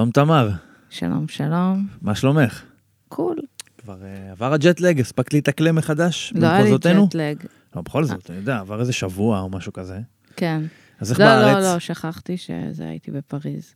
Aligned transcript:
שלום 0.00 0.10
תמר, 0.10 0.48
שלום, 0.90 1.28
שלום. 1.28 1.86
מה 2.02 2.14
שלומך? 2.14 2.62
cool. 3.08 3.36
כבר 3.78 3.94
אה, 3.94 4.32
עבר 4.32 4.52
ה 4.52 4.58
jet 4.58 4.76
lag, 4.76 5.00
הספקת 5.00 5.32
להתאקלם 5.32 5.74
מחדש 5.74 6.32
לא 6.36 6.46
היה 6.46 6.62
לי? 6.62 6.70
jet 6.78 7.03
lag. 7.03 7.36
לא, 7.76 7.82
בכל 7.82 8.04
זאת, 8.04 8.30
אני 8.30 8.38
יודע, 8.38 8.58
עבר 8.58 8.80
איזה 8.80 8.92
שבוע 8.92 9.40
או 9.40 9.48
משהו 9.48 9.72
כזה. 9.72 9.98
כן. 10.36 10.62
אז 11.00 11.10
איך 11.10 11.20
לא, 11.20 11.26
בארץ? 11.26 11.64
לא, 11.64 11.72
לא, 11.72 11.78
שכחתי 11.78 12.36
שזה 12.36 12.88
הייתי 12.88 13.10
בפריז. 13.10 13.74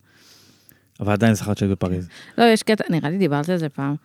אבל 0.99 1.13
עדיין 1.13 1.33
זכרת 1.33 1.57
שהיית 1.57 1.71
בפריז. 1.71 2.07
לא, 2.37 2.43
יש 2.43 2.63
קטע, 2.63 2.83
נראה 2.89 3.09
לי 3.09 3.17
דיברתי 3.17 3.51
על 3.51 3.57
זה 3.57 3.69
פעם, 3.69 3.95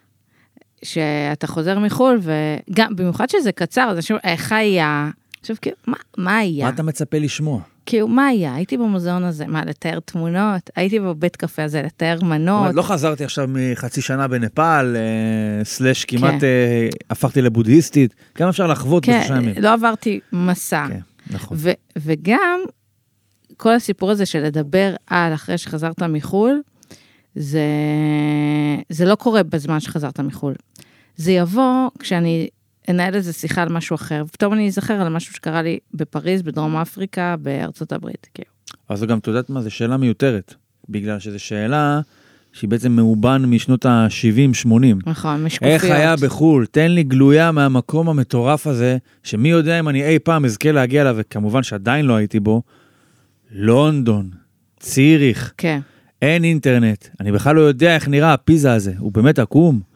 שאתה 0.84 1.46
חוזר 1.46 1.78
מחו"ל, 1.78 2.20
וגם, 2.22 2.96
במיוחד 2.96 3.28
שזה 3.28 3.52
קצר, 3.52 3.88
אז 3.90 3.96
אנשים, 3.96 4.16
איך 4.24 4.52
היה? 4.52 5.10
עכשיו, 5.40 5.56
כאילו, 5.62 5.76
מה, 5.86 5.96
מה 6.16 6.38
היה? 6.38 6.64
מה 6.64 6.70
אתה 6.70 6.82
מצפה 6.82 7.18
לשמוע? 7.18 7.60
כאילו, 7.86 8.08
מה 8.08 8.26
היה? 8.26 8.54
הייתי 8.54 8.76
במוזיאון 8.76 9.24
הזה, 9.24 9.46
מה, 9.46 9.64
לתאר 9.64 10.00
תמונות? 10.00 10.70
הייתי 10.76 11.00
בבית 11.00 11.36
קפה 11.36 11.64
הזה, 11.64 11.82
לתאר 11.82 12.18
מנות? 12.22 12.74
לא 12.74 12.82
חזרתי 12.82 13.24
עכשיו 13.24 13.48
מחצי 13.48 14.00
שנה 14.00 14.28
בנפאל, 14.28 14.96
אה, 14.96 15.64
סלאש 15.64 16.04
כמעט 16.04 16.40
כן. 16.40 16.46
אה, 16.46 16.88
הפכתי 17.10 17.42
לבודהיסטית, 17.42 18.14
כמה 18.34 18.50
אפשר 18.50 18.66
לחוות 18.66 19.04
כן, 19.04 19.20
בשלושה 19.20 19.36
ימים? 19.36 19.54
לא 19.62 19.72
עברתי 19.72 20.20
מסע. 20.32 20.86
כן, 20.88 21.00
נכון. 21.30 21.56
ו- 21.60 21.72
וגם 21.96 22.60
כל 23.56 23.72
הסיפור 23.72 24.10
הזה 24.10 24.26
של 24.26 24.38
לדבר 24.38 24.94
על 25.06 25.34
אחרי 25.34 25.58
שחזרת 25.58 26.02
מחו"ל, 26.02 26.60
זה, 27.34 27.60
זה 28.88 29.04
לא 29.04 29.14
קורה 29.14 29.42
בזמן 29.42 29.80
שחזרת 29.80 30.20
מחו"ל. 30.20 30.54
זה 31.16 31.32
יבוא 31.32 31.88
כשאני 31.98 32.48
אנהל 32.90 33.14
איזה 33.14 33.32
שיחה 33.32 33.62
על 33.62 33.68
משהו 33.68 33.94
אחר, 33.94 34.22
ופתאום 34.26 34.52
אני 34.52 34.68
אזכר 34.68 34.94
על 34.94 35.08
משהו 35.08 35.34
שקרה 35.34 35.62
לי 35.62 35.78
בפריז, 35.94 36.42
בדרום 36.42 36.76
אפריקה, 36.76 37.34
בארצות 37.42 37.92
הברית. 37.92 38.26
כאילו. 38.34 38.50
אז 38.88 39.04
גם, 39.04 39.18
את 39.18 39.26
יודעת 39.26 39.50
מה, 39.50 39.62
זו 39.62 39.70
שאלה 39.70 39.96
מיותרת, 39.96 40.54
בגלל 40.88 41.18
שזו 41.18 41.38
שאלה 41.38 42.00
שהיא 42.52 42.70
בעצם 42.70 42.92
מאובן 42.92 43.44
משנות 43.44 43.86
ה-70-80. 43.86 44.70
נכון, 45.06 45.44
משקופיות. 45.44 45.72
איך 45.72 45.84
היה 45.84 46.16
בחו"ל? 46.16 46.66
תן 46.66 46.90
לי 46.90 47.02
גלויה 47.02 47.52
מהמקום 47.52 48.08
המטורף 48.08 48.66
הזה, 48.66 48.96
שמי 49.22 49.48
יודע 49.48 49.80
אם 49.80 49.88
אני 49.88 50.04
אי 50.04 50.18
פעם 50.18 50.44
אזכה 50.44 50.72
להגיע 50.72 51.02
אליו, 51.02 51.14
וכמובן 51.18 51.62
שעדיין 51.62 52.06
לא 52.06 52.14
הייתי 52.14 52.40
בו. 52.40 52.62
לונדון, 53.52 54.30
ציריך, 54.80 55.52
כן, 55.56 55.80
אין 56.22 56.44
אינטרנט, 56.44 57.06
אני 57.20 57.32
בכלל 57.32 57.56
לא 57.56 57.60
יודע 57.60 57.94
איך 57.94 58.08
נראה 58.08 58.32
הפיזה 58.32 58.72
הזה, 58.72 58.92
הוא 58.98 59.12
באמת 59.12 59.38
עקום. 59.38 59.89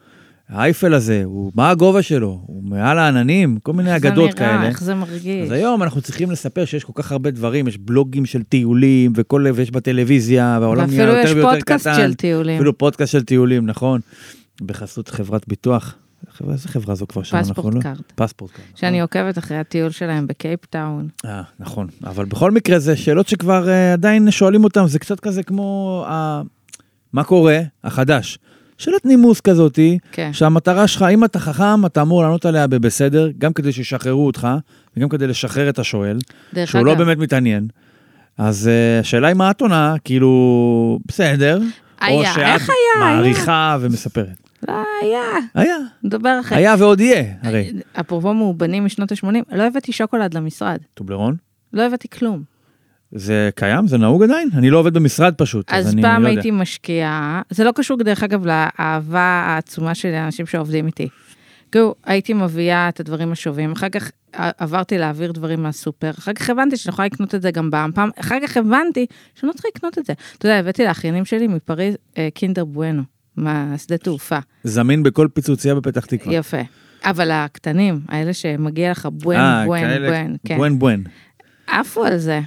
האייפל 0.49 0.93
הזה, 0.93 1.21
הוא, 1.25 1.51
מה 1.55 1.69
הגובה 1.69 2.01
שלו? 2.01 2.41
הוא 2.45 2.63
מעל 2.63 2.99
העננים, 2.99 3.57
כל 3.63 3.73
מיני 3.73 3.95
אגדות 3.95 4.39
נראה, 4.39 4.49
כאלה. 4.49 4.67
איך 4.67 4.83
זה 4.83 4.95
מרגיש. 4.95 5.45
אז 5.45 5.51
היום 5.51 5.83
אנחנו 5.83 6.01
צריכים 6.01 6.31
לספר 6.31 6.65
שיש 6.65 6.83
כל 6.83 6.93
כך 6.95 7.11
הרבה 7.11 7.31
דברים, 7.31 7.67
יש 7.67 7.77
בלוגים 7.77 8.25
של 8.25 8.43
טיולים, 8.43 9.13
וכל, 9.15 9.45
ויש 9.55 9.71
בטלוויזיה, 9.71 10.57
והעולם 10.61 10.87
נהיה 10.87 10.99
ואפילו 10.99 11.17
יותר 11.17 11.29
יש 11.29 11.35
ויותר 11.35 11.51
פודקאסט 11.53 11.87
קטן. 11.87 11.95
של 11.95 12.13
טיולים. 12.13 12.55
אפילו 12.55 12.77
פודקאסט 12.77 13.11
של 13.11 13.23
טיולים, 13.23 13.65
נכון. 13.65 14.01
בחסות 14.61 15.09
חברת 15.09 15.47
ביטוח. 15.47 15.95
חברה, 16.31 16.53
איזה 16.53 16.69
חברה 16.69 16.95
זו 16.95 17.07
כבר 17.07 17.23
שם, 17.23 17.37
נכון? 17.37 17.53
פספורט 17.53 17.75
לא? 17.75 17.81
קארד. 17.81 18.01
פספורט 18.15 18.51
קארד. 18.51 18.65
שאני 18.75 18.91
נכון. 18.91 19.01
עוקבת 19.01 19.37
אחרי 19.37 19.57
הטיול 19.57 19.89
שלהם 19.89 20.27
בקייפטאון. 20.27 21.07
אה, 21.25 21.41
נכון. 21.59 21.87
אבל 22.03 22.25
בכל 22.25 22.51
מקרה 22.51 22.79
זה 22.79 22.97
שאלות 22.97 23.27
שכבר 23.27 23.69
אה, 23.69 23.93
עדיין 23.93 24.31
שואלים 24.31 24.63
אותם, 24.63 24.87
זה 24.87 24.99
קצת 24.99 25.19
כזה 25.19 25.43
כמו 25.43 26.03
ה... 26.07 26.41
מה 27.13 27.23
קורה? 27.23 27.59
החדש. 27.83 28.39
שאלת 28.77 29.05
נימוס 29.05 29.41
כזאתי, 29.41 29.97
כן. 30.11 30.33
שהמטרה 30.33 30.87
שלך, 30.87 31.05
אם 31.13 31.23
אתה 31.25 31.39
חכם, 31.39 31.85
אתה 31.85 32.01
אמור 32.01 32.23
לענות 32.23 32.45
עליה 32.45 32.67
בבסדר, 32.67 33.29
גם 33.37 33.53
כדי 33.53 33.71
שישחררו 33.71 34.25
אותך, 34.25 34.47
וגם 34.97 35.09
כדי 35.09 35.27
לשחרר 35.27 35.69
את 35.69 35.79
השואל, 35.79 36.17
שהוא 36.65 36.81
אגב, 36.81 36.87
לא 36.87 36.95
באמת 36.95 37.17
מתעניין. 37.17 37.67
אז 38.37 38.67
אה, 38.67 38.99
השאלה 38.99 39.27
היא 39.27 39.35
מה 39.35 39.51
את 39.51 39.61
עונה, 39.61 39.95
כאילו, 40.03 40.99
בסדר, 41.05 41.57
או 41.57 41.63
היה, 42.01 42.33
שאת 42.33 42.43
איך 42.43 42.69
היה? 42.69 43.05
היה. 43.07 43.15
מעריכה 43.15 43.77
ומספרת. 43.81 44.45
לא 44.67 44.73
היה, 45.01 45.21
היה, 45.53 45.75
נדבר 46.03 46.39
אחרי. 46.41 46.57
היה 46.57 46.75
ועוד 46.79 46.99
יהיה, 46.99 47.23
הרי. 47.41 47.71
אפרופו 47.99 48.33
מאובנים 48.33 48.85
משנות 48.85 49.11
ה-80, 49.11 49.55
לא 49.55 49.63
הבאתי 49.63 49.91
שוקולד 49.91 50.33
למשרד. 50.33 50.77
טובלרון? 50.93 51.35
לא 51.73 51.81
הבאתי 51.81 52.07
כלום. 52.09 52.54
זה 53.15 53.49
קיים? 53.55 53.87
זה 53.87 53.97
נהוג 53.97 54.23
עדיין? 54.23 54.49
אני 54.53 54.69
לא 54.69 54.77
עובד 54.77 54.93
במשרד 54.93 55.33
פשוט, 55.37 55.71
אז 55.71 55.87
אז 55.87 55.93
אני 55.93 56.01
פעם 56.01 56.23
לא 56.23 56.27
יודע. 56.27 56.39
הייתי 56.39 56.51
משקיעה, 56.51 57.41
זה 57.49 57.63
לא 57.63 57.71
קשור 57.75 57.97
דרך 57.97 58.23
אגב 58.23 58.45
לאהבה 58.45 59.43
העצומה 59.47 59.95
שלי 59.95 60.11
לאנשים 60.11 60.45
שעובדים 60.45 60.87
איתי. 60.87 61.07
כאילו, 61.71 61.95
הייתי 62.05 62.33
מביאה 62.33 62.89
את 62.89 62.99
הדברים 62.99 63.31
השווים, 63.31 63.71
אחר 63.71 63.89
כך 63.89 64.11
עברתי 64.33 64.97
להעביר 64.97 65.31
דברים 65.31 65.63
מהסופר, 65.63 66.09
אחר 66.09 66.33
כך 66.33 66.49
הבנתי 66.49 66.77
שאני 66.77 66.93
יכולה 66.93 67.05
לקנות 67.05 67.35
את 67.35 67.41
זה 67.41 67.51
גם 67.51 67.69
פעם, 67.71 67.91
פעם, 67.91 68.09
אחר 68.19 68.37
כך 68.47 68.57
הבנתי 68.57 69.05
שאני 69.35 69.47
לא 69.47 69.53
צריכה 69.53 69.67
לקנות 69.75 69.97
את 69.97 70.05
זה. 70.05 70.13
אתה 70.37 70.45
יודע, 70.45 70.59
הבאתי 70.59 70.83
לאחיינים 70.83 71.25
שלי 71.25 71.47
מפריז 71.47 71.95
אה, 72.17 72.27
קינדר 72.33 72.65
בואנו, 72.65 73.03
מהשדה 73.37 73.97
תעופה. 73.97 74.39
זמין 74.63 75.03
בכל 75.03 75.27
פיצוצייה 75.33 75.75
בפתח 75.75 76.05
תקווה. 76.05 76.35
יפה. 76.35 76.61
אבל 77.03 77.31
הקטנים, 77.31 77.99
האלה 78.07 78.33
שמגיע 78.33 78.91
לך 78.91 79.07
בואן, 79.11 79.65
בואן, 79.65 80.07
בואן. 80.07 80.57
בואן 80.57 80.79
בואן. 80.79 81.01
עפו 81.67 82.05
על 82.05 82.17
זה. 82.17 82.41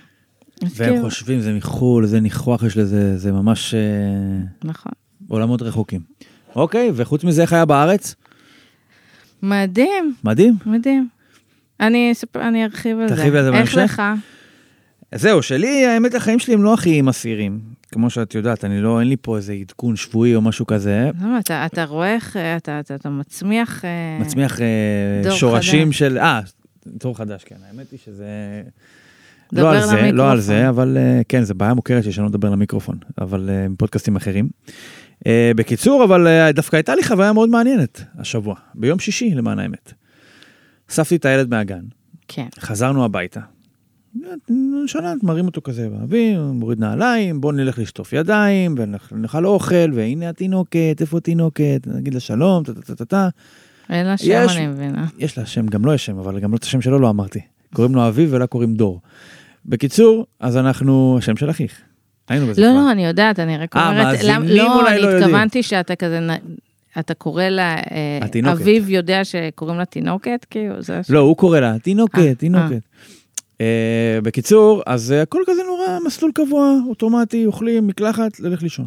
והם 0.63 0.93
כאילו, 0.93 1.05
חושבים, 1.05 1.41
זה 1.41 1.53
מחו"ל, 1.53 2.07
זה 2.07 2.21
ניחוח, 2.21 2.63
יש 2.63 2.77
לזה, 2.77 3.19
זה 3.19 3.33
ממש 3.33 3.75
אה, 3.75 3.81
נכון. 4.65 4.93
עולמות 5.29 5.63
רחוקים. 5.63 6.01
אוקיי, 6.57 6.91
וחוץ 6.95 7.25
מזה, 7.25 7.43
איך 7.43 7.53
היה 7.53 7.65
בארץ? 7.65 8.15
מדהים, 9.43 10.15
מדהים. 10.25 10.57
מדהים. 10.67 11.09
אני 11.81 12.13
אני 12.35 12.65
ארחיב 12.65 12.99
על 12.99 13.09
זה. 13.09 13.17
תרחיבי 13.17 13.39
על 13.39 13.45
זה 13.45 13.51
בהמשך? 13.51 13.79
איך 13.79 13.93
לך? 13.93 14.03
זהו, 15.15 15.43
שלי, 15.43 15.87
האמת, 15.87 16.15
החיים 16.15 16.39
שלי 16.39 16.55
הם 16.55 16.63
לא 16.63 16.75
הכי 16.75 17.03
מסעירים. 17.03 17.61
כמו 17.93 18.11
שאת 18.11 18.35
יודעת, 18.35 18.65
אני 18.65 18.81
לא, 18.81 19.01
אין 19.01 19.09
לי 19.09 19.17
פה 19.23 19.37
איזה 19.37 19.53
עדכון 19.53 19.97
שבועי 19.97 20.35
או 20.35 20.41
משהו 20.41 20.67
כזה. 20.67 21.11
למה, 21.21 21.39
אתה, 21.39 21.67
אתה 21.67 21.85
רואה 21.85 22.15
איך 22.15 22.37
אה, 22.37 22.57
אתה, 22.57 22.81
אתה, 22.81 22.95
אתה 22.95 23.11
מצמיח... 23.11 23.85
אה, 23.85 24.19
מצמיח 24.21 24.59
דור 25.23 25.37
שורשים 25.37 25.89
חדש. 25.89 25.99
של... 25.99 26.19
אה, 26.19 26.41
דור 26.87 27.17
חדש, 27.17 27.45
כן. 27.45 27.57
האמת 27.69 27.91
היא 27.93 27.99
שזה... 28.05 28.27
דבר 29.53 29.63
לא 29.73 29.77
על 29.77 29.81
זה, 29.81 29.93
לא 29.93 29.99
למיקרופון. 30.01 30.31
על 30.31 30.41
זה, 30.41 30.69
אבל 30.69 30.97
אה, 31.01 31.21
כן, 31.29 31.43
זה 31.43 31.55
בעיה 31.55 31.75
מוכרת 31.75 32.03
שלי 32.03 32.13
שאני 32.13 32.23
לא 32.25 32.31
מדבר 32.31 32.51
למיקרופון, 32.51 32.99
אבל 33.21 33.51
אה, 33.53 33.69
מפודקאסטים 33.69 34.17
אחרים. 34.17 34.49
אה, 35.27 35.53
בקיצור, 35.57 36.05
אבל 36.05 36.27
אה, 36.27 36.53
דווקא 36.53 36.77
הייתה 36.77 36.95
לי 36.95 37.03
חוויה 37.05 37.33
מאוד 37.33 37.49
מעניינת 37.49 38.05
השבוע, 38.19 38.55
ביום 38.75 38.99
שישי 38.99 39.31
למען 39.35 39.59
האמת. 39.59 39.93
אספתי 40.91 41.17
את 41.17 41.25
הילד 41.25 41.51
מהגן, 41.51 41.83
כן. 42.29 42.47
חזרנו 42.61 43.05
הביתה. 43.05 43.41
שלט, 44.87 45.23
מרים 45.23 45.47
אותו 45.47 45.61
כזה 45.63 45.89
באוויר, 45.89 46.43
מוריד 46.55 46.81
נעליים, 46.81 47.41
בוא 47.41 47.53
נלך 47.53 47.79
לשטוף 47.79 48.13
ידיים, 48.13 48.75
ונאכל 49.13 49.47
אוכל, 49.47 49.93
והנה 49.95 50.29
התינוקת, 50.29 50.97
איפה 51.01 51.19
התינוקת, 51.19 51.81
נגיד 51.87 52.15
לה 52.15 52.21
שלום, 52.21 52.65
טה 52.65 52.75
טה 52.75 52.81
טה 52.83 52.95
טה 52.95 53.05
טה. 53.05 53.29
אין 53.91 54.07
לה 54.07 54.17
שם, 54.17 54.27
יש- 54.31 54.57
אני 54.57 54.67
מבינה. 54.67 55.07
יש 55.19 55.39
לה 55.39 55.47
שם, 55.47 55.67
גם 55.67 55.85
לו 55.85 55.95
יש 55.95 56.07
שם, 56.07 56.19
אבל 56.19 56.41
גם 56.41 56.53
לא 56.53 56.57
את 56.57 56.63
השם 56.63 56.81
שלו 56.81 56.99
לא 56.99 57.11
אמרתי. 57.11 57.41
קוראים 57.75 57.95
לו 57.95 58.09
אביב 58.09 58.29
ולה 58.33 58.47
קוראים 58.47 58.75
דור. 58.75 59.01
בקיצור, 59.67 60.27
אז 60.41 60.57
אנחנו, 60.57 61.15
השם 61.19 61.37
של 61.37 61.51
אחיך. 61.51 61.73
היינו 62.29 62.47
בזה 62.47 62.63
לא, 62.63 62.67
כבר. 62.67 62.77
לא, 62.77 62.93
אני 62.93 63.07
יודעת, 63.07 63.39
אני 63.39 63.59
רק 63.59 63.77
אה, 63.77 63.89
אומרת... 63.91 64.19
למ- 64.25 64.43
לא, 64.43 64.89
אני 64.89 65.01
לא 65.03 65.07
יודעים. 65.07 65.23
התכוונתי 65.25 65.63
שאתה 65.63 65.97
כזה... 65.97 66.21
אתה 66.99 67.15
קורא 67.15 67.45
לה... 67.45 67.77
אה, 67.77 68.19
התינוקת. 68.23 68.61
אביב 68.61 68.89
יודע 68.89 69.25
שקוראים 69.25 69.79
לה 69.79 69.85
תינוקת, 69.85 70.47
כאילו, 70.51 70.83
זה... 70.83 71.01
לא, 71.09 71.19
הוא 71.19 71.37
קורא 71.37 71.61
לה, 71.61 71.73
אה, 71.73 71.79
תינוקת, 71.79 72.39
תינוקת. 72.39 72.81
אה, 73.61 74.19
בקיצור, 74.23 74.83
אז 74.87 75.13
אה, 75.13 75.23
הכל 75.23 75.43
כזה 75.47 75.63
נורא 75.67 75.99
מסלול 76.07 76.33
קבוע, 76.35 76.77
אוטומטי, 76.89 77.47
אוכלים, 77.47 77.87
מקלחת, 77.87 78.41
ללך 78.41 78.63
לישון. 78.63 78.87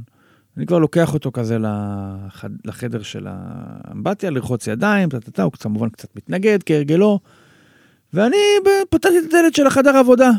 אני 0.57 0.65
כבר 0.65 0.79
לוקח 0.79 1.13
אותו 1.13 1.31
כזה 1.31 1.57
לחד, 1.59 2.49
לחדר 2.65 3.01
של 3.01 3.27
האמבטיה, 3.29 4.29
לרחוץ 4.29 4.67
ידיים, 4.67 5.09
טה-טה-טה, 5.09 5.43
הוא 5.43 5.51
כמובן 5.51 5.89
קצת 5.89 6.15
מתנגד, 6.15 6.63
כהרגלו. 6.63 7.19
ואני 8.13 8.37
פתחתי 8.89 9.19
את 9.19 9.23
הדלת 9.33 9.55
של 9.55 9.67
החדר 9.67 9.97
עבודה, 9.97 10.31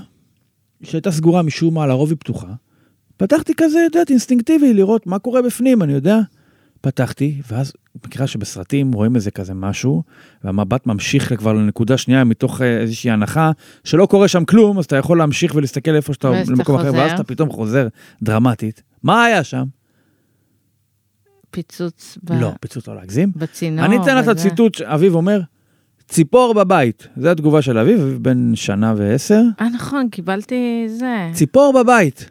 שהייתה 0.83 1.11
סגורה 1.11 1.43
משום 1.43 1.75
מה, 1.75 1.87
לרוב 1.87 2.11
היא 2.11 2.19
פתוחה. 2.19 2.53
פתחתי 3.17 3.53
כזה, 3.57 3.87
את 3.87 3.95
יודעת, 3.95 4.11
אינסטינקטיבי, 4.11 4.75
לראות 4.75 5.07
מה 5.07 5.19
קורה 5.19 5.43
בפנים, 5.43 5.83
אני 5.83 5.93
יודע. 5.93 6.19
פתחתי, 6.81 7.41
ואז 7.51 7.73
מכירה 8.07 8.27
שבסרטים 8.27 8.93
רואים 8.93 9.17
איזה 9.17 9.31
כזה 9.31 9.55
משהו, 9.55 10.03
והמבט 10.45 10.87
ממשיך 10.87 11.35
כבר 11.39 11.53
לנקודה 11.53 11.97
שנייה 11.99 12.25
מתוך 12.25 12.63
אה, 12.63 12.81
איזושהי 12.81 13.11
הנחה 13.11 13.51
שלא 13.85 14.07
קורה 14.07 14.29
שם 14.29 14.45
כלום, 14.45 14.79
אז 14.79 14.85
אתה 14.85 14.97
יכול 14.97 15.19
להמשיך 15.19 15.55
ולהסתכל 15.55 15.95
איפה 15.95 16.15
שאתה, 16.15 16.31
למקום 16.49 16.77
אחר. 16.77 16.93
ואז 16.95 17.13
אתה 17.13 17.25
פתאום 17.25 17.51
חוזר 17.51 17.89
דרמטית. 18.23 18.83
מה 19.03 19.25
היה 19.25 19.45
שם? 19.45 19.65
פיצוץ 21.51 22.19
ב... 22.23 22.33
לא, 22.33 22.53
פיצוץ 22.61 22.89
לא 22.89 22.95
להגזים. 22.97 23.33
בצינור. 23.37 23.85
אני 23.85 24.03
אתן 24.03 24.17
לך 24.17 24.25
את. 24.25 24.29
הציטוט 24.29 24.75
שאביב 24.75 25.15
אומר, 25.15 25.41
ציפור 26.13 26.55
בבית. 26.55 27.09
זו 27.17 27.31
התגובה 27.31 27.63
של 27.63 27.79
אביב, 27.79 28.01
אביב 28.01 28.19
בן 28.23 28.57
שנה 28.57 28.95
ועשר. 28.97 29.43
אה, 29.61 29.69
נכון, 29.69 30.09
קיבלתי 30.09 30.85
זה. 30.87 31.31
ציפור 31.33 31.73
בבית. 31.83 32.31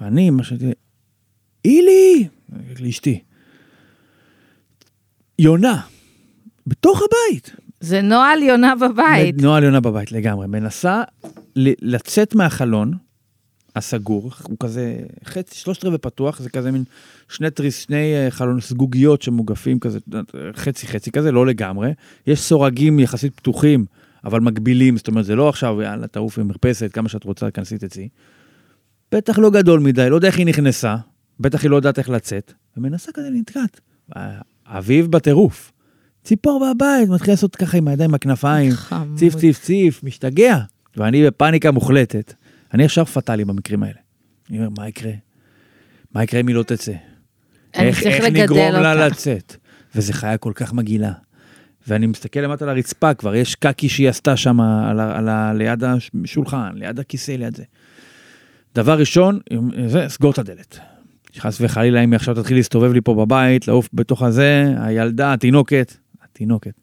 ואני, 0.00 0.30
מה 0.30 0.44
שהייתי, 0.44 0.72
אילי, 1.64 2.28
לאשתי, 2.80 3.22
יונה, 5.38 5.80
בתוך 6.66 7.02
הבית. 7.02 7.56
זה 7.80 8.02
נוהל 8.02 8.42
יונה 8.42 8.74
בבית. 8.74 9.42
נועה 9.42 9.64
יונה 9.64 9.80
בבית 9.80 10.12
לגמרי, 10.12 10.46
מנסה 10.46 11.02
לצאת 11.56 12.34
מהחלון, 12.34 12.92
הסגור, 13.76 14.30
הוא 14.42 14.56
כזה 14.60 14.96
חצי, 15.24 15.58
שלושת 15.58 15.84
רבעי 15.84 15.98
פתוח, 15.98 16.38
זה 16.40 16.50
כזה 16.50 16.70
מין 16.70 16.84
שני 17.28 17.50
תריס, 17.50 17.76
שני 17.76 18.14
אה, 18.14 18.30
חלון 18.30 18.60
סגוגיות 18.60 19.22
שמוגפים 19.22 19.78
כזה, 19.78 19.98
חצי 20.56 20.86
חצי 20.86 21.10
כזה, 21.10 21.32
לא 21.32 21.46
לגמרי. 21.46 21.92
יש 22.26 22.40
סורגים 22.40 22.98
יחסית 22.98 23.34
פתוחים, 23.34 23.84
אבל 24.24 24.40
מגבילים, 24.40 24.96
זאת 24.96 25.08
אומרת, 25.08 25.24
זה 25.24 25.36
לא 25.36 25.48
עכשיו, 25.48 25.82
יאללה, 25.82 26.06
תעוף 26.06 26.38
עם 26.38 26.48
מרפסת, 26.48 26.90
כמה 26.92 27.08
שאת 27.08 27.24
רוצה, 27.24 27.50
כנסי 27.50 27.78
תצאי. 27.78 28.08
בטח 29.12 29.38
לא 29.38 29.50
גדול 29.50 29.80
מדי, 29.80 30.10
לא 30.10 30.14
יודע 30.14 30.28
איך 30.28 30.38
היא 30.38 30.46
נכנסה, 30.46 30.96
בטח 31.40 31.62
היא 31.62 31.70
לא 31.70 31.76
יודעת 31.76 31.98
איך 31.98 32.10
לצאת, 32.10 32.52
ומנסה 32.76 33.12
כזה 33.14 33.28
נתקעת. 33.32 33.80
אביב 34.66 35.06
בטירוף. 35.06 35.72
ציפור 36.24 36.74
בבית, 36.74 37.08
מתחיל 37.08 37.32
לעשות 37.32 37.56
ככה 37.56 37.78
עם 37.78 37.88
הידיים 37.88 38.10
בכנפיים, 38.10 38.72
ציף 39.16 39.34
ציף 39.34 39.58
ציף, 39.58 40.04
משתגע. 40.04 40.58
ואני 40.96 41.26
בפאניקה 41.26 41.70
מוחלטת. 41.70 42.34
אני 42.74 42.84
עכשיו 42.84 43.06
פטאלי 43.06 43.44
במקרים 43.44 43.82
האלה. 43.82 43.98
אני 44.50 44.58
אומר, 44.58 44.68
מה 44.78 44.88
יקרה? 44.88 45.12
מה 46.14 46.24
יקרה 46.24 46.40
אם 46.40 46.48
היא 46.48 46.56
לא 46.56 46.62
תצא? 46.62 46.92
איך, 47.74 48.02
איך 48.02 48.24
נגרום 48.24 48.72
לה 48.72 49.06
לצאת? 49.06 49.56
וזו 49.94 50.12
חיה 50.12 50.38
כל 50.38 50.52
כך 50.54 50.72
מגעילה. 50.72 51.12
ואני 51.88 52.06
מסתכל 52.06 52.40
למטה 52.40 52.64
על 52.64 52.70
הרצפה, 52.70 53.14
כבר 53.14 53.34
יש 53.34 53.54
קקי 53.54 53.88
שהיא 53.88 54.08
עשתה 54.08 54.36
שם 54.36 54.60
על, 54.60 55.00
על, 55.00 55.28
על, 55.28 55.56
ליד 55.56 55.84
השולחן, 56.24 56.70
ליד 56.74 56.98
הכיסא, 56.98 57.32
ליד 57.32 57.56
זה. 57.56 57.64
דבר 58.74 58.98
ראשון, 58.98 59.38
זה, 59.86 60.08
סגור 60.08 60.32
את 60.32 60.38
הדלת. 60.38 60.78
חס 61.38 61.58
וחלילה, 61.60 62.04
אם 62.04 62.12
היא 62.12 62.16
עכשיו 62.16 62.34
תתחיל 62.34 62.56
להסתובב 62.56 62.92
לי 62.92 63.00
פה 63.00 63.14
בבית, 63.14 63.68
לעוף 63.68 63.88
בתוך 63.92 64.22
הזה, 64.22 64.74
הילדה, 64.78 65.32
התינוקת, 65.32 65.96
התינוקת. 66.24 66.80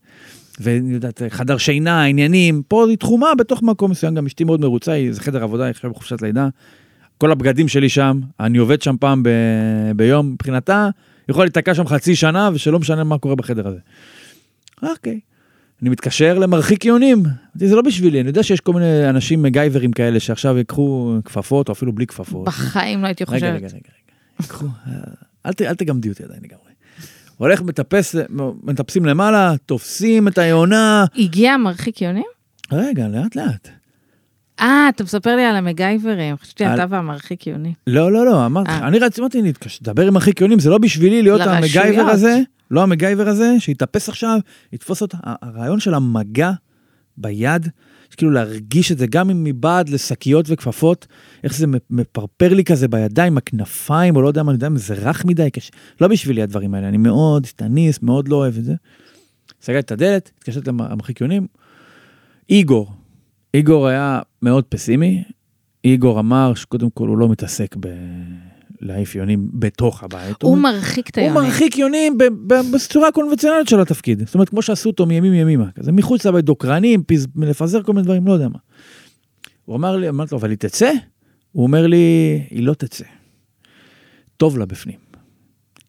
ואני 0.60 0.94
יודעת, 0.94 1.22
חדר 1.30 1.58
שינה, 1.58 2.04
עניינים, 2.04 2.62
פה 2.68 2.88
היא 2.90 2.98
תחומה 2.98 3.36
בתוך 3.38 3.64
מקום 3.64 3.92
מסוים, 3.92 4.16
גם 4.16 4.26
אשתי 4.26 4.44
מאוד 4.44 4.62
מרוצה, 4.62 5.06
זה 5.12 5.22
חדר 5.22 5.44
עבודה, 5.44 5.64
היא 5.64 5.72
עכשיו 5.72 5.92
בחופשת 5.92 6.22
לידה. 6.22 6.48
כל 7.18 7.32
הבגדים 7.32 7.68
שלי 7.68 7.90
שם, 7.90 8.20
אני 8.40 8.58
עובד 8.58 8.82
שם 8.82 8.96
פעם 9.00 9.24
ב... 9.24 9.30
ביום, 9.96 10.32
מבחינתה, 10.32 10.90
יכול 11.30 11.46
להיתקע 11.46 11.76
שם 11.76 11.88
חצי 11.88 12.16
שנה, 12.16 12.50
ושלא 12.54 12.80
משנה 12.80 13.04
מה 13.04 13.18
קורה 13.18 13.36
בחדר 13.36 13.68
הזה. 13.68 13.80
אוקיי. 14.84 15.20
אני 15.82 15.90
מתקשר 15.90 16.40
למרחיק 16.40 16.86
יונים, 16.86 17.24
זה 17.56 17.76
לא 17.76 17.82
בשבילי, 17.82 18.20
אני 18.20 18.28
יודע 18.28 18.44
שיש 18.44 18.60
כל 18.60 18.74
מיני 18.74 19.10
אנשים 19.10 19.42
מגייברים 19.42 19.92
כאלה 19.92 20.20
שעכשיו 20.20 20.58
ייקחו 20.58 21.16
כפפות, 21.26 21.68
או 21.68 21.74
אפילו 21.74 21.94
בלי 21.94 22.08
כפפות. 22.08 22.46
בחיים 22.46 23.02
לא 23.02 23.08
הייתי 23.08 23.26
חושבת. 23.26 23.44
רגע, 23.44 23.56
רגע, 23.56 23.68
רגע, 23.68 23.78
רגע. 23.78 24.48
קחו, 24.48 24.66
אל, 25.46 25.52
אל 25.62 25.76
תגמדי 25.76 26.10
אותי 26.10 26.24
עדיין 26.24 26.40
לגמרי. 26.44 26.69
הולך 27.40 27.62
מטפס, 27.62 28.16
מטפסים 28.64 29.06
למעלה, 29.06 29.54
תופסים 29.66 30.28
את 30.28 30.38
היונה. 30.38 31.06
הגיע 31.18 31.58
מרחיק 31.58 32.02
יונים? 32.02 32.24
רגע, 32.72 33.08
לאט 33.08 33.36
לאט. 33.36 33.68
אה, 34.60 34.90
אתה 34.90 35.04
מספר 35.04 35.36
לי 35.36 35.46
על 35.46 35.56
המגייברים, 35.56 36.38
חשבתי 36.38 36.66
על... 36.66 36.76
אתה 36.76 36.86
והמרחיק 36.90 37.48
יונים. 37.48 37.74
לא, 37.88 38.12
לא, 38.12 38.26
לא, 38.26 38.46
אמרתי, 38.46 38.72
אה. 38.72 38.88
אני 38.88 39.00
רציתי, 39.00 39.22
אמרתי, 39.22 39.42
לדבר 39.82 40.08
עם 40.08 40.14
מרחיק 40.14 40.42
יונים, 40.42 40.60
זה 40.60 40.70
לא 40.70 40.78
בשבילי 40.78 41.22
להיות 41.22 41.42
המגייבר 41.42 42.02
הזה, 42.02 42.40
לא 42.72 42.84
המגייבר 42.84 43.28
הזה, 43.28 43.56
שיתאפס 43.60 44.10
עכשיו, 44.10 44.40
יתפוס 44.74 45.02
אותה. 45.02 45.18
הרעיון 45.24 45.80
של 45.80 45.94
המגע 45.94 46.52
ביד, 47.18 47.68
כאילו 48.16 48.32
להרגיש 48.32 48.92
את 48.92 48.98
זה 48.98 49.08
גם 49.08 49.30
אם 49.30 49.44
מבעד 49.44 49.90
לשקיות 49.90 50.46
וכפפות, 50.50 51.08
איך 51.44 51.56
זה 51.56 51.68
מפרפר 51.90 52.54
לי 52.54 52.64
כזה 52.64 52.88
בידיים, 52.88 53.38
הכנפיים, 53.38 54.16
או 54.16 54.22
לא 54.22 54.28
יודע 54.28 54.44
מה, 54.44 54.52
אני 54.52 54.56
יודע 54.56 54.68
אם 54.68 54.78
זה 54.78 54.94
רך 54.94 55.26
מדי, 55.26 55.52
קשה. 55.52 55.72
לא 56.02 56.08
בשבילי 56.08 56.42
הדברים 56.42 56.74
האלה, 56.74 56.88
אני 56.88 56.98
מאוד 56.98 57.46
איסטניס, 57.46 58.02
מאוד 58.02 58.28
לא 58.28 58.36
אוהב 58.36 58.58
את 58.58 58.64
זה. 58.64 58.74
סגרתי 59.62 59.86
את 59.86 59.92
הדלת, 59.92 60.32
התקשרתי 60.38 60.70
למרחיק 60.70 61.09
יונים. 61.09 61.48
איגור, 62.50 62.92
איגור 63.54 63.88
היה 63.88 64.22
מאוד 64.42 64.64
פסימי, 64.64 65.24
איגור 65.84 66.20
אמר 66.20 66.54
שקודם 66.54 66.90
כל 66.90 67.08
הוא 67.08 67.18
לא 67.18 67.30
מתעסק 67.30 67.76
ב... 67.80 67.88
להעיף 68.82 69.16
יונים 69.16 69.50
בתוך 69.54 70.04
הבית. 70.04 70.42
הוא, 70.44 70.52
הוא 70.52 70.58
מרחיק 70.58 71.10
את 71.10 71.18
היונים. 71.18 71.38
הוא 71.38 71.44
מרחיק 71.44 71.78
יונים 71.78 72.18
בצורה 72.74 73.08
הקונבנציונלית 73.08 73.68
של 73.68 73.80
התפקיד. 73.80 74.26
זאת 74.26 74.34
אומרת, 74.34 74.50
כמו 74.50 74.62
שעשו 74.62 74.90
אותו 74.90 75.06
מימים 75.06 75.34
ימימה, 75.34 75.72
כזה 75.72 75.92
מחוץ 75.92 76.26
לבית 76.26 76.46
דוקרנים, 76.46 77.04
פיז, 77.04 77.28
לפזר 77.36 77.84
כל 77.84 77.94
מיני 77.94 78.04
דברים, 78.04 78.28
לא 78.28 78.34
יודע 78.34 78.48
מה. 78.48 78.60
הוא 79.66 79.76
אמר 79.76 79.98
לי, 79.98 80.10
אמרתי 80.10 80.36
לו, 80.36 80.40
אבל 80.40 80.50
היא 80.50 80.58
תצא? 80.58 80.92
הוא 81.52 81.64
אומר 81.64 81.88
לי, 81.88 81.98
היא 82.50 82.64
לא 82.64 82.74
תצא. 82.74 83.06
טוב 84.38 84.58
לה 84.58 84.66
בפנים. 84.66 85.09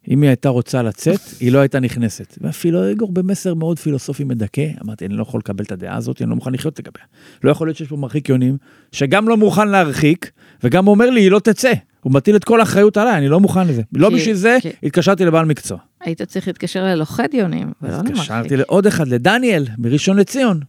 אם 0.09 0.23
היא 0.23 0.29
הייתה 0.29 0.49
רוצה 0.49 0.83
לצאת, 0.83 1.21
היא 1.41 1.53
לא 1.53 1.59
הייתה 1.59 1.81
נכנסת. 1.81 2.39
ואפילו 2.41 2.89
איגור 2.89 3.13
במסר 3.13 3.55
מאוד 3.55 3.79
פילוסופי 3.79 4.25
מדכא, 4.25 4.67
אמרתי, 4.85 5.07
אני 5.07 5.15
לא 5.15 5.23
יכול 5.23 5.41
לקבל 5.41 5.65
את 5.65 5.73
הדעה 5.73 5.97
הזאת, 5.97 6.23
אני 6.23 6.31
לא 6.31 6.37
מוכן 6.37 6.53
לחיות 6.53 6.79
לגביה. 6.79 7.05
לא 7.45 7.51
יכול 7.51 7.67
להיות 7.67 7.77
שיש 7.77 7.89
פה 7.89 7.97
מרחיק 7.97 8.29
יונים, 8.29 8.57
שגם 8.93 9.29
לא 9.29 9.37
מוכן 9.37 9.69
להרחיק, 9.69 10.31
וגם 10.65 10.87
אומר 10.89 11.11
לי, 11.11 11.21
היא 11.21 11.31
לא 11.31 11.39
תצא. 11.39 11.73
הוא 12.01 12.13
מטיל 12.13 12.37
את 12.37 12.45
כל 12.45 12.61
האחריות 12.61 12.97
עליי, 12.97 13.19
אני 13.19 13.29
לא 13.29 13.41
מוכן 13.41 13.67
לזה. 13.67 13.83
לא 13.93 14.11
בשביל 14.11 14.35
זה, 14.35 14.59
התקשרתי 14.83 15.25
לבעל 15.25 15.45
מקצוע. 15.45 15.79
היית 16.01 16.23
צריך 16.23 16.47
להתקשר 16.47 16.85
ללוכד 16.85 17.29
יונים, 17.33 17.73
ולא 17.83 17.93
למרחיק. 17.93 18.17
התקשרתי 18.17 18.57
לעוד 18.57 18.87
אחד, 18.87 19.09
לדניאל, 19.09 19.67
בראשון 19.79 20.17
לציון. 20.17 20.61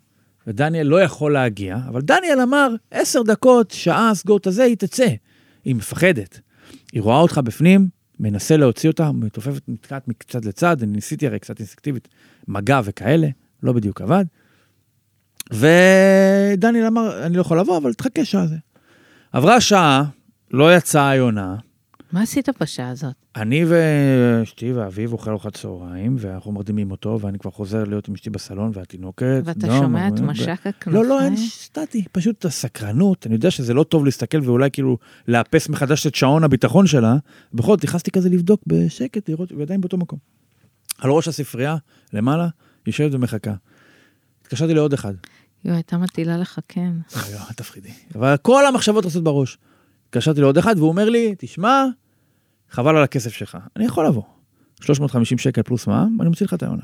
ודניאל 0.48 0.88
לא 0.88 1.01
יכול 1.01 1.34
להגיע, 1.34 1.77
אבל 1.89 2.01
דניאל 2.01 2.42
אמר, 2.42 2.69
עשר 2.92 3.22
דקות, 3.22 3.72
שעה, 3.72 4.12
סגור 4.16 4.38
את 4.38 4.48
הזה, 4.48 4.63
היא 4.63 4.77
תצא. 4.77 5.07
היא 5.66 5.75
מפחדת. 5.75 6.39
היא 6.94 7.01
רואה 7.01 7.18
אותך 7.18 7.42
בפנים, 7.44 7.88
מנסה 8.22 8.58
להוציא 8.58 8.90
אותה, 8.90 9.12
מתופפת, 9.12 9.62
נתקעת 9.68 10.08
מקצת 10.08 10.46
לצד, 10.46 10.84
אני 10.84 10.92
ניסיתי 10.92 11.28
הרי 11.28 11.40
קצת 11.40 11.60
אינסטקטיבית, 11.60 12.08
מגע 12.48 12.82
וכאלה, 12.84 13.28
לא 13.64 13.74
בדיוק 13.74 14.02
עבד. 14.02 14.26
ודניאל 15.52 16.86
אמר, 16.88 17.26
אני 17.26 17.36
לא 17.36 17.42
יכול 17.42 17.60
לבוא, 17.60 17.78
אבל 17.78 17.94
תחכה 17.94 18.26
שעה 18.26 18.48
זה. 18.48 18.56
עברה 19.32 19.62
שעה, 19.62 20.04
לא 20.52 20.76
יצאה 20.76 21.10
היונה. 21.10 21.56
מה 22.12 22.22
עשית 22.22 22.50
בשעה 22.62 22.90
הזאת? 22.90 23.13
אני 23.36 23.66
ואשתי 23.68 24.74
ואביו 24.74 25.12
אוכל 25.12 25.30
ארוחת 25.30 25.58
צהריים, 25.58 26.16
ואנחנו 26.19 26.52
מרדימים 26.52 26.92
אותו, 26.92 27.19
ואני 27.22 27.40
כבר 27.40 27.52
חוזר 27.52 27.84
להיות 27.84 28.08
עם 28.08 28.13
אשתי 28.13 28.30
בסלון, 28.30 28.72
והתינוקת. 28.74 29.42
ואתה 29.46 29.68
לא, 29.68 29.80
שומע 29.80 30.08
את 30.08 30.19
משק 30.19 30.68
הכנפיים? 30.68 30.96
לא, 30.96 31.06
לא, 31.06 31.22
אין 31.22 31.38
סטטי, 31.38 32.06
פשוט 32.12 32.46
הסקרנות, 32.46 33.28
אני 33.28 33.36
יודע 33.36 33.52
שזה 33.52 33.74
לא 33.74 33.84
טוב 33.84 34.06
להסתכל 34.06 34.38
ואולי 34.44 34.72
כאילו 34.72 34.98
לאפס 35.28 35.69
מחדש 35.69 36.08
את 36.08 36.16
שעון 36.16 36.44
הביטחון 36.44 36.88
שלה, 36.88 37.16
בכל 37.54 37.72
זאת 37.75 37.84
נכנסתי 37.84 38.12
כזה 38.12 38.30
לבדוק 38.30 38.62
בשקט, 38.68 39.30
לראות, 39.30 39.52
ועדיין 39.52 39.81
באותו 39.81 39.98
מקום. 39.98 40.19
על 41.00 41.12
ראש 41.12 41.28
הספרייה, 41.28 41.75
למעלה, 42.13 42.48
יושבת 42.88 43.13
ומחכה. 43.13 43.53
התקשרתי 44.41 44.74
לעוד 44.74 44.94
אחד. 44.94 45.13
יואו, 45.65 45.75
הייתה 45.75 45.98
מטילה 45.98 46.38
לך 46.38 46.60
כן. 46.68 46.91
לא, 47.15 47.38
אל 47.38 47.53
תפחידי. 47.56 47.91
אבל 48.15 48.36
כל 48.41 48.65
המחשבות 48.65 49.06
רצות 49.06 49.24
בראש. 49.24 49.58
התקשרתי 50.08 50.41
לעוד 50.41 50.58
אחד, 50.58 50.75
והוא 50.77 50.89
אומר 50.89 51.10
לי, 51.10 51.36
תשמע, 51.38 51.86
חבל 52.72 52.98
על 52.98 53.04
הכסף 53.04 53.34
שלך. 53.34 53.58
אני 53.75 53.86
יכול 53.86 54.06
לבוא. 54.06 54.24
350 54.82 55.38
שקל 55.38 55.62
פלוס 55.62 55.88
מע"מ, 55.88 56.22
אני 56.22 56.30
מוציא 56.30 56.46
לך 56.46 56.54
את 56.54 56.63
העונה. 56.63 56.84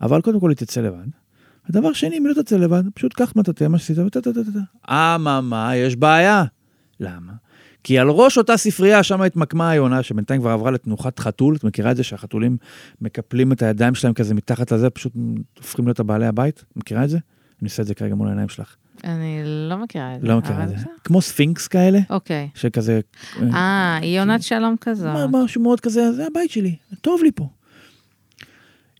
אבל 0.00 0.20
קודם 0.20 0.40
כל 0.40 0.50
היא 0.50 0.56
תצא 0.56 0.80
לבד. 0.80 1.06
הדבר 1.68 1.92
שני, 1.92 2.18
אם 2.18 2.26
לא 2.26 2.42
תצא 2.42 2.56
לבד, 2.56 2.82
פשוט 2.94 3.12
קח 3.12 3.32
מטאטא, 3.36 3.68
מה 3.68 3.78
שעשית, 3.78 3.98
וטטטטטט. 3.98 4.60
אממה, 4.90 5.76
יש 5.76 5.96
בעיה. 5.96 6.44
למה? 7.00 7.32
כי 7.84 7.98
על 7.98 8.08
ראש 8.08 8.38
אותה 8.38 8.56
ספרייה, 8.56 9.02
שם 9.02 9.22
התמקמה 9.22 9.70
היונה, 9.70 10.02
שבינתיים 10.02 10.40
כבר 10.40 10.50
עברה 10.50 10.70
לתנוחת 10.70 11.18
חתול, 11.18 11.56
את 11.56 11.64
מכירה 11.64 11.90
את 11.90 11.96
זה 11.96 12.02
שהחתולים 12.02 12.56
מקפלים 13.00 13.52
את 13.52 13.62
הידיים 13.62 13.94
שלהם 13.94 14.14
כזה 14.14 14.34
מתחת 14.34 14.72
לזה, 14.72 14.90
פשוט 14.90 15.12
הופכים 15.58 15.86
להיות 15.86 16.00
הבעלי 16.00 16.26
הבית? 16.26 16.64
מכירה 16.76 17.04
את 17.04 17.10
זה? 17.10 17.18
אני 17.62 17.68
עושה 17.68 17.82
את 17.82 17.86
זה 17.86 17.94
כרגע 17.94 18.14
מול 18.14 18.28
העיניים 18.28 18.48
שלך. 18.48 18.76
אני 19.04 19.42
לא 19.44 19.76
מכירה 19.78 20.14
את 20.14 20.20
זה. 20.20 20.26
לא 20.26 20.38
מכירה 20.38 20.64
את 20.64 20.68
זה. 20.68 20.76
כמו 21.04 21.22
ספינקס 21.22 21.68
כאלה. 21.68 21.98
אוקיי. 22.10 22.48
שכזה... 22.54 23.00
אה, 23.42 23.98
היא 24.02 24.20
יונת 24.20 24.42
שלום 24.42 24.76
כזאת. 24.80 25.30
משהו 25.32 25.62
מאוד 25.62 25.80
כזה, 25.80 26.12
זה 26.12 26.26
הבית 26.26 26.50
שלי, 26.50 26.76
טוב 27.00 27.22
לי 27.22 27.30
פה. 27.34 27.48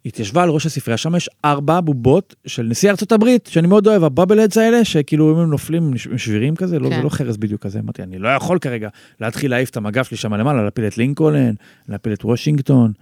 התיישבה 0.07 0.43
על 0.43 0.49
ראש 0.49 0.67
הספרייה, 0.67 0.97
שם 0.97 1.15
יש 1.15 1.31
ארבע 1.45 1.81
בובות 1.81 2.35
של 2.47 2.63
נשיא 2.63 2.91
ארצות 2.91 3.13
הברית, 3.13 3.47
שאני 3.47 3.67
מאוד 3.67 3.87
אוהב, 3.87 4.05
ה 4.05 4.09
bobbleheads 4.09 4.59
האלה, 4.59 4.85
שכאילו 4.85 5.35
אם 5.35 5.39
הם 5.39 5.51
נופלים, 5.51 5.83
הם 6.11 6.19
שבירים 6.19 6.57
כזה, 6.57 6.79
לא, 6.79 6.89
זה 6.91 7.03
לא 7.03 7.09
חרס 7.09 7.37
בדיוק 7.37 7.63
כזה. 7.63 7.79
אמרתי, 7.79 8.03
אני 8.03 8.19
לא 8.19 8.29
יכול 8.29 8.59
כרגע 8.59 8.89
להתחיל 9.21 9.51
להעיף 9.51 9.71
את 9.71 9.77
המגף 9.77 10.09
שלי 10.09 10.17
שם 10.17 10.35
למעלה, 10.35 10.65
להפיל 10.65 10.87
את 10.87 10.99
לינקולן, 10.99 11.55
להפיל 11.89 12.13
את 12.13 12.25
וושינגטון. 12.25 12.93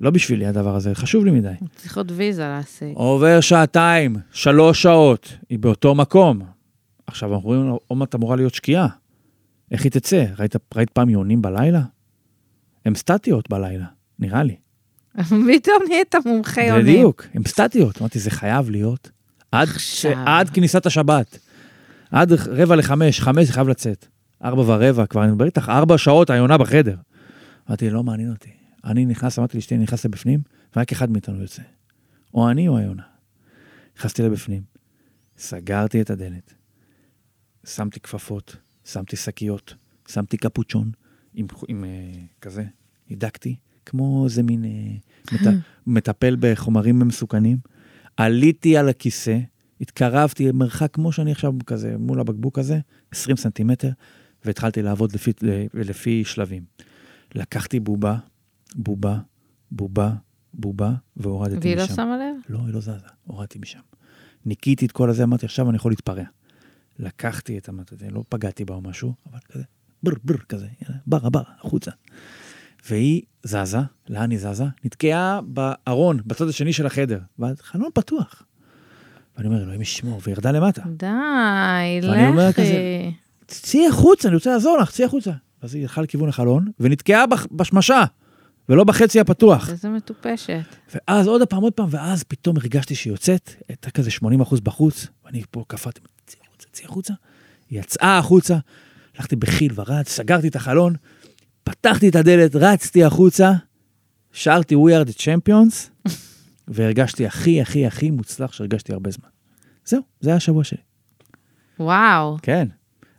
לא 0.00 0.10
בשבילי 0.10 0.46
הדבר 0.46 0.76
הזה, 0.76 0.94
חשוב 0.94 1.24
לי 1.24 1.30
מדי. 1.30 1.52
צריך 1.76 1.96
עוד 1.96 2.12
ויזה 2.16 2.42
להשיג. 2.48 2.94
עובר 2.94 3.40
שעתיים, 3.40 4.16
שלוש 4.32 4.82
שעות, 4.82 5.32
היא 5.50 5.58
באותו 5.58 5.94
מקום. 5.94 6.42
עכשיו 7.06 7.34
אנחנו 7.34 7.48
רואים, 7.48 7.76
עוד 7.86 7.98
מעט 7.98 8.14
אמורה 8.14 8.36
להיות 8.36 8.54
שקיעה. 8.54 8.88
איך 9.70 9.84
היא 9.84 9.92
תצא? 9.92 10.24
ראית, 10.38 10.54
ראית 10.74 10.90
פעם 10.90 11.10
יונים 11.10 11.42
בלילה? 11.42 11.82
הן 12.84 12.94
סטטיות 12.94 13.50
בלילה, 13.50 13.84
נראה 14.18 14.42
לי. 14.42 14.56
פתאום 15.54 15.82
נהיית 15.88 16.14
מומחה 16.26 16.62
יונים. 16.62 16.84
בדיוק, 16.84 17.26
הן 17.34 17.42
סטטיות. 17.46 18.00
אמרתי, 18.00 18.18
זה 18.18 18.30
חייב 18.30 18.70
להיות 18.70 19.10
עד, 19.52 19.68
ש... 19.78 20.06
עד 20.26 20.50
כניסת 20.50 20.86
השבת. 20.86 21.38
עד 22.10 22.32
רבע 22.32 22.76
לחמש, 22.76 23.20
חמש 23.20 23.46
זה 23.46 23.52
חייב 23.52 23.68
לצאת. 23.68 24.06
ארבע 24.44 24.62
ורבע, 24.66 25.06
כבר 25.06 25.24
אני 25.24 25.32
מדבר 25.32 25.44
איתך, 25.44 25.68
ארבע 25.68 25.98
שעות 25.98 26.30
היונה 26.30 26.58
בחדר. 26.58 26.96
אמרתי, 27.68 27.90
לא 27.90 28.02
מעניין 28.02 28.30
אותי. 28.30 28.50
אני 28.84 29.06
נכנס, 29.06 29.38
אמרתי 29.38 29.56
לאשתי, 29.56 29.74
אני 29.74 29.82
נכנס 29.82 30.04
לבפנים, 30.04 30.40
ורק 30.76 30.92
אחד 30.92 31.10
מאיתנו 31.10 31.42
יוצא. 31.42 31.62
או 32.34 32.50
אני 32.50 32.68
או 32.68 32.78
היונה. 32.78 33.02
נכנסתי 33.96 34.22
לבפנים, 34.22 34.62
סגרתי 35.38 36.00
את 36.00 36.10
הדלת, 36.10 36.54
שמתי 37.66 38.00
כפפות, 38.00 38.56
שמתי 38.84 39.16
שקיות, 39.16 39.74
שמתי 40.08 40.36
קפוצ'ון 40.36 40.90
עם, 41.34 41.46
עם 41.68 41.84
uh, 41.84 42.40
כזה, 42.40 42.64
הידקתי, 43.08 43.56
כמו 43.86 44.24
איזה 44.24 44.42
מין 44.42 44.64
uh, 44.64 45.34
מט, 45.34 45.54
מטפל 45.86 46.36
בחומרים 46.40 46.98
מסוכנים. 46.98 47.58
עליתי 48.16 48.76
על 48.76 48.88
הכיסא, 48.88 49.38
התקרבתי 49.80 50.52
מרחק 50.52 50.94
כמו 50.94 51.12
שאני 51.12 51.32
עכשיו 51.32 51.52
כזה, 51.66 51.96
מול 51.98 52.20
הבקבוק 52.20 52.58
הזה, 52.58 52.78
20 53.10 53.36
סנטימטר, 53.36 53.90
והתחלתי 54.44 54.82
לעבוד 54.82 55.14
לפי, 55.14 55.32
לפי 55.74 56.24
שלבים. 56.24 56.62
לקחתי 57.34 57.80
בובה, 57.80 58.16
בובה, 58.74 59.18
בובה, 59.70 60.10
בובה, 60.54 60.92
והורדתי 61.16 61.58
והיא 61.60 61.76
משם. 61.76 61.90
לא 61.90 61.96
שמה 61.96 62.16
לב? 62.16 62.36
לא, 62.48 62.58
היא 62.66 62.74
לא 62.74 62.80
זזה, 62.80 62.92
הורדתי 63.24 63.58
משם. 63.58 63.78
ניקיתי 64.46 64.86
את 64.86 64.92
כל 64.92 65.10
הזה, 65.10 65.22
אמרתי, 65.24 65.46
עכשיו 65.46 65.68
אני 65.68 65.76
יכול 65.76 65.92
להתפרע. 65.92 66.24
לקחתי 66.98 67.58
את 67.58 67.68
המטה, 67.68 67.96
לא 68.10 68.24
פגעתי 68.28 68.64
בה 68.64 68.74
או 68.74 68.80
משהו, 68.80 69.14
אבל 69.30 69.38
כזה, 69.52 69.62
בר 70.02 70.12
בר 70.24 70.36
כזה, 70.48 70.66
ברה 71.06 71.30
ברה, 71.30 71.44
החוצה. 71.58 71.90
והיא 72.90 73.22
זזה, 73.42 73.78
לאן 74.08 74.30
היא 74.30 74.38
זזה? 74.38 74.64
נתקעה 74.84 75.40
בארון, 75.46 76.20
בצד 76.26 76.48
השני 76.48 76.72
של 76.72 76.86
החדר, 76.86 77.20
והחלון 77.38 77.88
פתוח. 77.94 78.42
ואני 79.36 79.48
אומר, 79.48 79.62
אלוהים 79.62 79.80
ישמור, 79.80 80.20
וירדה 80.26 80.50
למטה. 80.52 80.82
די, 80.96 81.06
ואני 82.08 82.28
אומר 82.28 82.48
לכי. 82.48 82.62
כזה- 82.62 83.10
צאי 83.46 83.86
החוצה, 83.88 84.28
אני 84.28 84.34
רוצה 84.34 84.50
לעזור 84.52 84.78
לך, 84.78 84.90
צאי 84.90 85.04
החוצה. 85.04 85.30
אז 85.62 85.74
היא 85.74 85.82
הלכה 85.82 86.02
לכיוון 86.02 86.28
החלון, 86.28 86.70
ונתקעה 86.80 87.24
בשמשה, 87.52 88.04
ולא 88.68 88.84
בחצי 88.84 89.20
הפתוח. 89.20 89.70
איזה 89.70 89.88
מטופשת. 89.88 90.64
ואז 90.94 91.26
עוד 91.26 91.48
פעם, 91.48 91.62
עוד 91.62 91.72
פעם, 91.72 91.86
ואז 91.90 92.22
פתאום 92.22 92.56
הרגשתי 92.56 92.94
שהיא 92.94 93.12
יוצאת, 93.12 93.50
הייתה 93.68 93.90
כזה 93.90 94.10
80 94.10 94.40
אחוז 94.40 94.60
בחוץ, 94.60 95.06
ואני 95.24 95.42
פה 95.50 95.64
קפאתי, 95.66 96.00
צאי 96.26 96.40
החוצה, 96.46 96.68
צאי 96.72 96.84
החוצה. 96.84 97.14
היא 97.70 97.80
יצאה 97.80 98.18
החוצה, 98.18 98.56
הלכתי 99.16 99.36
בחיל 99.36 99.72
ורץ, 99.74 100.08
סגרתי 100.08 100.48
את 100.48 100.56
החלון, 100.56 100.94
פתחתי 101.64 102.08
את 102.08 102.16
הדלת, 102.16 102.56
רצתי 102.56 103.04
החוצה, 103.04 103.52
שרתי 104.32 104.74
We 104.74 104.78
are 104.78 105.08
the 105.08 105.16
champions, 105.16 106.08
והרגשתי 106.68 107.26
הכי, 107.26 107.60
הכי, 107.60 107.86
הכי 107.86 108.10
מוצלח 108.10 108.52
שהרגשתי 108.52 108.92
הרבה 108.92 109.10
זמן. 109.10 109.28
זהו, 109.84 110.02
זה 110.20 110.30
היה 110.30 110.36
השבוע 110.36 110.64
שלי. 110.64 110.78
וואו, 111.80 112.36
כן. 112.42 112.68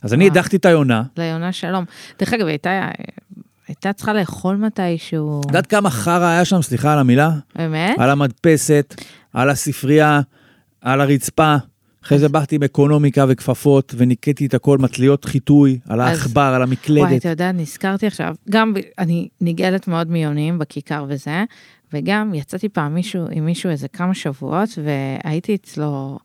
אז 0.02 0.14
אני 0.14 0.24
וואו. 0.24 0.36
הדחתי 0.36 0.56
את 0.56 0.64
היונה, 0.64 1.02
ליונה 1.16 1.52
שלום. 1.52 1.84
דרך 2.18 2.32
אגב, 2.32 2.46
הייתה, 2.46 2.90
הייתה 3.68 3.92
צריכה 3.92 4.12
לאכול 4.12 4.56
מתישהו. 4.56 5.40
את 5.40 5.46
יודעת 5.46 5.66
כמה 5.66 5.90
חרא 5.90 6.24
היה 6.26 6.44
שם, 6.44 6.62
סליחה 6.62 6.92
על 6.92 6.98
המילה? 6.98 7.30
באמת? 7.56 7.98
על 7.98 8.10
המדפסת, 8.10 8.94
על 9.32 9.50
הספרייה, 9.50 10.20
על 10.80 11.00
הרצפה. 11.00 11.56
אחרי 12.04 12.18
זה 12.18 12.28
באתי 12.28 12.56
עם 12.56 12.62
אקונומיקה 12.62 13.24
וכפפות, 13.28 13.94
וניקיתי 13.96 14.46
את 14.46 14.54
הכל, 14.54 14.78
מטליות 14.78 15.24
חיטוי, 15.24 15.78
על 15.88 16.00
העכבר, 16.00 16.40
על 16.40 16.54
וואי, 16.54 16.62
המקלדת. 16.62 17.20
אתה 17.20 17.28
יודע, 17.28 17.52
נזכרתי 17.52 18.06
עכשיו, 18.06 18.34
גם 18.50 18.74
אני 18.98 19.28
נגאלת 19.40 19.88
מאוד 19.88 20.10
מיונים 20.10 20.58
בכיכר 20.58 21.04
וזה, 21.08 21.44
וגם 21.92 22.34
יצאתי 22.34 22.68
פעם 22.68 22.94
מישהו, 22.94 23.24
עם 23.30 23.46
מישהו 23.46 23.70
איזה 23.70 23.88
כמה 23.88 24.14
שבועות, 24.14 24.68
והייתי 24.84 25.54
אצלו 25.54 26.18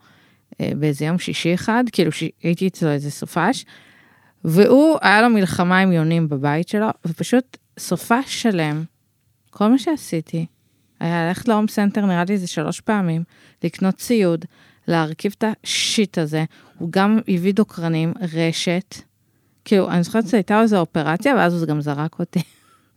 אה, 0.62 0.72
באיזה 0.80 1.06
יום 1.06 1.20
שישי 1.20 1.54
אחד, 1.54 1.84
כאילו 1.92 2.12
ש- 2.12 2.24
הייתי 2.44 2.68
אצלו 2.68 2.90
איזה 2.90 3.12
סופש, 3.12 3.66
והוא, 4.46 4.98
היה 5.02 5.22
לו 5.22 5.30
מלחמה 5.30 5.80
עם 5.80 5.92
יונים 5.92 6.30
בבית 6.30 6.68
שלו, 6.68 6.88
ופשוט 7.06 7.58
סופש 7.80 8.42
שלם, 8.42 8.84
כל 9.50 9.68
מה 9.68 9.80
שעשיתי, 9.80 10.46
היה 11.00 11.28
ללכת 11.28 11.48
להום 11.48 11.68
סנטר, 11.68 12.06
נראה 12.06 12.24
לי 12.28 12.34
איזה 12.34 12.48
שלוש 12.48 12.80
פעמים, 12.80 13.24
לקנות 13.64 13.96
ציוד, 13.96 14.46
להרכיב 14.88 15.34
את 15.38 15.44
ה 15.64 15.75
shit 15.75 16.18
הזה, 16.18 16.44
הוא 16.78 16.90
גם 16.92 17.20
הביא 17.28 17.54
דוקרנים, 17.54 18.14
רשת, 18.34 18.96
כאילו, 19.66 19.90
אני 19.92 20.04
זוכרת 20.04 20.28
שהייתה 20.28 20.62
איזו 20.62 20.80
אופרציה, 20.80 21.36
ואז 21.36 21.54
הוא 21.62 21.68
גם 21.68 21.82
זרק 21.82 22.20
אותי. 22.20 22.40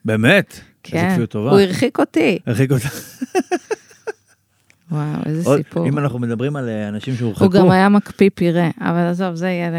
באמת? 0.04 0.52
איזה 0.52 0.62
כן, 0.82 1.10
כפיות 1.12 1.30
טובה. 1.30 1.50
הוא 1.50 1.60
הרחיק 1.60 1.98
אותי. 1.98 2.38
הרחיק 2.46 2.70
אותה. 2.72 2.88
וואו, 4.90 5.02
איזה 5.26 5.48
עוד- 5.48 5.58
סיפור. 5.58 5.88
אם 5.88 5.98
אנחנו 5.98 6.18
מדברים 6.18 6.56
על 6.56 6.68
אה, 6.68 6.88
אנשים 6.88 7.14
שהורחקו, 7.16 7.44
הוא 7.44 7.52
גם 7.52 7.70
היה 7.70 7.88
מקפיא 7.88 8.30
פירה, 8.34 8.70
אבל 8.80 9.06
עזוב, 9.06 9.34
זה 9.34 9.46
יהיה 9.46 9.70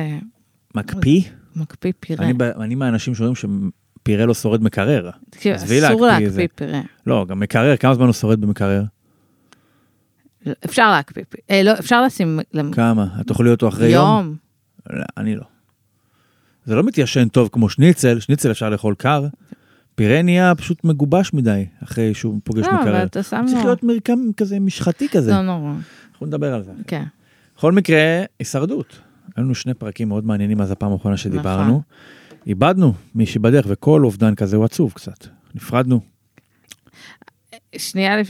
מקפיא? 0.75 1.21
למקפיא 1.55 1.91
פירה. 1.99 2.25
אני 2.25 2.33
אני 2.59 2.75
מהאנשים 2.75 3.15
שאומרים 3.15 3.35
שפירה 3.35 4.25
לא 4.25 4.33
שורד 4.33 4.63
מקרר. 4.63 5.09
כאילו, 5.31 5.55
עזבי 5.55 5.87
אסור 5.87 6.07
להקפיא 6.07 6.29
זה. 6.29 6.45
פירה. 6.55 6.81
לא, 7.07 7.25
גם 7.29 7.39
מקרר, 7.39 7.77
כמה 7.77 7.95
זמן 7.95 8.05
הוא 8.05 8.13
שורד 8.13 8.41
במקרר? 8.41 8.83
אפשר 10.65 10.91
להקפיא. 10.91 11.23
אה, 11.49 11.63
לא, 11.63 11.73
אפשר 11.79 12.03
לשים... 12.03 12.39
כמה? 12.71 13.07
את 13.21 13.27
תאכלי 13.27 13.49
אותו 13.49 13.67
אחרי 13.67 13.89
יום? 13.89 14.05
יום. 14.05 14.35
לא, 14.89 15.03
אני 15.17 15.35
לא. 15.35 15.43
זה 16.65 16.75
לא 16.75 16.83
מתיישן 16.83 17.27
טוב 17.27 17.49
כמו 17.51 17.69
שניצל, 17.69 18.19
שניצל 18.19 18.51
אפשר 18.51 18.69
לאכול 18.69 18.95
קר. 18.95 19.27
פירה 19.95 20.21
נהיה 20.21 20.55
פשוט 20.55 20.83
מגובש 20.83 21.33
מדי 21.33 21.65
אחרי 21.83 22.13
שהוא 22.13 22.39
פוגש 22.43 22.65
לא, 22.65 22.71
אבל 22.71 22.81
מקרר. 22.81 23.03
אתה 23.03 23.23
שם 23.23 23.45
צריך. 23.47 23.65
להיות 23.65 23.83
מרקם 23.83 24.19
כזה 24.37 24.59
משחתי 24.59 25.09
כזה. 25.09 25.31
לא 25.31 25.41
נורא. 25.41 25.73
אנחנו 26.11 26.25
נדבר 26.25 26.53
על 26.53 26.63
זה. 26.63 26.71
כן. 26.87 27.03
בכל 27.57 27.71
מקרה, 27.71 28.23
הישרדות. 28.39 28.99
היו 29.35 29.43
לנו 29.45 29.55
שני 29.55 29.73
פרקים 29.73 30.07
מאוד 30.07 30.25
מעניינים 30.25 30.57
מאז 30.57 30.71
הפעם 30.71 30.91
האחרונה 30.91 31.17
שדיברנו. 31.17 31.63
נכון. 31.63 31.81
איבדנו 32.47 32.93
מישהי 33.15 33.39
בדרך, 33.39 33.65
וכל 33.69 34.03
אובדן 34.03 34.35
כזה 34.35 34.57
הוא 34.57 34.65
עצוב 34.65 34.93
קצת. 34.95 35.27
נפרדנו. 35.55 35.99
שנייה 37.77 38.21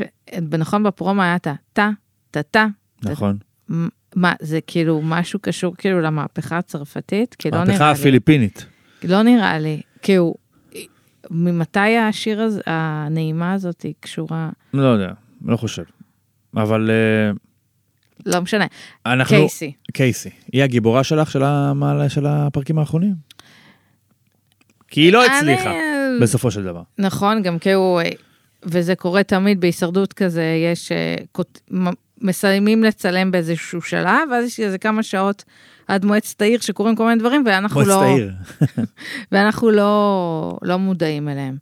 נכון 0.41 0.83
בפרומו 0.83 1.21
היה 1.21 1.35
את 1.35 1.47
הטה, 1.47 1.89
טה-טה. 2.31 2.67
נכון. 3.03 3.37
מ- 3.71 3.87
מה, 4.15 4.33
זה 4.41 4.59
כאילו 4.67 5.01
משהו 5.03 5.39
קשור 5.39 5.75
כאילו 5.77 6.01
למהפכה 6.01 6.57
הצרפתית? 6.57 7.35
כי 7.39 7.51
לא 7.51 7.55
נראה 7.57 7.65
לי. 7.65 7.71
המהפכה 7.71 7.91
הפיליפינית. 7.91 8.65
לא 9.03 9.21
נראה 9.23 9.59
לי. 9.59 9.81
כאילו, 10.01 10.33
ממתי 11.31 11.97
השיר 11.97 12.41
הזה, 12.41 12.61
הנעימה 12.65 13.53
הזאת 13.53 13.85
קשורה? 13.99 14.49
לא 14.73 14.81
יודע, 14.87 15.13
לא 15.45 15.57
חושב. 15.57 15.83
אבל 16.57 16.89
אה, 16.91 17.31
לא 18.25 18.41
משנה. 18.41 18.65
אנחנו... 19.05 19.37
קייסי. 19.37 19.71
קייסי. 19.93 20.29
היא 20.53 20.63
הגיבורה 20.63 21.03
שלך 21.03 21.31
של, 21.31 21.43
המעלה, 21.43 22.09
של 22.09 22.25
הפרקים 22.25 22.79
האחרונים? 22.79 23.13
כי 24.87 25.01
היא 25.01 25.13
לא 25.13 25.25
הצליחה, 25.25 25.71
אני- 25.71 26.19
בסופו 26.21 26.51
של 26.51 26.63
דבר. 26.63 26.81
נכון, 26.97 27.41
גם 27.41 27.59
כאילו, 27.59 27.99
אה, 28.03 28.09
וזה 28.63 28.95
קורה 28.95 29.23
תמיד 29.23 29.61
בהישרדות 29.61 30.13
כזה, 30.13 30.43
יש, 30.73 30.91
אה, 30.91 31.15
מסיימים 32.21 32.83
לצלם 32.83 33.31
באיזשהו 33.31 33.81
שלב, 33.81 34.29
ואז 34.31 34.45
יש 34.45 34.59
איזה 34.59 34.77
כמה 34.77 35.03
שעות 35.03 35.43
עד 35.87 36.05
מועצת 36.05 36.41
העיר 36.41 36.59
שקורים 36.59 36.95
כל 36.95 37.05
מיני 37.07 37.19
דברים, 37.19 37.43
ואנחנו 37.45 37.79
מועצת 37.81 37.91
לא, 37.91 38.03
העיר. 38.03 38.31
ואנחנו 39.31 39.71
לא, 39.71 40.57
לא 40.61 40.77
מודעים 40.79 41.29
אליהם. 41.29 41.57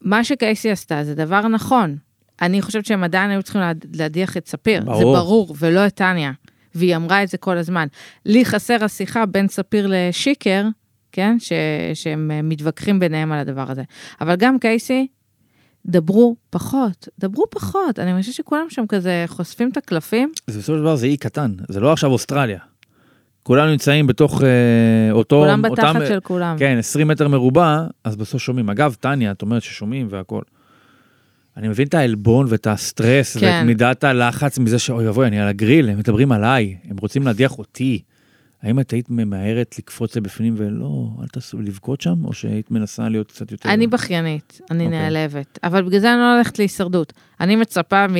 מה 0.00 0.24
שקייסי 0.24 0.70
עשתה 0.70 1.04
זה 1.04 1.14
דבר 1.14 1.48
נכון. 1.48 1.96
אני 2.42 2.62
חושבת 2.62 2.86
שהם 2.86 3.04
עדיין 3.04 3.30
היו 3.30 3.42
צריכים 3.42 3.60
להד- 3.60 3.86
להדיח 3.96 4.36
את 4.36 4.48
ספיר, 4.48 4.82
ברור. 4.84 4.98
זה 4.98 5.20
ברור, 5.20 5.54
ולא 5.58 5.86
את 5.86 5.94
טניה. 5.94 6.32
והיא 6.74 6.96
אמרה 6.96 7.22
את 7.22 7.28
זה 7.28 7.38
כל 7.38 7.58
הזמן. 7.58 7.86
לי 8.26 8.44
חסר 8.44 8.84
השיחה 8.84 9.26
בין 9.26 9.48
ספיר 9.48 9.86
לשיקר, 9.90 10.64
כן? 11.12 11.36
ש... 11.40 11.52
שהם 11.94 12.30
מתווכחים 12.44 13.00
ביניהם 13.00 13.32
על 13.32 13.38
הדבר 13.38 13.70
הזה. 13.70 13.82
אבל 14.20 14.36
גם 14.36 14.58
קייסי, 14.58 15.06
דברו 15.86 16.36
פחות, 16.50 17.08
דברו 17.18 17.44
פחות. 17.50 17.98
אני 17.98 18.20
חושבת 18.20 18.34
שכולם 18.34 18.66
שם 18.68 18.84
כזה 18.88 19.24
חושפים 19.26 19.68
את 19.72 19.76
הקלפים. 19.76 20.32
זה 20.46 20.58
בסופו 20.58 20.76
של 20.76 20.80
דבר 20.82 20.96
זה 20.96 21.06
אי 21.06 21.16
קטן, 21.16 21.52
זה 21.68 21.80
לא 21.80 21.92
עכשיו 21.92 22.10
אוסטרליה. 22.10 22.58
כולנו 23.42 23.70
נמצאים 23.70 24.06
בתוך 24.06 24.42
אה, 24.42 24.48
אותו... 25.12 25.40
כולם 25.40 25.62
בתחת 25.62 25.96
אותם, 25.96 26.06
של 26.08 26.20
כולם. 26.20 26.56
כן, 26.58 26.76
20 26.78 27.08
מטר 27.08 27.28
מרובע, 27.28 27.84
אז 28.04 28.16
בסוף 28.16 28.42
שומעים. 28.42 28.70
אגב, 28.70 28.96
טניה, 29.00 29.30
את 29.30 29.42
אומרת 29.42 29.62
ששומעים 29.62 30.06
והכל. 30.10 30.42
אני 31.58 31.68
מבין 31.68 31.86
את 31.86 31.94
העלבון 31.94 32.46
ואת 32.48 32.66
הסטרס 32.66 33.36
כן. 33.36 33.46
ואת 33.46 33.66
מידת 33.66 34.04
הלחץ 34.04 34.58
מזה 34.58 34.78
שאוי 34.78 35.08
אבוי, 35.08 35.26
אני 35.26 35.40
על 35.40 35.48
הגריל, 35.48 35.88
הם 35.88 35.98
מדברים 35.98 36.32
עליי, 36.32 36.76
הם 36.90 36.96
רוצים 37.00 37.22
להדיח 37.22 37.58
אותי. 37.58 38.02
האם 38.62 38.80
את 38.80 38.90
היית 38.90 39.06
ממהרת 39.10 39.78
לקפוץ 39.78 40.16
לבפנים 40.16 40.54
ולא, 40.56 41.08
אל 41.22 41.26
תעשו, 41.26 41.60
לבכות 41.60 42.00
שם, 42.00 42.24
או 42.24 42.32
שהיית 42.32 42.70
מנסה 42.70 43.08
להיות 43.08 43.32
קצת 43.32 43.52
יותר... 43.52 43.68
אני 43.68 43.86
בכיינית, 43.86 44.60
אני 44.70 44.84
אוקיי. 44.84 44.98
נעלבת, 45.00 45.58
אבל 45.64 45.82
בגלל 45.82 46.00
זה 46.00 46.12
אני 46.12 46.20
לא 46.20 46.34
הולכת 46.34 46.58
להישרדות. 46.58 47.12
אני 47.40 47.56
מצפה 47.56 48.06
מ... 48.06 48.14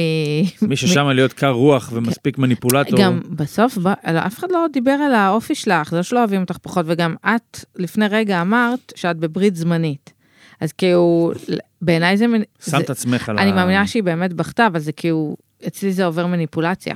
מי 0.69 0.77
ששם 0.77 1.07
להיות 1.07 1.33
קר 1.33 1.51
רוח 1.51 1.91
ומספיק 1.95 2.39
מניפולטור. 2.39 2.99
גם 3.01 3.21
בסוף, 3.31 3.79
בא- 3.79 3.95
לא, 4.13 4.19
אף 4.27 4.39
אחד 4.39 4.51
לא 4.51 4.67
דיבר 4.73 4.91
על 4.91 5.15
האופי 5.15 5.55
שלך, 5.55 5.91
זה 5.91 5.97
לא 5.97 6.03
שלא 6.03 6.19
אוהבים 6.19 6.41
אותך 6.41 6.59
פחות, 6.59 6.85
וגם 6.89 7.15
את 7.27 7.65
לפני 7.77 8.07
רגע 8.07 8.41
אמרת 8.41 8.93
שאת 8.97 9.17
בברית 9.17 9.57
זמנית. 9.57 10.13
אז 10.61 10.73
כאילו, 10.73 11.33
בעיניי 11.83 12.17
זה... 12.17 12.27
שם 12.71 12.81
את 12.81 12.91
עצמך 12.91 13.29
על 13.29 13.39
ה... 13.39 13.43
אני 13.43 13.53
מאמינה 13.53 13.87
שהיא 13.87 14.03
באמת 14.03 14.33
בכתה, 14.33 14.67
אבל 14.67 14.79
זה 14.79 14.93
כאילו, 14.93 15.37
אצלי 15.67 15.93
זה 15.93 16.05
עובר 16.05 16.27
מניפולציה. 16.27 16.95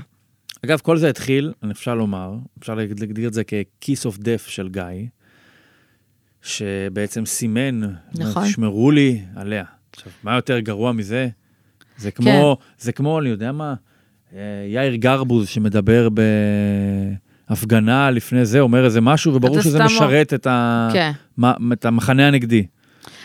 אגב, 0.64 0.78
כל 0.78 0.96
זה 0.96 1.08
התחיל, 1.08 1.52
אני 1.62 1.72
אפשר 1.72 1.94
לומר, 1.94 2.34
אפשר 2.58 2.74
להגדיר 2.74 3.28
את 3.28 3.34
זה 3.34 3.42
כ-kiss 3.44 4.10
of 4.10 4.18
death 4.18 4.48
של 4.48 4.68
גיא, 4.68 5.06
שבעצם 6.42 7.26
סימן, 7.26 7.80
נכון. 8.14 8.46
שמרו 8.46 8.90
לי 8.90 9.20
עליה. 9.36 9.64
עכשיו, 9.92 10.12
מה 10.22 10.34
יותר 10.34 10.58
גרוע 10.58 10.92
מזה? 10.92 11.28
זה 11.96 12.10
כמו, 12.10 12.56
כן. 12.60 12.64
זה 12.78 12.92
כמו, 12.92 13.20
אני 13.20 13.28
יודע 13.28 13.52
מה, 13.52 13.74
אה, 14.34 14.38
יאיר 14.68 14.94
גרבוז 14.94 15.48
שמדבר 15.48 16.08
ב... 16.14 16.20
הפגנה 17.48 18.10
לפני 18.10 18.44
זה, 18.44 18.60
אומר 18.60 18.84
איזה 18.84 19.00
משהו, 19.00 19.34
וברור 19.34 19.60
שזה 19.60 19.84
משרת 19.84 20.34
את, 20.34 20.46
ה... 20.46 20.88
כן. 20.92 21.12
מה, 21.36 21.54
את 21.72 21.84
המחנה 21.84 22.28
הנגדי. 22.28 22.66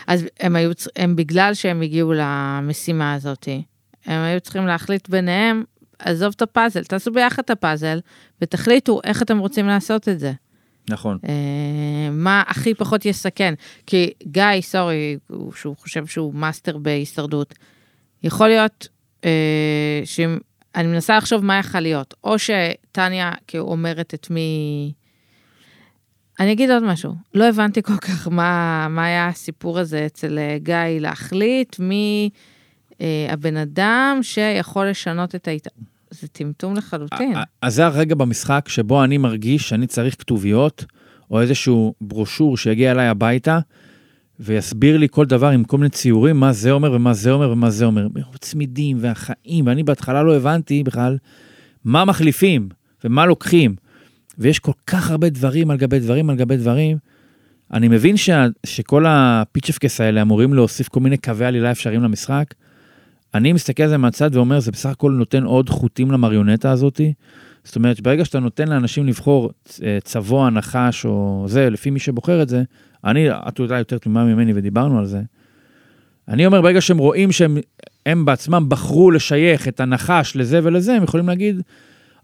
אז 0.08 0.26
הם 0.40 0.56
היו, 0.56 0.70
הם 0.96 1.16
בגלל 1.16 1.54
שהם 1.54 1.82
הגיעו 1.82 2.12
למשימה 2.16 3.14
הזאת, 3.14 3.48
הם 4.06 4.22
היו 4.24 4.40
צריכים 4.40 4.66
להחליט 4.66 5.08
ביניהם, 5.08 5.64
עזוב 5.98 6.32
את 6.36 6.42
הפאזל, 6.42 6.84
תעשו 6.84 7.12
ביחד 7.12 7.42
את 7.44 7.50
הפאזל, 7.50 8.00
ותחליטו 8.42 9.00
איך 9.04 9.22
אתם 9.22 9.38
רוצים 9.38 9.66
לעשות 9.66 10.08
את 10.08 10.18
זה. 10.20 10.32
נכון. 10.90 11.18
אה, 11.28 11.34
מה 12.12 12.42
הכי 12.46 12.74
פחות 12.74 13.04
יסכן. 13.06 13.54
כי 13.86 14.10
גיא, 14.26 14.42
sorry, 14.60 15.16
הוא- 15.28 15.52
שהוא 15.52 15.76
חושב 15.76 16.06
שהוא 16.06 16.34
מאסטר 16.34 16.78
בהישרדות, 16.78 17.54
יכול 18.22 18.48
להיות 18.48 18.88
אה, 19.24 19.30
שאם, 20.04 20.38
אני 20.74 20.88
מנסה 20.88 21.16
לחשוב 21.16 21.44
מה 21.44 21.58
יכול 21.58 21.80
להיות, 21.80 22.14
או 22.24 22.36
שטניה 22.38 23.32
כאילו 23.46 23.64
אומרת 23.64 24.14
את 24.14 24.30
מי... 24.30 24.92
אני 26.40 26.52
אגיד 26.52 26.70
עוד 26.70 26.82
משהו, 26.82 27.14
לא 27.34 27.48
הבנתי 27.48 27.82
כל 27.82 27.96
כך 27.96 28.28
מה, 28.28 28.86
מה 28.90 29.04
היה 29.04 29.28
הסיפור 29.28 29.78
הזה 29.78 30.06
אצל 30.06 30.38
אה, 30.38 30.56
גיא 30.58 31.00
להחליט 31.00 31.78
מי 31.78 32.30
אה, 33.00 33.26
הבן 33.30 33.56
אדם 33.56 34.18
שיכול 34.22 34.88
לשנות 34.90 35.34
את 35.34 35.48
ההת... 35.48 35.68
זה 36.10 36.28
טמטום 36.28 36.74
לחלוטין. 36.74 37.34
אז 37.62 37.74
זה 37.74 37.86
הרגע 37.86 38.14
במשחק 38.14 38.68
שבו 38.68 39.04
אני 39.04 39.18
מרגיש 39.18 39.68
שאני 39.68 39.86
צריך 39.86 40.16
כתוביות, 40.18 40.84
או 41.30 41.40
איזשהו 41.40 41.94
ברושור 42.00 42.56
שיגיע 42.56 42.90
אליי 42.90 43.08
הביתה, 43.08 43.58
ויסביר 44.40 44.96
לי 44.96 45.06
כל 45.10 45.26
דבר 45.26 45.48
עם 45.48 45.64
כל 45.64 45.78
מיני 45.78 45.90
ציורים, 45.90 46.40
מה 46.40 46.52
זה 46.52 46.70
אומר 46.70 46.92
ומה 46.92 47.14
זה 47.14 47.30
אומר 47.30 47.50
ומה 47.50 47.70
זה 47.70 47.84
אומר. 47.84 48.06
צמידים 48.40 48.96
והחיים, 49.00 49.66
ואני 49.66 49.82
בהתחלה 49.82 50.22
לא 50.22 50.36
הבנתי 50.36 50.82
בכלל 50.82 51.18
מה 51.84 52.04
מחליפים 52.04 52.68
ומה 53.04 53.26
לוקחים. 53.26 53.76
ויש 54.38 54.58
כל 54.58 54.72
כך 54.86 55.10
הרבה 55.10 55.28
דברים 55.30 55.70
על 55.70 55.76
גבי 55.76 55.98
דברים 55.98 56.30
על 56.30 56.36
גבי 56.36 56.56
דברים. 56.56 56.96
אני 57.72 57.88
מבין 57.88 58.16
שה, 58.16 58.46
שכל 58.66 59.04
הפיצ'פקס 59.08 60.00
האלה 60.00 60.22
אמורים 60.22 60.54
להוסיף 60.54 60.88
כל 60.88 61.00
מיני 61.00 61.16
קווי 61.16 61.46
עלילה 61.46 61.70
אפשריים 61.70 62.02
למשחק. 62.02 62.54
אני 63.34 63.52
מסתכל 63.52 63.82
על 63.82 63.88
זה 63.88 63.96
מהצד 63.96 64.36
ואומר, 64.36 64.60
זה 64.60 64.72
בסך 64.72 64.88
הכל 64.88 65.12
נותן 65.12 65.44
עוד 65.44 65.70
חוטים 65.70 66.10
למריונטה 66.10 66.70
הזאתי. 66.70 67.12
זאת 67.64 67.76
אומרת, 67.76 67.96
שברגע 67.96 68.24
שאתה 68.24 68.40
נותן 68.40 68.68
לאנשים 68.68 69.06
לבחור 69.06 69.50
אה, 69.82 69.98
צבוע, 70.04 70.50
נחש 70.50 71.04
או 71.04 71.44
זה, 71.48 71.70
לפי 71.70 71.90
מי 71.90 71.98
שבוחר 71.98 72.42
את 72.42 72.48
זה, 72.48 72.62
אני, 73.04 73.30
את 73.30 73.58
יודעת 73.58 73.78
יותר 73.78 73.98
תמימה 73.98 74.24
ממני 74.24 74.52
ודיברנו 74.54 74.98
על 74.98 75.06
זה. 75.06 75.20
אני 76.28 76.46
אומר, 76.46 76.62
ברגע 76.62 76.80
שהם 76.80 76.98
רואים 76.98 77.32
שהם 77.32 77.58
הם 78.06 78.24
בעצמם 78.24 78.64
בחרו 78.68 79.10
לשייך 79.10 79.68
את 79.68 79.80
הנחש 79.80 80.36
לזה 80.36 80.60
ולזה, 80.62 80.94
הם 80.94 81.02
יכולים 81.02 81.28
להגיד, 81.28 81.62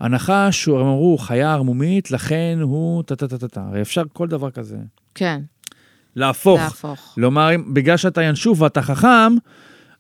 הנחש, 0.04 0.68
הם 0.68 0.74
אמרו, 0.74 1.18
חיה 1.18 1.52
ערמומית, 1.52 2.10
לכן 2.10 2.58
הוא 2.62 3.02
טה-טה-טה-טה. 3.02 3.60
הרי 3.68 3.82
אפשר 3.82 4.02
כל 4.12 4.28
דבר 4.28 4.50
כזה. 4.50 4.76
כן, 5.14 5.40
להפוך. 6.16 6.60
להפוך. 6.60 7.12
כלומר, 7.14 7.54
אם- 7.54 7.74
בגלל 7.74 7.96
שאתה 7.96 8.22
ינשוף 8.22 8.60
ואתה 8.60 8.82
חכם, 8.82 9.32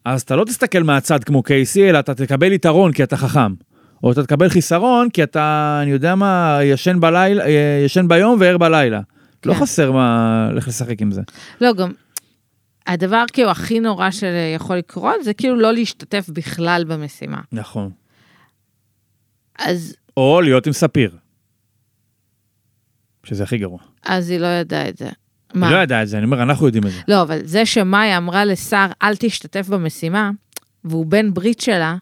אז 0.04 0.22
אתה 0.22 0.36
לא 0.36 0.44
תסתכל 0.44 0.82
מהצד 0.82 1.24
כמו 1.24 1.42
קייסי, 1.42 1.90
אלא 1.90 1.98
אתה 1.98 2.14
תקבל 2.14 2.52
יתרון 2.52 2.92
כי 2.92 3.02
אתה 3.02 3.16
חכם. 3.16 3.54
או 4.02 4.12
אתה 4.12 4.22
תקבל 4.22 4.48
חיסרון 4.48 5.10
כי 5.10 5.22
אתה, 5.22 5.78
אני 5.82 5.90
יודע 5.90 6.14
מה, 6.14 6.58
ישן 6.62 7.00
בלילה, 7.00 7.44
אה, 7.46 7.82
ישן 7.84 8.08
ביום 8.08 8.36
וער 8.40 8.58
בלילה. 8.58 9.00
לא 9.46 9.54
כן. 9.54 9.60
חסר 9.60 9.92
מה, 9.92 10.48
לך 10.54 10.68
לשחק 10.68 11.02
עם 11.02 11.10
זה. 11.12 11.22
לא, 11.60 11.72
גם 11.72 11.92
הדבר 12.86 13.24
כאילו 13.32 13.50
הכי 13.50 13.80
נורא 13.80 14.10
שיכול 14.10 14.76
לקרות 14.76 15.14
זה 15.24 15.34
כאילו 15.34 15.56
לא 15.56 15.72
להשתתף 15.72 16.26
בכלל 16.32 16.84
במשימה. 16.88 17.40
נכון. 17.52 17.90
אז, 19.58 19.96
או 20.16 20.40
להיות 20.40 20.66
עם 20.66 20.72
ספיר. 20.72 21.16
שזה 23.24 23.42
הכי 23.42 23.58
גרוע. 23.58 23.78
אז 24.02 24.30
היא 24.30 24.38
לא 24.38 24.46
ידעה 24.46 24.88
את 24.88 24.96
זה. 24.96 25.08
מה? 25.54 25.70
לא 25.70 25.76
יודע 25.76 26.02
את 26.02 26.08
זה, 26.08 26.18
אני 26.18 26.24
אומר, 26.24 26.42
אנחנו 26.42 26.66
יודעים 26.66 26.86
את 26.86 26.90
זה. 26.90 27.00
לא, 27.08 27.22
אבל 27.22 27.38
זה 27.44 27.66
שמאיה 27.66 28.16
אמרה 28.16 28.44
לשר, 28.44 28.86
אל 29.02 29.16
תשתתף 29.16 29.68
במשימה, 29.68 30.30
והוא 30.84 31.06
בן 31.06 31.34
ברית 31.34 31.60
שלה, 31.60 31.96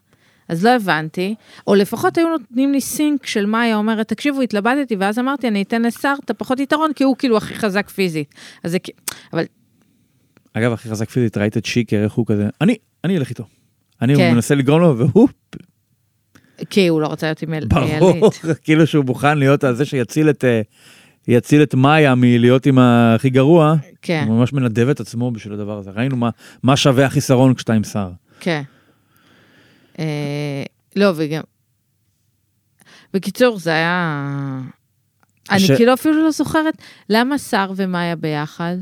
אז 0.49 0.65
לא 0.65 0.69
הבנתי, 0.75 1.35
או 1.67 1.75
לפחות 1.75 2.17
היו 2.17 2.29
נותנים 2.29 2.71
לי 2.71 2.81
סינק 2.81 3.25
של 3.25 3.45
מאיה 3.45 3.75
אומרת, 3.75 4.07
תקשיבו, 4.07 4.41
התלבטתי, 4.41 4.95
ואז 4.95 5.19
אמרתי, 5.19 5.47
אני 5.47 5.61
אתן 5.61 5.81
לשר 5.81 6.13
את 6.25 6.29
הפחות 6.29 6.59
יתרון, 6.59 6.93
כי 6.93 7.03
הוא 7.03 7.15
כאילו 7.17 7.37
הכי 7.37 7.55
חזק 7.55 7.89
פיזית. 7.89 8.35
אז 8.63 8.71
זה 8.71 8.79
כאילו, 8.79 8.97
אבל 9.33 9.43
אגב, 10.53 10.73
הכי 10.73 10.89
חזק 10.89 11.09
פיזית, 11.09 11.37
ראית 11.37 11.57
את 11.57 11.65
שיקר, 11.65 12.03
איך 12.03 12.13
הוא 12.13 12.25
כזה, 12.25 12.47
אני, 12.61 12.75
אני 13.03 13.17
אלך 13.17 13.29
איתו. 13.29 13.43
אני 14.01 14.15
כן. 14.15 14.33
מנסה 14.33 14.55
לגרום 14.55 14.81
לו, 14.81 14.97
והוא, 14.97 15.29
כי 16.69 16.87
הוא 16.87 17.01
לא 17.01 17.07
רוצה 17.07 17.27
להיות 17.27 17.41
עם 17.41 17.53
אל- 17.53 17.65
ברור. 17.65 18.29
כאילו 18.63 18.87
שהוא 18.87 19.05
מוכן 19.05 19.37
להיות 19.37 19.63
על 19.63 19.75
זה 19.75 19.85
שיציל 19.85 20.29
את, 20.29 20.43
אה, 20.43 20.61
יציל 21.27 21.63
את 21.63 21.75
מאיה 21.75 22.15
מלהיות 22.15 22.65
עם 22.65 22.79
הכי 22.79 23.29
גרוע. 23.29 23.75
כן, 24.01 24.25
הוא 24.27 24.37
ממש 24.37 24.53
מנדב 24.53 24.87
את 24.89 24.99
עצמו 24.99 25.31
בשביל 25.31 25.53
הדבר 25.53 25.77
הזה. 25.77 25.91
ראינו 25.91 26.15
מה, 26.15 26.29
מה 26.63 26.77
שווה 26.77 27.05
החיסרון 27.05 27.53
כשאתה 27.53 27.73
עם 27.73 27.83
שר. 27.83 28.09
כן. 28.39 28.61
אה, 29.99 30.63
לא, 30.95 31.11
וגם... 31.15 31.41
בקיצור, 33.13 33.59
זה 33.59 33.69
היה... 33.69 34.59
אני 35.51 35.59
ש- 35.59 35.71
כאילו 35.71 35.93
אפילו 35.93 36.23
לא 36.23 36.31
זוכרת 36.31 36.73
למה 37.09 37.37
שר 37.37 37.71
ומאיה 37.75 38.15
ביחד. 38.15 38.75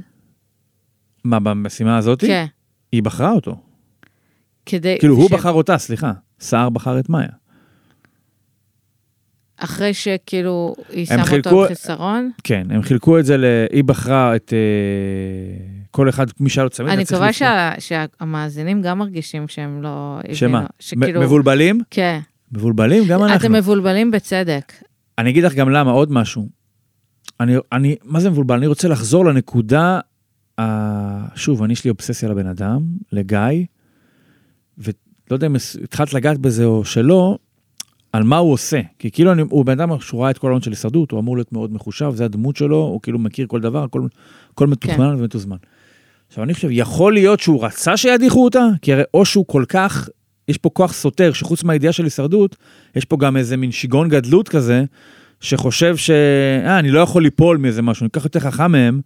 מה, 1.24 1.40
במשימה 1.40 1.98
הזאת? 1.98 2.22
כן. 2.22 2.46
היא 2.92 3.04
בחרה 3.04 3.32
אותו. 3.32 3.56
כדי... 4.66 4.96
כאילו, 5.00 5.16
הוא 5.16 5.30
ש- 5.30 5.32
בחר 5.34 5.52
אותה, 5.52 5.78
סליחה. 5.78 6.12
סער 6.40 6.70
בחר 6.70 7.00
את 7.00 7.10
מאיה. 7.10 7.28
אחרי 9.64 9.94
שכאילו 9.94 10.76
היא 10.90 11.06
שמה 11.06 11.26
חילקו- 11.26 11.50
אותו 11.50 11.62
על 11.62 11.68
חיסרון. 11.68 12.32
כן, 12.44 12.68
הם 12.70 12.82
חילקו 12.82 13.20
את 13.20 13.26
זה 13.26 13.38
ל... 13.38 13.46
היא 13.72 13.84
בחרה 13.84 14.36
את... 14.36 14.54
אה, 14.54 15.66
כל 15.92 16.10
אחד, 16.10 16.26
מי 16.40 16.50
שהיה 16.50 16.64
לו 16.64 16.70
צמיד, 16.70 16.90
אני 16.90 17.04
מקווה. 17.04 17.34
שה- 17.34 17.72
שהמאזינים 17.80 18.82
גם 18.82 19.00
מרגישים 19.00 19.48
שהם 19.48 19.82
לא... 19.82 20.20
שמה? 20.34 20.66
שכאילו... 20.80 21.22
מבולבלים? 21.22 21.80
כן. 21.90 22.20
מבולבלים? 22.52 23.04
גם 23.08 23.24
אנחנו. 23.24 23.36
אתם 23.36 23.52
מבולבלים 23.54 24.12
בצדק. 24.12 24.74
אני 25.18 25.30
אגיד 25.30 25.44
לך 25.44 25.54
גם 25.56 25.70
למה, 25.70 25.92
עוד 25.92 26.12
משהו. 26.12 26.50
אני, 27.40 27.56
אני, 27.72 27.96
מה 28.04 28.20
זה 28.20 28.30
מבולבל? 28.30 28.56
אני 28.58 28.68
רוצה 28.68 28.88
לחזור 28.88 29.26
לנקודה, 29.26 30.00
ה... 30.60 31.36
שוב, 31.36 31.64
אני 31.64 31.74
יש 31.74 31.84
לי 31.84 31.90
אובססיה 31.90 32.30
לבן 32.30 32.48
אדם, 32.48 32.82
לגיא, 33.12 33.38
ולא 34.78 34.94
יודע 35.32 35.48
אם 35.48 35.56
התחלת 35.84 36.14
לגעת 36.14 36.38
בזה 36.38 36.66
או 36.66 36.86
שלא, 36.86 37.38
על 38.14 38.24
מה 38.24 38.38
הוא 38.38 38.54
עושה. 38.54 38.82
כי 39.00 39.12
כאילו 39.12 39.32
אני, 39.32 39.42
הוא 39.50 39.66
בן 39.66 39.80
אדם 39.80 40.00
שהוא 40.00 40.22
ראה 40.24 40.30
את 40.30 40.38
כל 40.38 40.48
העולם 40.48 40.62
של 40.62 40.72
הישרדות, 40.72 41.12
הוא 41.12 41.20
אמור 41.20 41.38
להיות 41.38 41.52
מאוד 41.52 41.74
מחושב, 41.74 42.12
זה 42.16 42.26
הדמות 42.26 42.56
שלו, 42.56 42.78
הוא 42.78 43.02
כאילו 43.02 43.20
מכיר 43.20 43.48
כל 43.48 43.60
דבר, 43.60 43.84
הכל, 43.84 44.02
הכל 44.54 44.68
מתוכנן 44.68 45.16
כן. 45.16 45.20
ומתוזמן. 45.20 45.58
עכשיו, 46.28 46.44
אני 46.44 46.54
חושב, 46.54 46.68
יכול 46.72 47.14
להיות 47.14 47.40
שהוא 47.40 47.66
רצה 47.66 47.98
שידיחו 47.98 48.44
אותה? 48.44 48.68
כי 48.82 48.94
הרי 48.94 49.04
או 49.14 49.26
שהוא 49.26 49.46
כל 49.48 49.64
כך, 49.70 50.10
יש 50.48 50.58
פה 50.58 50.70
כוח 50.70 50.94
סותר, 50.94 51.34
שחוץ 51.34 51.64
מהידיעה 51.64 51.94
של 51.94 52.04
הישרדות, 52.04 52.56
יש 52.96 53.06
פה 53.06 53.18
גם 53.18 53.38
איזה 53.38 53.58
מין 53.58 53.72
שיגעון 53.72 54.10
גדלות 54.10 54.50
כזה, 54.50 54.84
שחושב 55.42 55.98
ש... 55.98 56.10
אה, 56.10 56.80
אני 56.80 56.92
לא 56.92 57.00
יכול 57.00 57.24
ליפול 57.24 57.58
מאיזה 57.58 57.82
משהו, 57.82 58.04
אני 58.04 58.10
כל 58.12 58.20
כך 58.20 58.26
יותר 58.26 58.40
חכם 58.40 58.72
מהם, 58.72 59.02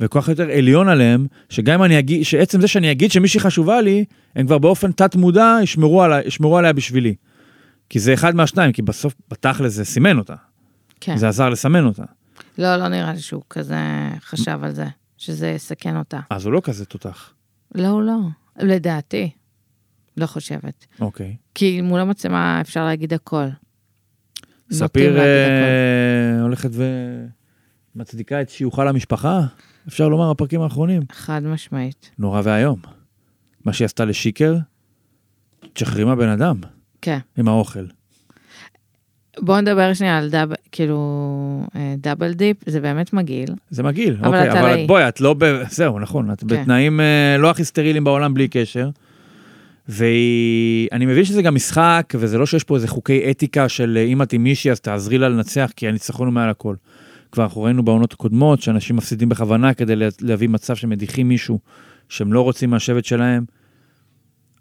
וכל 0.00 0.20
כך 0.20 0.28
יותר 0.28 0.50
עליון 0.50 0.88
עליהם, 0.88 1.26
שגם 1.48 1.74
אם 1.74 1.84
אני 1.84 1.98
אגיד, 1.98 2.24
שעצם 2.24 2.60
זה 2.60 2.68
שאני 2.68 2.90
אגיד 2.90 3.12
שמישהי 3.12 3.40
חשובה 3.40 3.80
לי, 3.80 4.04
הם 4.36 4.46
כבר 4.46 4.58
באופן 4.58 4.92
תת-מודע 4.92 5.56
ישמרו 5.62 6.02
עליה, 6.02 6.26
ישמרו 6.26 6.58
עליה 6.58 6.72
בשבילי. 6.72 7.14
כי 7.88 7.98
זה 7.98 8.14
אחד 8.14 8.34
מהשניים, 8.34 8.72
כי 8.72 8.82
בסוף, 8.82 9.14
בתכל'ס 9.30 9.72
זה 9.72 9.84
סימן 9.84 10.18
אותה. 10.18 10.34
כן. 11.00 11.16
זה 11.16 11.28
עזר 11.28 11.48
לסמן 11.48 11.84
אותה. 11.84 12.04
לא, 12.58 12.76
לא 12.76 12.88
נראה 12.88 13.12
לי 13.12 13.20
שהוא 13.20 13.42
כזה 13.50 13.76
חשב 14.20 14.60
על 14.62 14.74
זה, 14.74 14.86
שזה 15.16 15.48
יסכן 15.48 15.96
אותה. 15.96 16.20
אז 16.30 16.46
הוא 16.46 16.52
לא 16.52 16.60
כזה 16.64 16.84
תותח. 16.84 17.32
לא, 17.74 18.02
לא. 18.02 18.18
לדעתי. 18.58 19.30
לא 20.16 20.26
חושבת. 20.26 20.86
אוקיי. 21.00 21.36
כי 21.54 21.80
מול 21.80 22.00
המצלמה 22.00 22.60
אפשר 22.60 22.84
להגיד 22.84 23.12
הכל. 23.14 23.46
ספיר 24.72 25.10
להגיד 25.10 25.44
הכל. 25.44 25.64
אה, 25.64 26.42
הולכת 26.42 26.70
ומצדיקה 27.94 28.40
את 28.40 28.50
שיוכה 28.50 28.84
למשפחה, 28.84 29.40
אפשר 29.88 30.08
לומר, 30.08 30.30
הפרקים 30.30 30.60
האחרונים. 30.60 31.02
חד 31.12 31.42
משמעית. 31.44 32.10
נורא 32.18 32.40
ואיום. 32.44 32.80
מה 33.64 33.72
שהיא 33.72 33.84
עשתה 33.84 34.04
לשיקר, 34.04 34.56
תשחררי 35.72 36.04
מהבן 36.04 36.28
אדם 36.28 36.60
כן. 37.02 37.18
עם 37.38 37.48
האוכל. 37.48 37.84
בואו 39.40 39.60
נדבר 39.60 39.94
שנייה 39.94 40.18
על 40.18 40.30
דאב, 40.30 40.48
כאילו, 40.72 40.98
אה, 41.76 41.94
double 41.98 42.32
dip, 42.32 42.56
זה 42.66 42.80
באמת 42.80 43.12
מגעיל. 43.12 43.50
זה 43.70 43.82
מגעיל, 43.82 44.16
אבל 44.20 44.26
אוקיי, 44.26 44.60
אבל 44.60 44.86
בואי, 44.86 45.08
את 45.08 45.20
לא 45.20 45.34
ב... 45.38 45.44
זהו, 45.70 45.98
נכון, 45.98 46.30
את 46.30 46.40
כן. 46.40 46.46
בתנאים 46.46 47.00
אה, 47.00 47.36
לא 47.38 47.50
הכי 47.50 47.64
סטריליים 47.64 48.04
בעולם 48.04 48.34
בלי 48.34 48.48
קשר. 48.48 48.90
ואני 49.88 51.06
מבין 51.06 51.24
שזה 51.24 51.42
גם 51.42 51.54
משחק, 51.54 52.12
וזה 52.18 52.38
לא 52.38 52.46
שיש 52.46 52.64
פה 52.64 52.74
איזה 52.76 52.88
חוקי 52.88 53.30
אתיקה 53.30 53.68
של 53.68 53.94
אה, 54.00 54.04
אם 54.04 54.22
את 54.22 54.32
עם 54.32 54.42
מישהי 54.42 54.70
אז 54.70 54.80
תעזרי 54.80 55.18
לה 55.18 55.28
לנצח, 55.28 55.70
כי 55.76 55.88
הניצחון 55.88 56.26
הוא 56.26 56.34
מעל 56.34 56.50
הכל. 56.50 56.74
כבר 57.32 57.44
אנחנו 57.44 57.62
ראינו 57.62 57.82
בעונות 57.84 58.12
הקודמות 58.12 58.62
שאנשים 58.62 58.96
מפסידים 58.96 59.28
בכוונה 59.28 59.74
כדי 59.74 59.96
לה- 59.96 60.08
להביא 60.20 60.48
מצב 60.48 60.76
שמדיחים 60.76 61.28
מישהו 61.28 61.58
שהם 62.08 62.32
לא 62.32 62.40
רוצים 62.40 62.70
מהשבט 62.70 63.04
שלהם, 63.04 63.44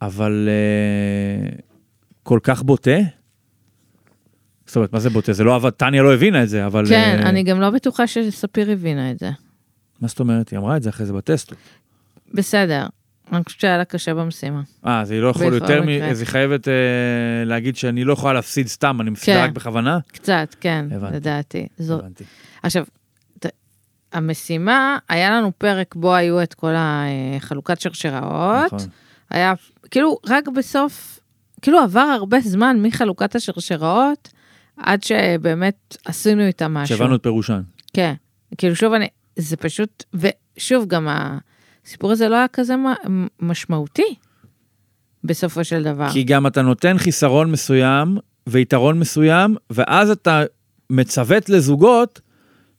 אבל 0.01 0.49
אה, 0.49 1.49
כל 2.27 2.39
כך 2.43 2.63
בוטה, 2.63 2.97
זאת 4.65 4.75
אומרת, 4.75 4.93
מה 4.93 4.99
זה 4.99 5.09
בוטה? 5.09 5.33
זה 5.33 5.43
לא 5.43 5.55
עבד, 5.55 5.69
טניה 5.69 6.03
לא 6.03 6.13
הבינה 6.13 6.43
את 6.43 6.49
זה, 6.49 6.65
אבל... 6.65 6.85
כן, 6.85 7.19
אה, 7.23 7.29
אני 7.29 7.43
גם 7.43 7.61
לא 7.61 7.69
בטוחה 7.69 8.07
שספיר 8.07 8.71
הבינה 8.71 9.11
את 9.11 9.19
זה. 9.19 9.29
מה 10.01 10.07
זאת 10.07 10.19
אומרת? 10.19 10.49
היא 10.49 10.59
אמרה 10.59 10.77
את 10.77 10.83
זה 10.83 10.89
אחרי 10.89 11.05
זה 11.05 11.13
בטסט. 11.13 11.53
בסדר, 12.33 12.87
אני 13.31 13.43
חושבת 13.43 13.61
שהיה 13.61 13.77
לה 13.77 13.85
קשה 13.85 14.13
במשימה. 14.13 14.61
אה, 14.85 15.01
אז 15.01 15.11
היא 15.11 15.19
לא 15.19 15.27
יכולה 15.27 15.55
יותר, 15.55 15.81
מ... 15.81 15.89
אז 15.89 16.19
היא 16.19 16.27
חייבת 16.27 16.67
אה, 16.67 16.73
להגיד 17.45 17.75
שאני 17.75 18.03
לא 18.03 18.13
יכולה 18.13 18.33
להפסיד 18.33 18.67
סתם, 18.67 19.01
אני 19.01 19.09
מפסידה 19.09 19.37
כן. 19.37 19.43
רק 19.43 19.51
בכוונה? 19.51 19.99
קצת, 20.07 20.55
כן, 20.59 20.85
הבנתי. 20.91 21.15
לדעתי. 21.15 21.67
זו... 21.77 21.99
הבנתי. 21.99 22.23
עכשיו, 22.63 22.85
ת- 23.39 23.45
המשימה, 24.13 24.97
היה 25.09 25.31
לנו 25.31 25.51
פרק 25.57 25.95
בו 25.95 26.15
היו 26.15 26.43
את 26.43 26.53
כל 26.53 26.73
החלוקת 26.77 27.81
שרשראות. 27.81 28.73
נכון. 28.73 28.87
היה, 29.29 29.53
כאילו, 29.91 30.17
רק 30.25 30.47
בסוף, 30.47 31.16
כאילו 31.61 31.79
עבר 31.79 31.99
הרבה 31.99 32.39
זמן 32.39 32.77
מחלוקת 32.81 33.35
השרשראות, 33.35 34.29
עד 34.77 35.03
שבאמת 35.03 35.97
עשינו 36.05 36.43
איתה 36.43 36.67
משהו. 36.67 36.97
שהבנו 36.97 37.15
את 37.15 37.23
פירושן. 37.23 37.61
כן. 37.93 38.13
כאילו, 38.57 38.75
שוב, 38.75 38.93
אני, 38.93 39.07
זה 39.35 39.57
פשוט, 39.57 40.03
ושוב, 40.13 40.87
גם 40.87 41.07
הסיפור 41.85 42.11
הזה 42.11 42.29
לא 42.29 42.35
היה 42.35 42.47
כזה 42.47 42.75
משמעותי, 43.39 44.15
בסופו 45.23 45.63
של 45.63 45.83
דבר. 45.83 46.09
כי 46.11 46.23
גם 46.23 46.47
אתה 46.47 46.61
נותן 46.61 46.97
חיסרון 46.97 47.51
מסוים 47.51 48.17
ויתרון 48.47 48.99
מסוים, 48.99 49.55
ואז 49.69 50.09
אתה 50.09 50.43
מצוות 50.89 51.49
לזוגות, 51.49 52.21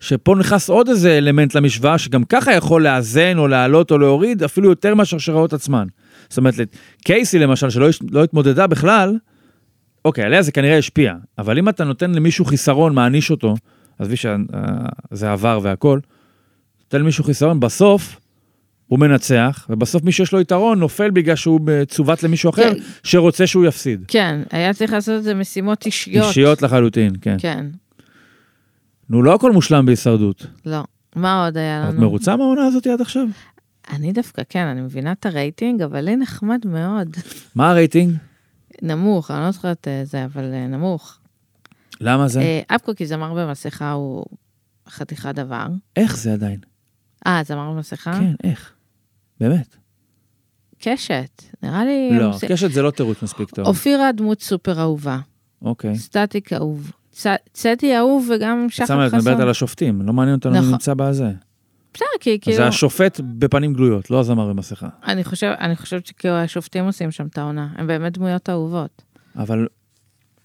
שפה 0.01 0.35
נכנס 0.38 0.71
עוד 0.71 0.88
איזה 0.88 1.19
אלמנט 1.19 1.55
למשוואה, 1.55 1.99
שגם 1.99 2.25
ככה 2.25 2.53
יכול 2.53 2.83
לאזן 2.83 3.38
או 3.38 3.49
להעלות 3.49 3.91
או 3.91 3.99
להוריד, 3.99 4.43
אפילו 4.43 4.69
יותר 4.69 4.95
מהשרשראות 4.95 5.53
עצמן. 5.53 5.87
זאת 6.29 6.38
אומרת, 6.38 6.55
קייסי 7.05 7.38
למשל, 7.38 7.71
שלא 7.71 7.88
לא 8.11 8.25
התמודדה 8.25 8.67
בכלל, 8.67 9.19
אוקיי, 10.05 10.25
עליה 10.25 10.43
זה 10.43 10.53
כנראה 10.53 10.79
השפיע, 10.79 11.14
אבל 11.38 11.59
אם 11.59 11.69
אתה 11.69 11.85
נותן 11.85 12.11
למישהו 12.11 12.45
חיסרון, 12.45 12.95
מעניש 12.95 13.31
אותו, 13.31 13.55
עזבי 13.99 14.17
שזה 14.17 15.33
עבר 15.33 15.61
והכל, 15.62 16.01
נותן 16.85 17.01
למישהו 17.01 17.25
חיסרון, 17.25 17.61
בסוף 17.61 18.21
הוא 18.87 18.99
מנצח, 18.99 19.67
ובסוף 19.71 20.03
מי 20.03 20.12
שיש 20.12 20.33
לו 20.33 20.41
יתרון 20.41 20.79
נופל 20.79 21.11
בגלל 21.11 21.37
שהוא 21.37 21.61
צוות 21.88 22.23
למישהו 22.23 22.51
אחר, 22.51 22.75
כן. 22.75 22.81
שרוצה 23.03 23.47
שהוא 23.47 23.67
יפסיד. 23.67 24.05
כן, 24.09 24.43
היה 24.51 24.75
צריך 24.75 24.93
לעשות 24.93 25.19
את 25.19 25.25
זה 25.25 25.35
משימות 25.35 25.87
אישיות. 25.87 26.27
אישיות 26.29 26.62
לחלוטין, 26.62 27.12
כן. 27.21 27.37
כן, 27.38 27.67
נו, 29.11 29.23
לא 29.23 29.35
הכל 29.35 29.53
מושלם 29.53 29.87
בהישרדות. 29.87 30.47
לא. 30.67 30.85
מה 31.17 31.45
עוד 31.45 31.57
היה 31.57 31.88
את 31.88 31.95
לנו? 31.95 32.01
מרוצה 32.01 32.37
מהעונה 32.37 32.67
הזאת 32.67 32.87
עד 32.87 33.01
עכשיו? 33.01 33.27
אני 33.90 34.12
דווקא, 34.12 34.42
כן, 34.48 34.66
אני 34.66 34.81
מבינה 34.81 35.12
את 35.12 35.27
הרייטינג, 35.27 35.83
אבל 35.83 36.01
לי 36.01 36.16
נחמד 36.16 36.66
מאוד. 36.66 37.09
מה 37.55 37.70
הרייטינג? 37.70 38.14
נמוך, 38.83 39.31
אני 39.31 39.40
לא 39.40 39.51
זוכרת 39.51 39.88
אה, 39.88 40.05
זה, 40.05 40.24
אבל 40.24 40.55
אה, 40.55 40.66
נמוך. 40.66 41.18
למה 42.01 42.29
זה? 42.29 42.40
אה, 42.40 42.61
אבקו 42.70 42.92
כי 42.96 43.07
זמר 43.07 43.35
במסכה 43.35 43.92
הוא 43.92 44.24
חתיכת 44.88 45.35
דבר. 45.35 45.66
איך 45.96 46.16
זה 46.16 46.33
עדיין? 46.33 46.61
אה, 47.27 47.40
זמר 47.46 47.70
במסכה? 47.72 48.12
כן, 48.12 48.35
איך? 48.44 48.72
באמת. 49.40 49.77
קשת, 50.79 51.42
נראה 51.62 51.85
לי... 51.85 52.11
לא, 52.18 52.31
קשת 52.48 52.70
זה 52.72 52.83
לא 52.83 52.90
תירוץ 52.90 53.22
מספיק 53.22 53.51
טוב. 53.51 53.66
אופירה 53.66 54.12
דמות 54.12 54.42
סופר 54.42 54.81
אהובה, 54.81 55.18
אוקיי. 55.62 55.98
סטטיק 55.98 56.53
אהוב, 56.53 56.92
צ- 57.11 57.27
צדי 57.53 57.96
אהוב 57.98 58.31
וגם 58.35 58.66
את 58.66 58.72
שחר 58.72 58.98
מדברת 59.07 59.27
על 59.27 59.35
חסון. 59.35 59.48
השופטים, 59.48 60.03
לא 60.03 60.12
מעניין 60.12 60.37
אותנו 60.37 60.53
מי 60.53 60.59
נכון. 60.59 60.70
נמצא 60.72 60.94
בזה. 60.94 61.31
בסדר, 61.94 62.07
כי 62.20 62.38
כאילו, 62.40 62.57
זה 62.57 62.66
השופט 62.66 63.20
בפנים 63.24 63.72
גלויות, 63.74 64.11
לא 64.11 64.20
הזמר 64.20 64.48
במסכה. 64.48 64.88
אני 65.07 65.24
חושב- 65.24 65.55
חושבת 65.74 66.07
שכאילו 66.07 66.35
השופטים 66.35 66.85
עושים 66.85 67.11
שם 67.11 67.27
את 67.27 67.38
העונה, 67.38 67.68
הם 67.77 67.87
באמת 67.87 68.12
דמויות 68.18 68.51
אהובות. 68.51 69.03
אבל 69.37 69.66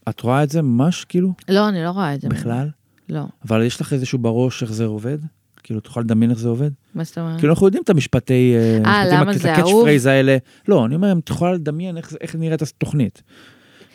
את 0.09 0.19
רואה 0.21 0.43
את 0.43 0.49
זה 0.49 0.61
ממש 0.61 1.05
כאילו, 1.05 1.33
לא, 1.49 1.69
אני 1.69 1.83
לא 1.83 1.89
רואה 1.89 2.15
את 2.15 2.21
זה. 2.21 2.29
בכלל? 2.29 2.69
לא, 3.09 3.23
אבל 3.49 3.61
יש 3.63 3.81
לך 3.81 3.93
איזשהו 3.93 4.19
בראש 4.19 4.63
איך 4.63 4.71
זה 4.73 4.85
עובד? 4.85 5.17
כאילו, 5.63 5.79
תוכל 5.79 6.01
לדמיין 6.01 6.31
איך 6.31 6.39
זה 6.39 6.49
עובד? 6.49 6.69
מה 6.95 7.03
זאת 7.03 7.17
אומרת? 7.17 7.37
כאילו, 7.39 7.53
אנחנו 7.53 7.67
יודעים 7.67 7.83
את 7.83 7.89
המשפטי... 7.89 8.53
אה, 8.85 9.05
למה 9.07 9.17
המשפטים, 9.19 9.39
זה 9.41 9.53
את 9.53 9.57
ה 9.57 9.58
catch 9.58 9.65
אהוב? 9.69 9.83
phrase 9.83 10.05
האלה. 10.05 10.37
לא, 10.67 10.85
אני 10.85 10.95
אומר, 10.95 11.11
אם 11.11 11.19
את 11.19 11.29
יכולה 11.29 11.53
לדמיין 11.53 11.97
איך 11.97 12.13
איך 12.21 12.35
נראית 12.35 12.61
התוכנית. 12.61 13.23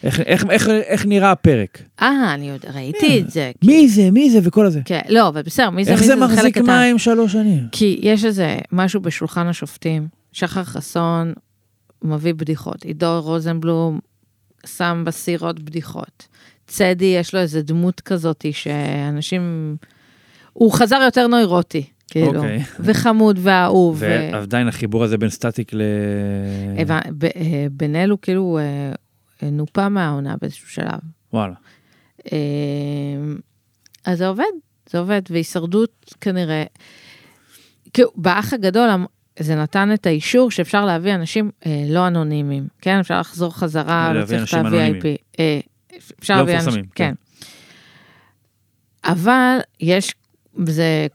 איך- 0.03 0.21
איך- 0.21 0.45
איך- 0.51 0.69
איך 0.69 1.07
נראה 1.07 1.31
הפרק. 1.31 1.83
אה, 2.03 2.35
אני 2.35 2.49
יודע, 2.49 2.71
ראיתי 2.75 3.21
את 3.21 3.31
זה. 3.31 3.51
מי 3.65 3.89
זה, 3.89 4.11
מי 4.11 4.31
זה 4.31 4.39
וכל 4.43 4.67
הזה. 4.67 4.81
כן, 4.85 5.01
לא, 5.09 5.29
אבל 5.29 5.43
בסדר, 5.43 5.71
מי 5.71 5.85
זה 5.85 5.91
איך 5.93 6.01
מי 6.01 6.07
זה 6.07 6.15
זה 6.15 6.21
זה 6.21 6.27
חלק 6.27 6.37
מחזיק 6.39 6.55
קטן. 6.59 6.67
מים 6.67 6.99
שלוש 6.99 7.33
שנים? 7.33 7.69
כי 7.73 7.99
יש 8.03 8.25
איזה 8.25 8.59
משהו 8.73 9.01
בשולחן 9.01 9.47
השופטים, 9.47 10.09
שחר 10.33 10.65
חסון 10.65 11.33
מביא 12.03 12.35
בדיחות, 12.35 12.85
עידו 12.85 13.21
רוזנבלום 13.23 13.99
שם 14.67 15.03
בסירות 15.07 15.61
בדיחות. 15.61 16.29
צדי, 16.67 17.05
יש 17.21 17.35
לו 17.35 17.41
איזה 17.41 17.63
דמות 17.63 18.01
כזאת 18.01 18.45
שאנשים... 18.53 19.77
הוא 20.53 20.73
חזר 20.73 21.01
יותר 21.05 21.27
נוירוטי, 21.27 21.85
כאילו. 22.11 22.27
אוקיי. 22.37 22.63
וחמוד 22.81 23.39
ואהוב. 23.43 24.03
ועדיין 24.33 24.69
החיבור 24.69 25.05
הזה 25.05 25.19
בין 25.19 25.29
סטטיק 25.29 25.75
ל... 25.75 25.83
אה, 26.79 26.83
בן 27.71 27.97
אל 27.97 28.11
הוא 28.11 28.19
כאילו 28.23 28.59
אה, 28.59 28.63
אה, 28.63 28.93
נופה 29.43 29.89
מהעונה 29.89 30.37
באיזשהו 30.41 30.69
שלב. 30.69 31.01
וואלה. 31.33 31.55
אה, 32.33 32.39
אז 34.05 34.19
זה 34.19 34.29
עובד, 34.29 34.45
זה 34.91 34.99
עובד, 34.99 35.23
והישרדות 35.31 36.15
כנראה, 36.21 36.65
כאילו, 37.93 38.11
באח 38.17 38.53
הגדול 38.53 38.89
זה 39.39 39.55
נתן 39.55 39.95
את 39.95 40.07
האישור 40.07 40.51
שאפשר 40.51 40.85
להביא 40.85 41.15
אנשים 41.15 41.51
אה, 41.67 41.85
לא 41.89 42.07
אנונימיים, 42.07 42.69
כן? 42.81 42.99
אפשר 42.99 43.21
לחזור 43.21 43.55
חזרה, 43.55 44.13
לא 44.13 44.21
להביא. 44.21 44.39
אנונימיים. 44.55 45.01
אה, 45.39 45.61
אפשר 46.19 46.35
לא 46.35 46.41
להביא 46.41 46.57
אנשים, 46.57 46.85
כן. 46.85 46.89
כן. 46.95 47.15
אבל 49.05 49.59
יש, 49.81 50.15
זה 50.67 51.07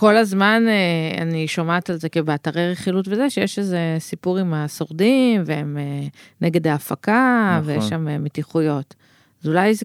כל 0.00 0.16
הזמן 0.16 0.62
אה, 0.68 1.22
אני 1.22 1.48
שומעת 1.48 1.90
על 1.90 1.96
זה 1.96 2.08
כבאתרי 2.08 2.70
רכילות 2.70 3.08
וזה, 3.08 3.30
שיש 3.30 3.58
איזה 3.58 3.96
סיפור 3.98 4.38
עם 4.38 4.54
השורדים, 4.54 5.42
והם 5.46 5.78
אה, 5.78 6.06
נגד 6.40 6.66
ההפקה, 6.66 7.58
נכון. 7.60 7.74
ויש 7.74 7.84
שם 7.84 8.08
אה, 8.08 8.18
מתיחויות. 8.18 8.94
אז 9.42 9.48
אולי 9.48 9.74
זה, 9.74 9.84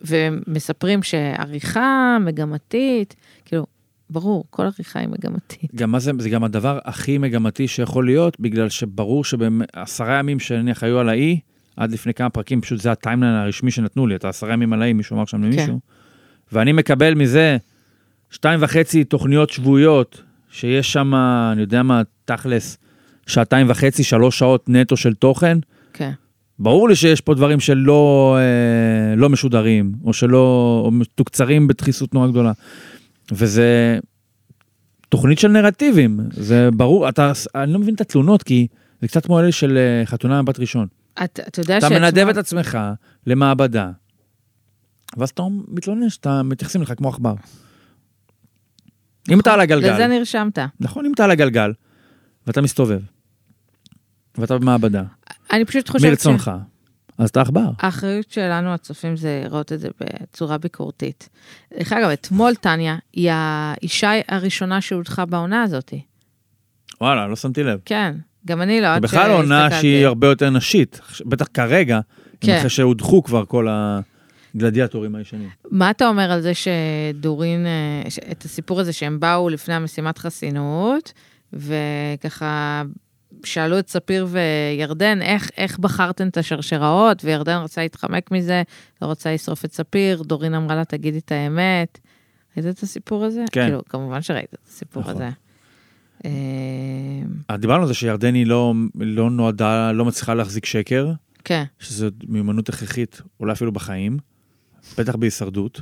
ומספרים 0.00 1.02
שעריכה 1.02 2.16
מגמתית, 2.20 3.14
כאילו, 3.44 3.66
ברור, 4.10 4.44
כל 4.50 4.62
עריכה 4.62 4.98
היא 5.00 5.08
מגמתית. 5.08 5.74
גם 5.74 5.90
מה 5.90 5.98
זה, 5.98 6.12
זה 6.18 6.30
גם 6.30 6.44
הדבר 6.44 6.78
הכי 6.84 7.18
מגמתי 7.18 7.68
שיכול 7.68 8.06
להיות, 8.06 8.40
בגלל 8.40 8.68
שברור 8.68 9.24
שבעשרה 9.24 10.18
ימים 10.18 10.40
שנניח 10.40 10.82
היו 10.82 10.98
על 10.98 11.08
האי, 11.08 11.40
עד 11.76 11.90
לפני 11.90 12.14
כמה 12.14 12.30
פרקים, 12.30 12.60
פשוט 12.60 12.80
זה 12.80 12.92
הטיימליין 12.92 13.34
הרשמי 13.34 13.70
שנתנו 13.70 14.06
לי, 14.06 14.16
את 14.16 14.24
העשרה 14.24 14.52
ימים 14.52 14.72
על 14.72 14.82
האי, 14.82 14.92
מישהו 14.92 15.16
אמר 15.16 15.24
שם 15.24 15.42
למישהו. 15.44 15.80
ואני 16.52 16.72
מקבל 16.72 17.14
מזה 17.14 17.56
שתיים 18.30 18.62
וחצי 18.62 19.04
תוכניות 19.04 19.50
שבועיות, 19.50 20.22
שיש 20.50 20.92
שם, 20.92 21.14
אני 21.52 21.60
יודע 21.60 21.82
מה, 21.82 22.02
תכלס, 22.24 22.78
שעתיים 23.26 23.66
וחצי, 23.70 24.04
שלוש 24.04 24.38
שעות 24.38 24.68
נטו 24.68 24.96
של 24.96 25.14
תוכן. 25.14 25.58
כן. 25.92 26.12
ברור 26.58 26.88
לי 26.88 26.96
שיש 26.96 27.20
פה 27.20 27.34
דברים 27.34 27.60
שלא 27.60 28.36
אה, 28.40 29.16
לא 29.16 29.28
משודרים, 29.28 29.92
או 30.04 30.12
שלא, 30.12 30.38
או 30.84 30.90
מתוקצרים 30.90 31.66
בדחיסות 31.68 32.14
נורא 32.14 32.28
גדולה. 32.28 32.52
וזה 33.32 33.98
תוכנית 35.08 35.38
של 35.38 35.48
נרטיבים, 35.48 36.20
זה 36.30 36.68
ברור, 36.76 37.08
אתה, 37.08 37.32
אני 37.54 37.72
לא 37.72 37.78
מבין 37.78 37.94
את 37.94 38.00
התלונות, 38.00 38.42
כי 38.42 38.66
זה 39.00 39.08
קצת 39.08 39.26
כמו 39.26 39.40
אלה 39.40 39.52
של 39.52 39.76
אה, 39.78 40.06
חתונה 40.06 40.42
מבת 40.42 40.60
ראשון. 40.60 40.86
אתה, 41.24 41.42
אתה 41.48 41.60
יודע 41.60 41.78
אתה 41.78 41.86
שאתמול- 41.88 42.00
מנדב 42.02 42.28
את 42.28 42.36
עצמך 42.36 42.78
למעבדה, 43.26 43.90
ואז 45.16 45.30
אתה 45.30 45.42
מתלונן 45.68 46.08
שאתה 46.08 46.42
מתייחסים 46.42 46.82
לך 46.82 46.92
כמו 46.96 47.08
עכבר. 47.08 47.34
אם 49.30 49.40
אתה 49.40 49.54
על 49.54 49.60
הגלגל, 49.60 49.94
לזה 49.94 50.06
נרשמת. 50.06 50.58
נכון, 50.80 51.06
אם 51.06 51.12
אתה 51.12 51.24
על 51.24 51.30
הגלגל, 51.30 51.72
ואתה 52.46 52.62
מסתובב, 52.62 53.00
ואתה 54.38 54.58
במעבדה, 54.58 55.02
אני 55.52 55.64
פשוט 55.64 55.88
חושבת 55.88 56.10
מרצונך, 56.10 56.50
אז 57.18 57.28
אתה 57.28 57.40
עכבר. 57.40 57.70
האחריות 57.78 58.30
שלנו, 58.30 58.74
הצופים, 58.74 59.16
זה 59.16 59.42
לראות 59.44 59.72
את 59.72 59.80
זה 59.80 59.88
בצורה 60.00 60.58
ביקורתית. 60.58 61.28
דרך 61.78 61.92
אגב, 61.92 62.08
אתמול 62.08 62.54
טניה 62.54 62.96
היא 63.12 63.30
האישה 63.32 64.10
הראשונה 64.28 64.80
שהודחה 64.80 65.24
בעונה 65.24 65.62
הזאת. 65.62 65.94
וואלה, 67.00 67.26
לא 67.26 67.36
שמתי 67.36 67.62
לב. 67.62 67.80
כן, 67.84 68.14
גם 68.46 68.62
אני 68.62 68.80
לא, 68.80 68.94
זה 68.94 69.00
בכלל 69.00 69.30
עונה. 69.30 69.68
שהיא 69.80 70.06
הרבה 70.06 70.26
יותר 70.26 70.50
נשית, 70.50 71.00
בטח 71.26 71.46
כרגע, 71.54 72.00
כן. 72.40 72.56
אחרי 72.58 72.70
שהודחו 72.70 73.22
כבר 73.22 73.44
כל 73.44 73.68
הגלדיאטורים 74.56 75.14
הישנים. 75.14 75.48
מה 75.70 75.90
אתה 75.90 76.08
אומר 76.08 76.30
על 76.32 76.40
זה 76.40 76.52
שדורין, 76.54 77.66
אה, 77.66 78.02
את 78.32 78.42
הסיפור 78.42 78.80
הזה 78.80 78.92
שהם 78.92 79.20
באו 79.20 79.48
לפני 79.48 79.74
המשימת 79.74 80.18
חסינות, 80.18 81.12
וככה 81.52 82.82
שאלו 83.44 83.78
את 83.78 83.88
ספיר 83.88 84.26
וירדן, 84.30 85.22
איך, 85.22 85.50
איך 85.56 85.78
בחרתם 85.78 86.28
את 86.28 86.36
השרשראות, 86.36 87.24
וירדן 87.24 87.56
רצה 87.56 87.82
להתחמק 87.82 88.30
מזה, 88.30 88.62
לא 89.02 89.06
רצה 89.06 89.34
לשרוף 89.34 89.64
את 89.64 89.72
ספיר, 89.72 90.22
דורין 90.22 90.54
אמרה 90.54 90.76
לה, 90.76 90.84
תגידי 90.84 91.18
את 91.18 91.32
האמת. 91.32 91.98
ראית 92.56 92.66
את 92.66 92.82
הסיפור 92.82 93.24
הזה? 93.24 93.44
כן. 93.52 93.64
כאילו, 93.64 93.84
כמובן 93.84 94.22
שראית 94.22 94.54
את 94.54 94.68
הסיפור 94.68 95.02
נכון. 95.02 95.14
הזה. 95.14 95.28
אה, 96.24 97.56
דיברנו 97.56 97.82
על 97.82 97.88
זה 97.88 97.94
שירדני 97.94 98.44
לא, 98.44 98.74
לא 98.94 99.30
נועדה, 99.30 99.92
לא 99.92 100.04
מצליחה 100.04 100.34
להחזיק 100.34 100.66
שקר, 100.66 101.12
כן, 101.44 101.64
שזו 101.78 102.06
מיומנות 102.28 102.68
הכרחית, 102.68 103.22
אולי 103.40 103.52
אפילו 103.52 103.72
בחיים. 103.72 104.18
בטח 104.98 105.16
בהישרדות. 105.16 105.80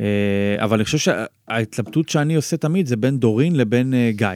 אה, 0.00 0.56
אבל 0.58 0.76
אני 0.76 0.84
חושב 0.84 0.98
שההתלבטות 0.98 2.08
שאני 2.08 2.34
עושה 2.34 2.56
תמיד 2.56 2.86
זה 2.86 2.96
בין 2.96 3.18
דורין 3.18 3.56
לבין 3.56 3.94
אה, 3.94 4.10
גיא. 4.14 4.28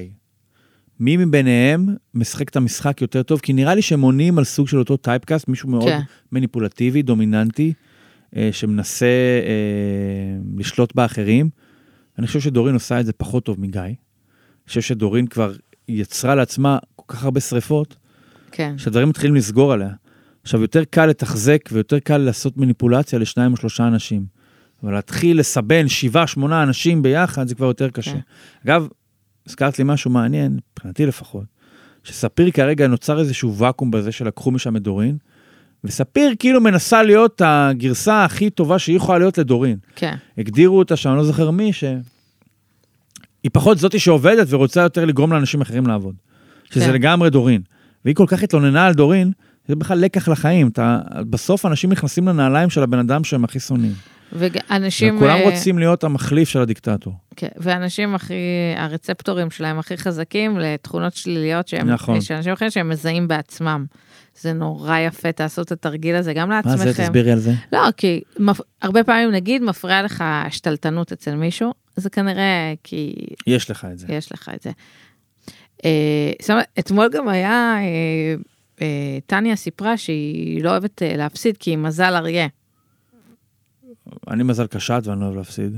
מי 1.01 1.17
מביניהם 1.17 1.87
משחק 2.15 2.49
את 2.49 2.57
המשחק 2.57 3.01
יותר 3.01 3.23
טוב? 3.23 3.41
כי 3.41 3.53
נראה 3.53 3.75
לי 3.75 3.83
שהם 3.83 4.01
עונים 4.01 4.39
על 4.39 4.45
סוג 4.45 4.69
של 4.69 4.79
אותו 4.79 4.97
טייפקאסט, 4.97 5.49
מישהו 5.49 5.69
מאוד 5.69 5.85
כן. 5.85 6.01
מניפולטיבי, 6.33 7.03
דומיננטי, 7.03 7.73
אה, 8.37 8.49
שמנסה 8.53 9.07
אה, 9.47 10.39
לשלוט 10.57 10.95
באחרים. 10.95 11.51
אני 12.19 12.27
חושב 12.27 12.41
שדורין 12.41 12.75
עושה 12.75 13.01
את 13.01 13.07
זה 13.07 13.13
פחות 13.13 13.45
טוב 13.45 13.61
מגיא. 13.61 13.81
אני 13.83 13.95
חושב 14.69 14.81
שדורין 14.81 15.27
כבר 15.27 15.53
יצרה 15.89 16.35
לעצמה 16.35 16.79
כל 16.97 17.05
כך 17.09 17.25
הרבה 17.25 17.41
שריפות, 17.41 17.97
כן. 18.53 18.79
שהדברים 18.79 19.09
מתחילים 19.09 19.35
לסגור 19.35 19.73
עליה. 19.73 19.91
עכשיו, 20.49 20.61
יותר 20.61 20.85
קל 20.85 21.07
לתחזק 21.07 21.69
ויותר 21.73 21.99
קל 21.99 22.19
לעשות 22.19 22.57
מניפולציה 22.57 23.19
לשניים 23.19 23.53
או 23.53 23.57
שלושה 23.57 23.87
אנשים. 23.87 24.25
אבל 24.83 24.93
להתחיל 24.93 25.39
לסבן 25.39 25.89
שבעה, 25.89 26.27
שמונה 26.27 26.63
אנשים 26.63 27.03
ביחד, 27.03 27.49
זה 27.49 27.55
כבר 27.55 27.67
יותר 27.67 27.91
קשה. 27.91 28.11
כן. 28.13 28.19
אגב, 28.65 28.89
הזכרת 29.49 29.79
לי 29.79 29.85
משהו 29.85 30.11
מעניין, 30.11 30.59
מבחינתי 30.73 31.07
לפחות, 31.07 31.45
שספיר 32.05 32.51
כרגע 32.51 32.87
נוצר 32.87 33.19
איזשהו 33.21 33.57
ואקום 33.57 33.91
בזה 33.91 34.13
שלקחו 34.13 34.51
משם 34.51 34.77
את 34.77 34.83
דורין, 34.83 35.17
וספיר 35.85 36.35
כאילו 36.39 36.61
מנסה 36.61 37.03
להיות 37.03 37.43
הגרסה 37.45 38.25
הכי 38.25 38.51
טובה 38.51 38.79
שהיא 38.79 38.97
יכולה 38.97 39.19
להיות 39.19 39.39
לדורין. 39.39 39.79
כן. 39.97 40.15
הגדירו 40.39 40.79
אותה 40.79 40.97
שם, 40.97 41.11
אני 41.11 41.19
לא 41.19 41.25
זוכר 41.25 41.51
מי, 41.51 41.73
שהיא 41.73 42.01
פחות 43.53 43.79
זאתי 43.79 43.99
שעובדת 43.99 44.47
ורוצה 44.51 44.81
יותר 44.81 45.05
לגרום 45.05 45.33
לאנשים 45.33 45.61
אחרים 45.61 45.87
לעבוד. 45.87 46.15
שזה 46.71 46.85
כן. 46.85 46.93
לגמרי 46.93 47.31
דורין. 47.31 47.63
והיא 48.05 48.15
כל 48.15 48.27
כך 48.29 48.43
התלוננה 48.43 48.87
על 48.87 48.95
דורין, 48.95 49.33
זה 49.69 49.77
בכלל 49.77 49.99
לקח 49.99 50.29
לחיים. 50.29 50.69
אתה, 50.69 51.01
בסוף 51.31 51.67
אנשים 51.67 51.93
נכנסים 51.93 52.29
לנעליים 52.29 52.71
של 52.71 52.83
הבן 52.83 52.99
אדם 52.99 53.25
שהם 53.25 53.45
הכי 53.45 53.61
שונאים. 53.61 53.93
ואנשים... 54.33 55.17
וכולם 55.17 55.39
אה, 55.39 55.51
רוצים 55.51 55.79
להיות 55.79 56.05
המחליף 56.05 56.49
של 56.49 56.61
הדיקטטור. 56.61 57.15
כן, 57.37 57.49
ואנשים 57.57 58.15
הכי, 58.15 58.35
הרצפטורים 58.77 59.51
שלהם 59.51 59.79
הכי 59.79 59.97
חזקים 59.97 60.59
לתכונות 60.59 61.15
שליליות 61.15 61.69
שהם, 61.69 61.91
נכון. 61.91 62.21
של 62.21 62.35
אנשים 62.35 62.53
אחרים 62.53 62.71
שהם 62.71 62.89
מזהים 62.89 63.29
בעצמם. 63.29 63.85
זה 64.41 64.53
נורא 64.53 64.99
יפה, 64.99 65.33
תעשו 65.33 65.63
את 65.63 65.73
התרגיל 65.73 66.17
הזה 66.17 66.33
גם 66.33 66.49
מה 66.49 66.57
לעצמכם. 66.57 66.93
זה? 66.93 67.03
תסבירי 67.03 67.33
על 67.33 67.39
זה. 67.39 67.53
לא, 67.73 67.81
כי 67.97 68.21
מפ... 68.39 68.61
הרבה 68.83 69.05
פעמים, 69.05 69.31
נגיד, 69.31 69.63
מפריע 69.63 70.03
לך 70.03 70.25
שתלטנות 70.51 71.13
אצל 71.13 71.35
מישהו, 71.35 71.73
זה 71.97 72.11
כנראה 72.11 72.75
כי 72.85 73.15
יש 73.47 73.71
לך 73.71 73.87
את 73.93 73.99
זה. 73.99 74.07
יש 74.09 74.33
לך 74.33 74.51
את 74.55 74.63
זה. 74.63 74.71
אה, 75.85 76.33
זאת 76.41 76.51
אומרת, 76.51 76.67
אתמול 76.79 77.09
גם 77.13 77.29
היה, 77.29 77.75
אה, 77.79 78.35
טניה 79.27 79.57
סיפרה 79.57 79.97
שהיא 79.97 80.65
לא 80.65 80.71
אוהבת 80.71 81.03
אה, 81.03 81.17
להפסיד, 81.17 81.57
כי 81.57 81.71
היא 81.71 81.79
מזל 81.79 82.15
אריה. 82.15 82.47
אני 84.31 84.43
מזל 84.43 84.67
קשת 84.67 85.03
ואני 85.05 85.21
לא 85.21 85.25
אוהב 85.25 85.37
להפסיד. 85.37 85.77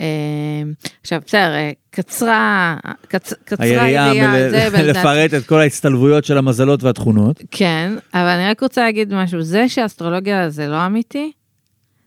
אה, 0.00 0.62
עכשיו, 1.00 1.20
בסדר, 1.26 1.54
אה, 1.54 1.70
קצרה, 1.90 2.76
קצ, 3.08 3.32
קצרה 3.44 3.66
היריעה 3.66 4.14
מל- 4.14 4.90
לפרט 4.90 5.34
את 5.34 5.46
כל 5.46 5.60
ההצטלבויות 5.60 6.24
של 6.24 6.38
המזלות 6.38 6.82
והתכונות. 6.82 7.42
כן, 7.50 7.92
אבל 8.14 8.28
אני 8.28 8.48
רק 8.50 8.62
רוצה 8.62 8.82
להגיד 8.84 9.14
משהו, 9.14 9.42
זה 9.42 9.68
שאסטרולוגיה 9.68 10.50
זה 10.50 10.66
לא 10.66 10.86
אמיתי, 10.86 11.32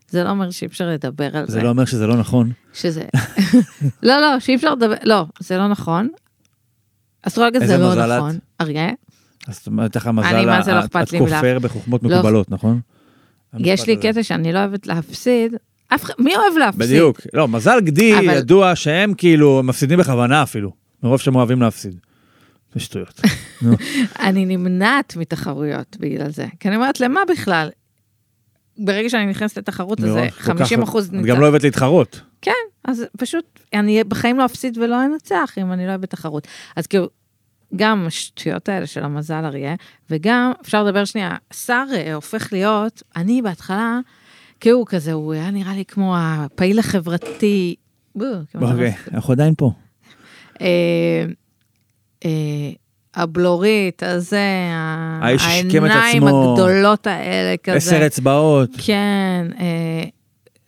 זה 0.09 0.23
לא 0.23 0.29
אומר 0.29 0.51
שאי 0.51 0.67
אפשר 0.67 0.87
לדבר 0.87 1.37
על 1.37 1.45
זה. 1.45 1.51
זה 1.53 1.63
לא 1.63 1.69
אומר 1.69 1.85
שזה 1.85 2.07
לא 2.07 2.15
נכון. 2.15 2.51
שזה... 2.73 3.03
לא, 4.03 4.21
לא, 4.21 4.39
שאי 4.39 4.55
אפשר 4.55 4.73
לדבר, 4.73 4.95
לא, 5.03 5.25
זה 5.39 5.57
לא 5.57 5.67
נכון. 5.67 6.09
אסטרולוגיה 7.21 7.67
זה 7.67 7.77
לא? 7.77 7.95
נכון. 8.17 8.37
אריה, 8.61 8.89
אז 9.47 9.55
זאת 9.57 9.67
אומרת 9.67 9.95
לך 9.95 10.07
מזל, 10.07 10.27
אני, 10.35 10.45
מה 10.45 10.61
זה 10.61 10.73
לא 10.73 10.79
את- 10.79 10.83
אכפת 10.83 11.01
את 11.07 11.11
לי 11.11 11.19
כופר 11.19 11.59
בחוכמות 11.59 12.03
לא. 12.03 12.09
מקובלות, 12.09 12.51
נכון? 12.51 12.79
יש 13.59 13.87
לי 13.87 13.93
הזה. 13.93 14.01
קטע 14.01 14.23
שאני 14.23 14.53
לא 14.53 14.59
אוהבת 14.59 14.87
להפסיד. 14.87 15.53
אף 15.87 16.03
אחד, 16.03 16.13
מי 16.19 16.35
אוהב 16.35 16.57
להפסיד? 16.57 16.81
בדיוק. 16.83 17.19
לא, 17.33 17.47
מזל 17.47 17.79
גדי 17.79 18.13
אבל- 18.19 18.37
ידוע 18.37 18.75
שהם 18.75 19.13
כאילו 19.13 19.61
מפסידים 19.63 19.99
בכוונה 19.99 20.43
אפילו, 20.43 20.71
מרוב 21.03 21.19
שהם 21.19 21.35
אוהבים 21.35 21.61
להפסיד. 21.61 21.95
זה 22.73 22.79
שטויות. 22.79 23.21
אני 24.27 24.45
נמנעת 24.45 25.15
מתחרויות 25.15 25.97
בגלל 25.99 26.29
זה. 26.29 26.45
כי 26.59 26.67
אני 26.67 26.75
אומרת, 26.75 26.99
למה 26.99 27.19
בכלל? 27.31 27.69
ברגע 28.77 29.09
שאני 29.09 29.25
נכנסת 29.25 29.57
לתחרות, 29.57 29.99
אז 29.99 30.05
זה 30.05 30.11
מראש, 30.21 30.29
כל 30.29 30.35
כך- 30.39 30.41
50 30.45 30.81
אחוז 30.81 31.07
את 31.07 31.25
גם 31.25 31.39
לא 31.39 31.45
אוהבת 31.47 31.63
להתחרות. 31.63 32.21
כן, 32.41 32.51
אז 32.85 33.03
פשוט, 33.17 33.45
אני 33.73 34.03
בחיים 34.03 34.37
לא 34.37 34.45
אפסיד 34.45 34.77
ולא 34.77 35.05
אנצח 35.05 35.55
אם 35.57 35.71
אני 35.73 35.83
לא 35.85 35.89
אוהבת 35.89 36.01
בתחרות. 36.03 36.47
אז 36.75 36.87
כאילו, 36.87 37.09
גם 37.75 38.03
השטויות 38.07 38.69
האלה 38.69 38.87
של 38.87 39.03
המזל 39.03 39.45
אריה, 39.45 39.75
וגם, 40.09 40.51
אפשר 40.61 40.83
לדבר 40.83 41.05
שנייה, 41.05 41.35
שר 41.53 41.85
אה, 41.93 42.13
הופך 42.13 42.53
להיות, 42.53 43.03
אני 43.15 43.41
בהתחלה, 43.41 43.99
כאילו 44.59 44.77
הוא 44.77 44.85
כזה, 44.87 45.13
הוא 45.13 45.33
היה 45.33 45.51
נראה 45.51 45.73
לי 45.73 45.85
כמו 45.85 46.15
הפעיל 46.17 46.79
החברתי, 46.79 47.75
אוקיי, 48.61 48.93
אנחנו 49.13 49.33
עדיין 49.33 49.53
פה. 49.57 49.71
אה, 50.61 51.25
אה, 52.25 52.29
הבלורית, 53.15 54.03
הזה, 54.03 54.47
העיניים. 55.21 56.23
הגדולות 56.23 57.07
האלה, 57.07 57.57
כזה. 57.63 57.77
עשר 57.77 58.05
אצבעות. 58.05 58.69
כן, 58.85 59.47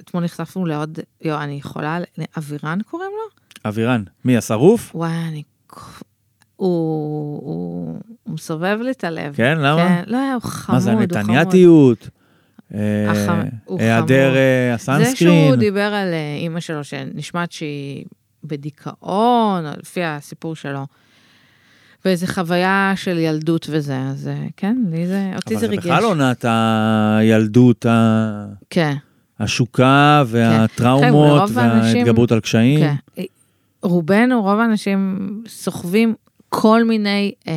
אתמול 0.01 0.23
נחשפנו 0.23 0.65
לעוד, 0.65 0.99
יו, 1.21 1.41
אני 1.41 1.53
יכולה, 1.53 1.99
אבירן 2.37 2.79
קוראים 2.81 3.11
לו? 3.11 3.69
אבירן. 3.69 4.03
מי, 4.25 4.37
השרוף? 4.37 4.91
וואי, 4.95 5.11
אני... 5.27 5.43
הוא, 6.55 6.67
הוא, 7.43 7.99
הוא 8.23 8.33
מסובב 8.33 8.77
לי 8.81 8.91
את 8.91 9.03
הלב. 9.03 9.33
כן, 9.35 9.57
למה? 9.57 9.87
כן, 9.87 10.03
לא, 10.07 10.33
הוא 10.33 10.41
חמוד, 10.41 10.73
מה 10.75 10.79
זה, 10.79 10.91
הוא 10.91 10.99
חמוד. 10.99 11.17
הנתניאתיות? 11.17 12.09
אה, 12.73 12.79
החמ- 13.11 13.55
הוא 13.65 13.79
היעדר 13.81 14.05
חמוד. 14.25 14.37
אה, 14.37 14.69
זה 14.69 14.73
הסאנסקרין? 14.75 15.15
שהוא 15.47 15.55
דיבר 15.55 15.81
על 15.93 16.13
אה, 16.13 16.35
אימא 16.39 16.59
שלו, 16.59 16.83
שנשמעת 16.83 17.51
שהיא 17.51 18.05
בדיכאון, 18.43 19.63
לפי 19.81 20.03
הסיפור 20.03 20.55
שלו. 20.55 20.85
ואיזה 22.05 22.27
חוויה 22.27 22.93
של 22.95 23.17
ילדות 23.17 23.67
וזה, 23.71 23.97
אז 24.11 24.27
אה, 24.27 24.45
כן, 24.57 24.77
לי 24.91 25.07
זה, 25.07 25.31
אותי 25.35 25.53
אבל 25.53 25.59
זה 25.61 25.67
זה 25.67 25.71
ריגש. 25.71 25.85
בכלל 25.85 26.03
עונת 26.03 26.45
הילדות 26.47 27.85
ה- 27.85 28.45
כן, 28.69 28.93
השוקה 29.39 30.23
והטראומות 30.27 31.39
רוב 31.41 31.59
האנשים- 31.59 31.95
וההתגברות 31.97 32.31
על 32.31 32.39
קשיים. 32.39 32.79
כן. 32.79 33.21
רובנו, 33.83 34.41
רוב 34.41 34.59
האנשים 34.59 35.19
סוחבים 35.47 36.15
כל 36.61 36.83
מיני 36.83 37.31
אה, 37.47 37.53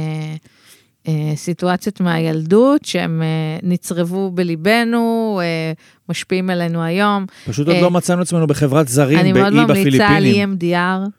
אה, 1.09 1.33
סיטואציות 1.37 2.01
מהילדות 2.01 2.85
שהם 2.85 3.23
אה, 3.23 3.59
נצרבו 3.63 4.31
בליבנו, 4.31 5.41
אה, 5.43 5.73
משפיעים 6.09 6.51
עלינו 6.51 6.83
היום. 6.83 7.27
פשוט 7.47 7.67
עוד 7.67 7.77
אה, 7.77 7.83
לא 7.83 7.91
מצאנו 7.91 8.23
עצמנו 8.23 8.47
בחברת 8.47 8.89
זרים 8.89 9.19
אני 9.19 9.33
מאוד 9.33 9.53
באי 9.53 9.65
ממליצה 9.65 10.09
על 10.09 10.23
בפיליפינים. 10.23 10.57
EMDR, 10.61 11.11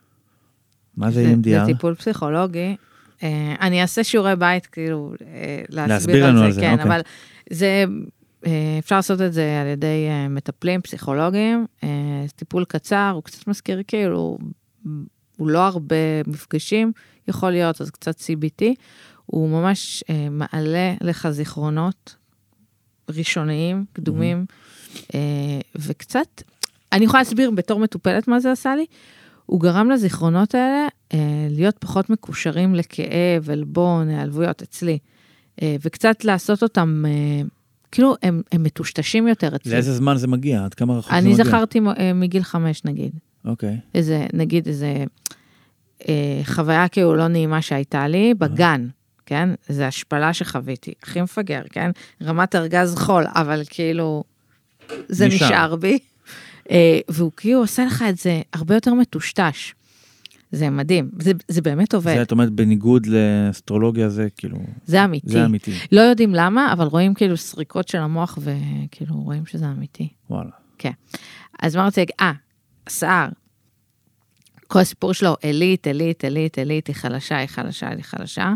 מה 0.97 1.11
זה 1.11 1.33
EMDR? 1.33 1.49
זה 1.49 1.61
טיפול 1.65 1.95
פסיכולוגי. 1.95 2.75
אה, 3.23 3.55
אני 3.61 3.81
אעשה 3.81 4.03
שיעורי 4.03 4.35
בית, 4.35 4.65
כאילו, 4.65 5.13
אה, 5.21 5.61
להסביר, 5.69 5.87
להסביר 5.95 6.25
על 6.25 6.31
לנו 6.31 6.39
זה, 6.39 6.45
על 6.45 6.51
זה, 6.51 6.61
כן, 6.61 6.71
אוקיי. 6.71 6.85
אבל 6.85 7.01
זה, 7.49 7.85
אה, 8.45 8.75
אפשר 8.79 8.95
לעשות 8.95 9.21
את 9.21 9.33
זה 9.33 9.61
על 9.61 9.67
ידי 9.67 10.07
אה, 10.09 10.27
מטפלים, 10.27 10.81
פסיכולוגים, 10.81 11.65
אה, 11.83 11.89
טיפול 12.35 12.65
קצר, 12.65 13.11
הוא 13.15 13.23
קצת 13.23 13.47
מזכיר 13.47 13.81
כאילו, 13.87 14.37
הוא 15.37 15.49
לא 15.49 15.59
הרבה 15.59 15.95
מפגשים, 16.27 16.91
יכול 17.29 17.51
להיות, 17.51 17.81
אז 17.81 17.91
קצת 17.91 18.19
CBT, 18.19 18.63
הוא 19.25 19.49
ממש 19.49 20.03
אה, 20.09 20.27
מעלה 20.31 20.93
לך 21.01 21.29
זיכרונות 21.29 22.15
ראשוניים, 23.09 23.85
קדומים, 23.93 24.45
אה, 25.15 25.19
וקצת, 25.75 26.41
אני 26.91 27.05
יכולה 27.05 27.21
להסביר 27.21 27.51
בתור 27.51 27.79
מטופלת 27.79 28.27
מה 28.27 28.39
זה 28.39 28.51
עשה 28.51 28.75
לי, 28.75 28.85
הוא 29.45 29.61
גרם 29.61 29.89
לזיכרונות 29.89 30.55
האלה 30.55 30.87
אה, 31.13 31.47
להיות 31.49 31.77
פחות 31.77 32.09
מקושרים 32.09 32.75
לכאב, 32.75 33.49
עלבון, 33.49 34.09
היעלבויות 34.09 34.61
אצלי, 34.61 34.97
אה, 35.61 35.75
וקצת 35.81 36.25
לעשות 36.25 36.63
אותם, 36.63 37.03
אה, 37.07 37.47
כאילו 37.91 38.15
הם, 38.23 38.41
הם 38.51 38.63
מטושטשים 38.63 39.27
יותר 39.27 39.55
אצלי. 39.55 39.71
לאיזה 39.73 39.93
זמן 39.93 40.17
זה 40.17 40.27
מגיע? 40.27 40.65
עד 40.65 40.73
כמה 40.73 40.97
רחוק 40.97 41.11
זה 41.11 41.17
אני 41.17 41.33
מגיע? 41.33 41.45
זכרתי 41.45 41.79
אה, 41.99 42.13
מגיל 42.13 42.43
חמש 42.43 42.85
נגיד, 42.85 43.11
אוקיי. 43.45 43.77
איזה, 43.95 44.25
נגיד 44.33 44.67
איזה 44.67 45.03
חוויה 46.43 46.87
כאילו 46.87 47.15
לא 47.15 47.27
נעימה 47.27 47.61
שהייתה 47.61 48.07
לי 48.07 48.33
בגן, 48.33 48.87
כן? 49.25 49.49
איזו 49.69 49.83
השפלה 49.83 50.33
שחוויתי, 50.33 50.93
הכי 51.03 51.21
מפגר, 51.21 51.61
כן? 51.69 51.91
רמת 52.23 52.55
ארגז 52.55 52.95
חול, 52.95 53.25
אבל 53.27 53.61
כאילו, 53.69 54.23
זה 55.07 55.27
נשאר. 55.27 55.47
נשאר 55.47 55.75
בי. 55.75 55.99
אה, 56.71 56.99
והוא 57.09 57.31
כאילו 57.37 57.59
עושה 57.59 57.85
לך 57.85 58.03
את 58.09 58.17
זה 58.17 58.41
הרבה 58.53 58.75
יותר 58.75 58.93
מטושטש. 58.93 59.73
זה 60.51 60.69
מדהים, 60.69 61.09
זה, 61.19 61.31
זה 61.47 61.61
באמת 61.61 61.93
עובד, 61.93 62.11
זה 62.11 62.15
זה, 62.17 62.21
את 62.21 62.31
אומרת 62.31 62.51
בניגוד 62.51 63.07
לאסטרולוגיה 63.07 64.09
זה 64.09 64.27
כאילו, 64.37 64.57
זה 64.85 65.05
אמיתי. 65.05 65.29
זה 65.29 65.45
אמיתי. 65.45 65.71
לא 65.91 66.01
יודעים 66.01 66.35
למה, 66.35 66.73
אבל 66.73 66.85
רואים 66.85 67.13
כאילו 67.13 67.37
סריקות 67.37 67.87
של 67.87 67.97
המוח 67.97 68.37
וכאילו 68.41 69.15
רואים 69.15 69.45
שזה 69.45 69.65
אמיתי. 69.65 70.09
וואלה. 70.29 70.49
אז 71.61 71.75
מה 71.75 71.85
רציתי 71.85 72.01
להגיד? 72.01 72.15
אה, 72.19 72.31
סער. 72.89 73.29
כל 74.71 74.79
הסיפור 74.79 75.13
שלו, 75.13 75.35
אלית, 75.43 75.87
אלית, 75.87 76.25
אלית, 76.25 76.59
אלית, 76.59 76.87
היא 76.87 76.95
חלשה, 76.95 77.37
היא 77.37 77.47
חלשה, 77.47 77.89
היא 77.89 78.03
חלשה. 78.03 78.53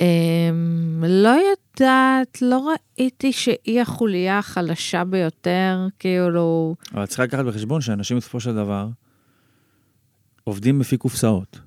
אמ, 0.00 1.04
לא 1.08 1.28
יודעת, 1.28 2.42
לא 2.42 2.72
ראיתי 2.98 3.32
שהיא 3.32 3.80
החוליה 3.80 4.38
החלשה 4.38 5.04
ביותר, 5.04 5.86
כאילו... 5.98 6.74
אבל 6.94 7.06
צריך 7.06 7.20
לקחת 7.20 7.44
בחשבון 7.44 7.80
שאנשים 7.80 8.16
בסופו 8.16 8.40
של 8.40 8.54
דבר 8.54 8.88
עובדים 10.44 10.80
לפי 10.80 10.96
קופסאות. 10.96 11.60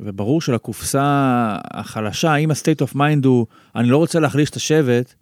וברור 0.00 0.40
שלקופסה 0.40 1.56
החלשה, 1.70 2.36
אם 2.36 2.50
ה-state 2.50 2.86
of 2.86 2.96
mind 2.96 3.26
הוא, 3.26 3.46
אני 3.76 3.88
לא 3.88 3.96
רוצה 3.96 4.20
להחליש 4.20 4.50
את 4.50 4.56
השבט, 4.56 5.14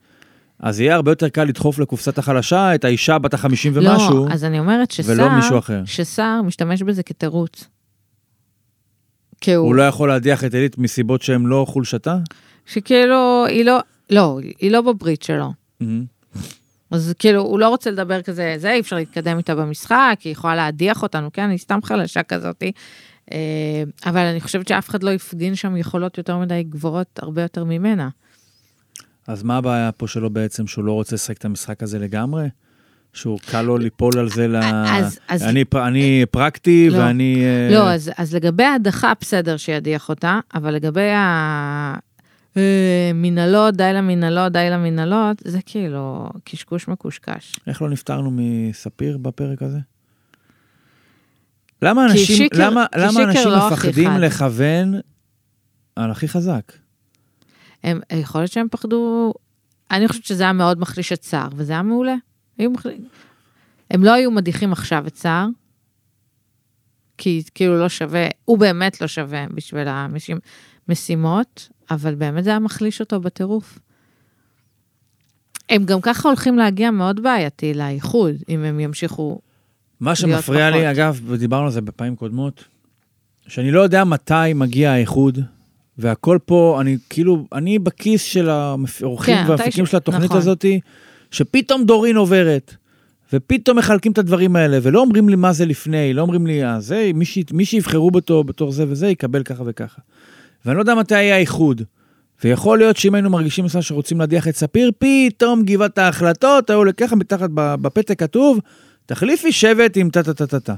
אז 0.60 0.80
יהיה 0.80 0.94
הרבה 0.94 1.10
יותר 1.10 1.28
קל 1.28 1.44
לדחוף 1.44 1.78
לקופסת 1.78 2.18
החלשה 2.18 2.74
את 2.74 2.84
האישה 2.84 3.18
בת 3.18 3.34
החמישים 3.34 3.72
ומשהו, 3.74 4.26
לא, 4.26 4.32
אז 4.32 4.44
אני 4.44 4.58
אומרת 4.58 4.94
ולא 5.04 5.36
מישהו 5.36 5.58
אחר. 5.58 5.82
שסער, 5.84 6.42
משתמש 6.42 6.82
בזה 6.82 7.02
כתירוץ. 7.02 7.64
כי 9.40 9.54
הוא, 9.54 9.66
הוא 9.66 9.74
לא 9.74 9.82
יכול 9.82 10.08
להדיח 10.08 10.44
את 10.44 10.54
עילית 10.54 10.78
מסיבות 10.78 11.22
שהן 11.22 11.46
לא 11.46 11.64
חולשתה? 11.68 12.18
שכאילו, 12.66 13.46
היא 13.48 13.64
לא, 13.64 13.78
לא, 14.10 14.38
היא 14.58 14.70
לא 14.70 14.80
בברית 14.80 15.22
שלו. 15.22 15.52
אז 16.90 17.14
כאילו, 17.18 17.40
הוא 17.40 17.58
לא 17.58 17.68
רוצה 17.68 17.90
לדבר 17.90 18.22
כזה, 18.22 18.54
זה, 18.58 18.72
אי 18.72 18.80
אפשר 18.80 18.96
להתקדם 18.96 19.38
איתה 19.38 19.54
במשחק, 19.54 20.18
היא 20.24 20.32
יכולה 20.32 20.56
להדיח 20.56 21.02
אותנו, 21.02 21.32
כן, 21.32 21.50
היא 21.50 21.58
סתם 21.58 21.78
חלשה 21.82 22.22
כזאתי. 22.22 22.72
אה, 23.32 23.82
אבל 24.06 24.20
אני 24.20 24.40
חושבת 24.40 24.68
שאף 24.68 24.88
אחד 24.88 25.02
לא 25.02 25.10
הפגין 25.10 25.54
שם 25.54 25.76
יכולות 25.76 26.18
יותר 26.18 26.38
מדי 26.38 26.62
גבוהות, 26.62 27.18
הרבה 27.22 27.42
יותר 27.42 27.64
ממנה. 27.64 28.08
אז 29.28 29.42
מה 29.42 29.56
הבעיה 29.56 29.92
פה 29.92 30.06
שלו 30.08 30.30
בעצם, 30.30 30.66
שהוא 30.66 30.84
לא 30.84 30.92
רוצה 30.92 31.14
לשחק 31.14 31.36
את 31.38 31.44
המשחק 31.44 31.82
הזה 31.82 31.98
לגמרי? 31.98 32.48
שהוא 33.12 33.38
קל 33.50 33.62
לו 33.62 33.78
ליפול 33.78 34.18
על 34.18 34.28
זה 34.30 34.48
ל... 34.48 34.56
אז- 34.56 35.18
אז- 35.28 35.42
אני, 35.42 35.64
אני 35.74 36.24
פרקטי 36.30 36.90
לא. 36.90 36.98
ואני... 36.98 37.44
אה, 37.44 37.68
לא, 37.74 37.90
אז, 37.90 38.10
אז 38.18 38.34
לגבי 38.34 38.64
ההדחה, 38.64 39.12
בסדר 39.20 39.56
שידיח 39.56 40.08
אותה, 40.08 40.38
אבל 40.54 40.74
לגבי 40.74 41.10
המנהלות, 42.54 43.76
די 43.76 43.90
למנהלות, 43.94 44.52
די 44.52 44.68
למנהלות, 44.70 45.42
זה 45.44 45.58
כאילו 45.66 46.30
קשקוש 46.44 46.88
מקושקש. 46.88 47.60
איך 47.66 47.82
לא 47.82 47.90
נפטרנו 47.90 48.30
מספיר 48.32 49.18
בפרק 49.18 49.62
הזה? 49.62 49.78
למה 51.82 52.04
אנשים, 52.04 52.36
שיקר- 52.36 52.70
למה, 52.70 52.86
למה 52.96 53.22
אנשים 53.22 53.50
לא 53.50 53.66
מפחדים 53.66 54.10
חד. 54.10 54.20
לכוון 54.20 54.94
על 55.96 56.10
הכי 56.10 56.28
חזק? 56.28 56.72
הם, 57.86 58.00
יכול 58.12 58.40
להיות 58.40 58.52
שהם 58.52 58.66
פחדו, 58.70 59.34
אני 59.90 60.08
חושבת 60.08 60.24
שזה 60.24 60.42
היה 60.42 60.52
מאוד 60.52 60.78
מחליש 60.78 61.12
את 61.12 61.22
סער, 61.22 61.48
וזה 61.56 61.72
היה 61.72 61.82
מעולה. 61.82 62.14
היו 62.58 62.70
מחל... 62.70 62.90
הם 63.90 64.04
לא 64.04 64.12
היו 64.12 64.30
מדיחים 64.30 64.72
עכשיו 64.72 65.06
את 65.06 65.16
סער, 65.16 65.46
כי 67.18 67.42
כאילו 67.54 67.78
לא 67.78 67.88
שווה, 67.88 68.28
הוא 68.44 68.58
באמת 68.58 69.00
לא 69.00 69.06
שווה 69.06 69.46
בשביל 69.54 69.88
המשימות, 70.88 71.68
אבל 71.90 72.14
באמת 72.14 72.44
זה 72.44 72.50
היה 72.50 72.58
מחליש 72.58 73.00
אותו 73.00 73.20
בטירוף. 73.20 73.78
הם 75.68 75.84
גם 75.84 76.00
ככה 76.00 76.28
הולכים 76.28 76.58
להגיע 76.58 76.90
מאוד 76.90 77.22
בעייתי 77.22 77.74
לאיחוד, 77.74 78.34
אם 78.48 78.64
הם 78.64 78.80
ימשיכו. 78.80 79.40
מה 80.00 80.14
שמפריע 80.14 80.70
לי, 80.70 80.76
פחות. 80.76 80.90
אגב, 80.90 81.20
ודיברנו 81.26 81.64
על 81.64 81.72
זה 81.72 81.80
בפעמים 81.80 82.16
קודמות, 82.16 82.64
שאני 83.48 83.70
לא 83.70 83.80
יודע 83.80 84.04
מתי 84.04 84.52
מגיע 84.54 84.90
האיחוד, 84.90 85.38
והכל 85.98 86.38
פה, 86.44 86.78
אני 86.80 86.96
כאילו, 87.10 87.46
אני 87.52 87.78
בכיס 87.78 88.22
של 88.22 88.48
האורחים 88.48 89.36
כן, 89.36 89.44
והמפיקים 89.48 89.82
מתי 89.82 89.86
ש- 89.86 89.90
של 89.90 89.96
התוכנית 89.96 90.24
נכון. 90.24 90.38
הזאת, 90.38 90.64
שפתאום 91.30 91.84
דורין 91.84 92.16
עוברת, 92.16 92.74
ופתאום 93.32 93.78
מחלקים 93.78 94.12
את 94.12 94.18
הדברים 94.18 94.56
האלה, 94.56 94.78
ולא 94.82 95.00
אומרים 95.00 95.28
לי 95.28 95.36
מה 95.36 95.52
זה 95.52 95.66
לפני, 95.66 96.12
לא 96.12 96.22
אומרים 96.22 96.46
לי, 96.46 96.64
אה, 96.64 96.80
זה, 96.80 97.10
מי, 97.14 97.24
ש... 97.24 97.38
מי 97.52 97.64
שיבחרו 97.64 98.10
בתו 98.10 98.44
בתור 98.44 98.72
זה 98.72 98.84
וזה, 98.88 99.08
יקבל 99.08 99.42
ככה 99.42 99.62
וככה. 99.66 100.00
ואני 100.64 100.76
לא 100.76 100.82
יודע 100.82 100.94
מתי 100.94 101.14
יהיה 101.14 101.34
האיחוד. 101.36 101.82
ויכול 102.44 102.78
להיות 102.78 102.96
שאם 102.96 103.14
היינו 103.14 103.30
מרגישים 103.30 103.64
למשל 103.64 103.80
שרוצים 103.80 104.20
להדיח 104.20 104.48
את 104.48 104.56
ספיר, 104.56 104.90
פתאום 104.98 105.62
גבעת 105.62 105.98
ההחלטות, 105.98 106.70
היו 106.70 106.82
ככה 106.96 107.16
מתחת 107.16 107.50
בפתק 107.52 108.18
כתוב, 108.18 108.58
תחליפי 109.06 109.52
שבט 109.52 109.96
עם 109.96 110.10
טה-טה-טה-טה. 110.10 110.74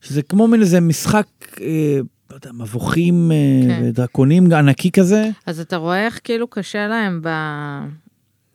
שזה 0.00 0.22
כמו 0.22 0.48
מין 0.48 0.60
איזה 0.60 0.80
משחק, 0.80 1.26
אה, 1.60 1.98
יודע, 2.46 2.52
מבוכים, 2.52 3.32
אה, 3.32 3.36
כן. 3.68 3.90
דרקונים 3.90 4.52
ענקי 4.52 4.90
כזה. 4.90 5.30
אז 5.46 5.60
אתה 5.60 5.76
רואה 5.76 6.04
איך 6.04 6.20
כאילו 6.24 6.48
קשה 6.48 6.86
להם 6.86 7.20
ב... 7.22 7.28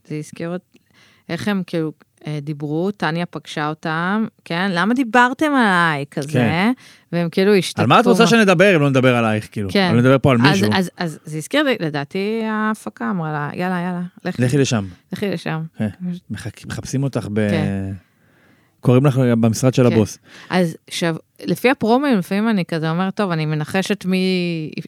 זה 0.07 0.15
הזכיר 0.15 0.57
איך 1.29 1.47
הם 1.47 1.63
כאילו 1.67 1.91
אה, 2.27 2.39
דיברו, 2.41 2.91
טניה 2.91 3.25
פגשה 3.25 3.69
אותם, 3.69 4.25
כן? 4.45 4.71
למה 4.73 4.93
דיברתם 4.93 5.51
עליי 5.55 6.05
כזה? 6.11 6.31
כן. 6.31 6.71
והם 7.11 7.29
כאילו 7.29 7.55
השתתפו. 7.55 7.81
על 7.81 7.87
מה 7.87 7.99
את 7.99 8.05
רוצה 8.05 8.27
שנדבר 8.27 8.75
אם 8.75 8.81
לא 8.81 8.89
נדבר 8.89 9.15
עלייך, 9.15 9.47
כאילו? 9.51 9.69
כן. 9.71 9.89
אני 9.91 9.97
מדבר 9.97 10.17
פה 10.21 10.31
על 10.31 10.37
אז, 10.43 10.51
מישהו. 10.51 10.69
אז, 10.73 10.91
אז 10.97 11.19
זה 11.25 11.37
הזכיר 11.37 11.63
לי, 11.63 11.75
לדעתי 11.79 12.41
ההפקה 12.45 13.09
אמרה 13.09 13.31
לה, 13.31 13.49
יאללה, 13.53 13.81
יאללה, 13.81 14.01
לכי, 14.25 14.41
לכי 14.41 14.57
לשם. 14.57 14.85
לכי 15.13 15.29
לשם. 15.29 15.63
כן. 15.77 15.87
מחפשים 16.67 17.03
אותך 17.03 17.27
ב... 17.33 17.49
כן. 17.49 17.93
קוראים 18.83 19.05
לך 19.05 19.17
במשרד 19.17 19.73
של 19.73 19.89
כן. 19.89 19.95
הבוס. 19.95 20.17
אז 20.49 20.77
עכשיו, 20.87 21.15
לפי 21.45 21.69
הפרומים, 21.69 22.17
לפעמים 22.17 22.49
אני 22.49 22.65
כזה 22.65 22.89
אומרת, 22.89 23.15
טוב, 23.15 23.31
אני 23.31 23.45
מנחשת 23.45 24.05
מי 24.05 24.17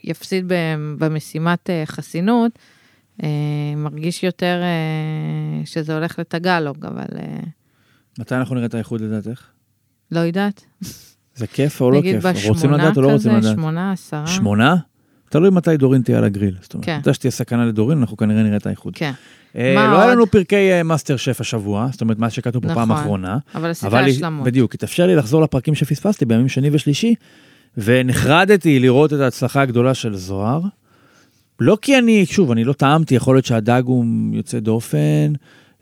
יפסיד 0.03 0.45
במשימת 0.97 1.69
אה, 1.69 1.83
חסינות, 1.85 2.51
אה, 3.23 3.29
מרגיש 3.77 4.23
יותר 4.23 4.61
אה, 4.61 5.65
שזה 5.65 5.95
הולך 5.95 6.19
לטגלוג, 6.19 6.85
אבל 6.85 7.05
מתי 8.19 8.35
אנחנו 8.35 8.55
נראה 8.55 8.65
את 8.65 8.73
האיחוד 8.73 9.01
לדעתך? 9.01 9.41
לא 10.11 10.19
יודעת. 10.19 10.65
זה 11.35 11.47
כיף 11.47 11.81
או 11.81 11.91
לא 11.91 12.01
כיף? 12.01 12.23
רוצים 12.47 12.71
לדעת 12.71 12.97
או 12.97 13.01
לא 13.01 13.11
רוצים 13.11 13.35
לדעת? 13.35 13.55
שמונה, 13.55 13.91
עשרה. 13.91 14.27
שמונה? 14.27 14.75
תלוי 15.29 15.49
מתי 15.49 15.77
דורין 15.77 16.01
תהיה 16.01 16.17
על 16.17 16.23
הגריל. 16.23 16.55
זאת 16.61 16.73
אומרת, 16.73 16.85
כן. 16.85 16.97
מתי 16.97 17.13
שתהיה 17.13 17.31
סכנה 17.31 17.65
לדורין, 17.65 17.97
אנחנו 17.97 18.17
כנראה 18.17 18.43
נראה 18.43 18.57
את 18.57 18.65
האיחוד. 18.65 18.93
כן, 18.95 19.11
מה 19.55 19.91
לא 19.91 20.01
היה? 20.01 20.11
לנו 20.11 20.27
פרקי 20.27 20.71
אה, 20.71 20.83
מאסטר 20.83 21.17
שף 21.17 21.41
השבוע, 21.41 21.87
זאת 21.91 22.01
אומרת, 22.01 22.19
מה 22.19 22.29
שכתוב 22.29 22.67
פה 22.67 22.73
פעם 22.73 22.91
נכון. 22.91 23.01
אחרונה. 23.01 23.37
אבל 23.55 23.69
עשית 23.69 23.93
השלמות. 23.93 24.45
בדיוק, 24.45 24.75
התאפשר 24.75 25.07
לי 25.07 25.15
לחזור 25.15 25.41
לפרקים 25.41 25.75
שפספסתי 25.75 26.25
בימים 26.25 26.47
שני 26.47 26.69
ושלישי, 26.71 27.15
ונחרדתי 27.77 28.79
לראות 28.79 29.13
את 29.13 29.19
ההצלחה 29.19 29.61
הגדולה 29.61 29.93
של 29.93 30.15
זוהר. 30.15 30.61
לא 31.59 31.77
כי 31.81 31.97
אני, 31.97 32.25
שוב, 32.25 32.51
אני 32.51 32.63
לא 32.63 32.73
טעמתי, 32.73 33.15
יכול 33.15 33.35
להיות 33.35 33.45
שהדג 33.45 33.83
הוא 33.85 34.05
יוצא 34.33 34.59
דופן, 34.59 35.33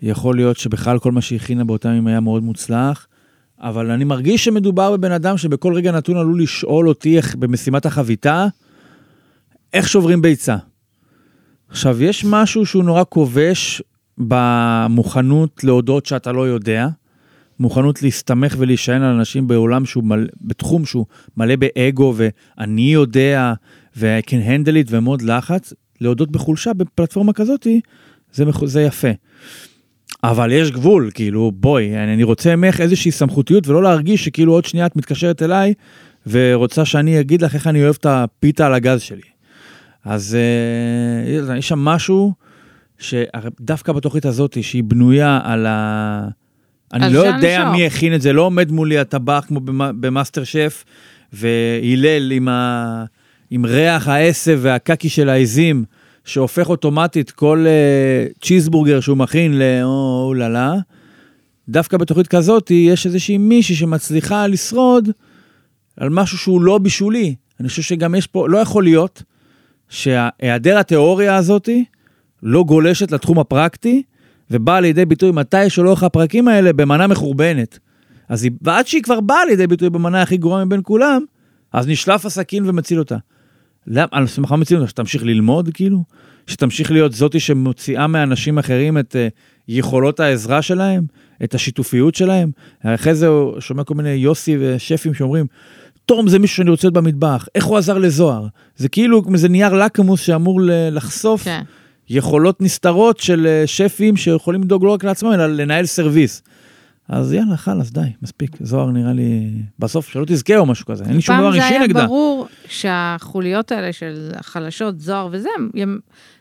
יכול 0.01 0.36
להיות 0.36 0.57
שבכלל 0.57 0.99
כל 0.99 1.12
מה 1.12 1.21
שהכינה 1.21 1.63
באותם 1.63 1.89
ימים 1.89 2.07
היה 2.07 2.19
מאוד 2.19 2.43
מוצלח, 2.43 3.07
אבל 3.59 3.91
אני 3.91 4.03
מרגיש 4.03 4.45
שמדובר 4.45 4.97
בבן 4.97 5.12
אדם 5.12 5.38
שבכל 5.38 5.73
רגע 5.73 5.91
נתון 5.91 6.17
עלול 6.17 6.41
לשאול 6.41 6.88
אותי 6.88 7.17
איך 7.17 7.36
במשימת 7.36 7.86
החביתה, 7.86 8.47
איך 9.73 9.89
שוברים 9.89 10.21
ביצה. 10.21 10.57
עכשיו, 11.73 12.03
יש 12.03 12.25
משהו 12.25 12.65
שהוא 12.65 12.83
נורא 12.83 13.03
כובש 13.09 13.81
במוכנות 14.17 15.63
להודות 15.63 16.05
שאתה 16.05 16.31
לא 16.31 16.47
יודע, 16.47 16.88
מוכנות 17.59 18.03
להסתמך 18.03 18.55
ולהישען 18.59 19.01
על 19.01 19.15
אנשים 19.15 19.47
בעולם 19.47 19.86
שהוא 19.86 20.03
מלא, 20.03 20.25
בתחום 20.41 20.86
שהוא 20.86 21.05
מלא 21.38 21.55
באגו 21.55 22.13
ואני 22.17 22.93
יודע 22.93 23.53
ו-I 23.97 24.29
can 24.29 24.47
handle 24.47 24.88
it 24.88 24.88
ומאוד 24.89 25.21
לחץ, 25.21 25.73
להודות 26.01 26.31
בחולשה 26.31 26.73
בפלטפורמה 26.73 27.33
כזאתי, 27.33 27.81
זה, 28.33 28.45
מח- 28.45 28.65
זה 28.65 28.81
יפה. 28.81 29.12
אבל 30.23 30.51
יש 30.51 30.71
גבול, 30.71 31.09
כאילו, 31.13 31.51
בואי, 31.55 31.97
אני 31.97 32.23
רוצה 32.23 32.55
ממך 32.55 32.81
איזושהי 32.81 33.12
סמכותיות 33.12 33.67
ולא 33.67 33.83
להרגיש 33.83 34.25
שכאילו 34.25 34.53
עוד 34.53 34.65
שנייה 34.65 34.86
את 34.86 34.95
מתקשרת 34.95 35.41
אליי 35.41 35.73
ורוצה 36.27 36.86
שאני 36.86 37.19
אגיד 37.19 37.41
לך 37.41 37.55
איך 37.55 37.67
אני 37.67 37.83
אוהב 37.83 37.95
את 37.99 38.05
הפיתה 38.05 38.65
על 38.65 38.73
הגז 38.73 39.01
שלי. 39.01 39.33
אז 40.05 40.37
אה, 41.49 41.57
יש 41.57 41.69
שם 41.69 41.79
משהו 41.79 42.33
שדווקא 42.99 43.91
בתוכנית 43.91 44.25
הזאת, 44.25 44.57
שהיא 44.63 44.83
בנויה 44.83 45.39
על 45.43 45.65
ה... 45.65 46.27
אני 46.93 47.13
לא 47.13 47.19
יודע. 47.19 47.69
מי 47.71 47.85
הכין 47.85 48.15
את 48.15 48.21
זה, 48.21 48.33
לא 48.33 48.41
עומד 48.41 48.71
מולי 48.71 48.97
הטבח 48.99 49.45
כמו 49.47 49.59
במ- 49.59 50.01
במאסטר 50.01 50.43
שף, 50.43 50.83
והלל 51.33 52.31
עם, 52.31 52.47
ה... 52.47 53.06
עם 53.49 53.65
ריח 53.65 54.08
העשב 54.08 54.60
והקקי 54.62 55.10
של 55.10 55.29
העזים, 55.29 55.85
שהופך 56.25 56.69
אוטומטית 56.69 57.31
כל 57.31 57.65
uh, 57.65 58.39
צ'יזבורגר 58.41 58.99
שהוא 58.99 59.17
מכין 59.17 59.60
לאו 59.60 60.33
לה 60.33 60.49
לה. 60.49 60.73
דווקא 61.69 61.97
בתוכנית 61.97 62.27
כזאת 62.27 62.71
יש 62.71 63.06
איזושהי 63.06 63.37
מישהי 63.37 63.75
שמצליחה 63.75 64.47
לשרוד 64.47 65.10
על 65.97 66.10
משהו 66.10 66.37
שהוא 66.37 66.62
לא 66.62 66.77
בישולי. 66.77 67.35
אני 67.60 67.67
חושב 67.67 67.81
שגם 67.81 68.15
יש 68.15 68.27
פה, 68.27 68.49
לא 68.49 68.58
יכול 68.58 68.83
להיות 68.83 69.23
שהיעדר 69.94 70.77
התיאוריה 70.77 71.35
הזאתי 71.35 71.85
לא 72.44 72.63
גולשת 72.63 73.12
לתחום 73.12 73.39
הפרקטי, 73.39 74.04
ובאה 74.52 74.79
לידי 74.79 75.06
ביטוי 75.06 75.31
מתי 75.31 75.69
שלאורך 75.69 76.04
הפרקים 76.04 76.48
האלה 76.48 76.73
במנה 76.73 77.08
מחורבנת. 77.08 77.79
אז 78.29 78.44
היא, 78.44 78.52
ועד 78.62 78.87
שהיא 78.87 79.04
כבר 79.04 79.19
באה 79.19 79.46
לידי 79.46 79.67
ביטוי 79.67 79.89
במנה 79.89 80.21
הכי 80.21 80.37
גרועה 80.37 80.65
מבין 80.65 80.79
כולם, 80.83 81.21
אז 81.73 81.87
נשלף 81.87 82.25
הסכין 82.25 82.69
ומציל 82.69 83.00
אותה. 83.00 83.17
למה, 83.87 84.27
סמך 84.27 84.52
מה 84.52 84.58
מציל 84.58 84.77
אותה? 84.77 84.89
שתמשיך 84.89 85.23
ללמוד 85.23 85.69
כאילו? 85.73 86.04
שתמשיך 86.48 86.91
להיות 86.91 87.13
זאתי 87.13 87.39
שמוציאה 87.39 88.08
מאנשים 88.08 88.58
אחרים 88.58 88.98
את 88.98 89.15
uh, 89.15 89.33
יכולות 89.67 90.19
העזרה 90.19 90.62
שלהם? 90.62 91.06
את 91.44 91.56
השיתופיות 91.56 92.15
שלהם? 92.15 92.52
אחרי 92.83 93.15
זה 93.15 93.27
הוא 93.27 93.60
שומע 93.60 93.83
כל 93.83 93.94
מיני 93.94 94.10
יוסי 94.10 94.58
ושפים 94.60 95.13
שאומרים, 95.13 95.46
פתאום 96.06 96.27
זה 96.27 96.39
מישהו 96.39 96.56
שאני 96.56 96.69
רוצה 96.69 96.87
להיות 96.87 96.93
במטבח, 96.93 97.47
איך 97.56 97.65
הוא 97.65 97.77
עזר 97.77 97.97
לזוהר. 97.97 98.47
זה 98.75 98.89
כאילו 98.89 99.23
איזה 99.33 99.49
נייר 99.49 99.73
לקמוס 99.73 100.21
שאמור 100.21 100.60
לחשוף 100.91 101.43
כן. 101.43 101.62
יכולות 102.10 102.62
נסתרות 102.62 103.19
של 103.19 103.47
אה, 103.47 103.67
שפים 103.67 104.17
שיכולים 104.17 104.63
לדאוג 104.63 104.83
לא 104.83 104.93
רק 104.93 105.04
לעצמם, 105.04 105.31
אלא 105.31 105.45
לנהל 105.47 105.85
סרוויס. 105.85 106.43
אז 107.10 107.33
יאללה, 107.33 107.58
חלאס, 107.58 107.91
די, 107.91 108.01
מספיק. 108.21 108.51
זוהר 108.60 108.91
נראה 108.91 109.13
לי, 109.13 109.51
בסוף 109.79 110.10
שלא 110.10 110.25
תזכה 110.27 110.58
או 110.58 110.65
משהו 110.65 110.85
כזה, 110.85 111.04
אין 111.04 111.15
לי 111.15 111.21
שום 111.21 111.35
דבר 111.35 111.43
פעם 111.43 111.60
זה 111.60 111.63
אישי 111.63 111.73
היה 111.73 111.83
נגדה. 111.83 112.06
ברור 112.06 112.47
שהחוליות 112.67 113.71
האלה 113.71 113.93
של 113.93 114.31
החלשות, 114.35 114.99
זוהר 114.99 115.29
וזה, 115.31 115.49
הן 115.75 115.99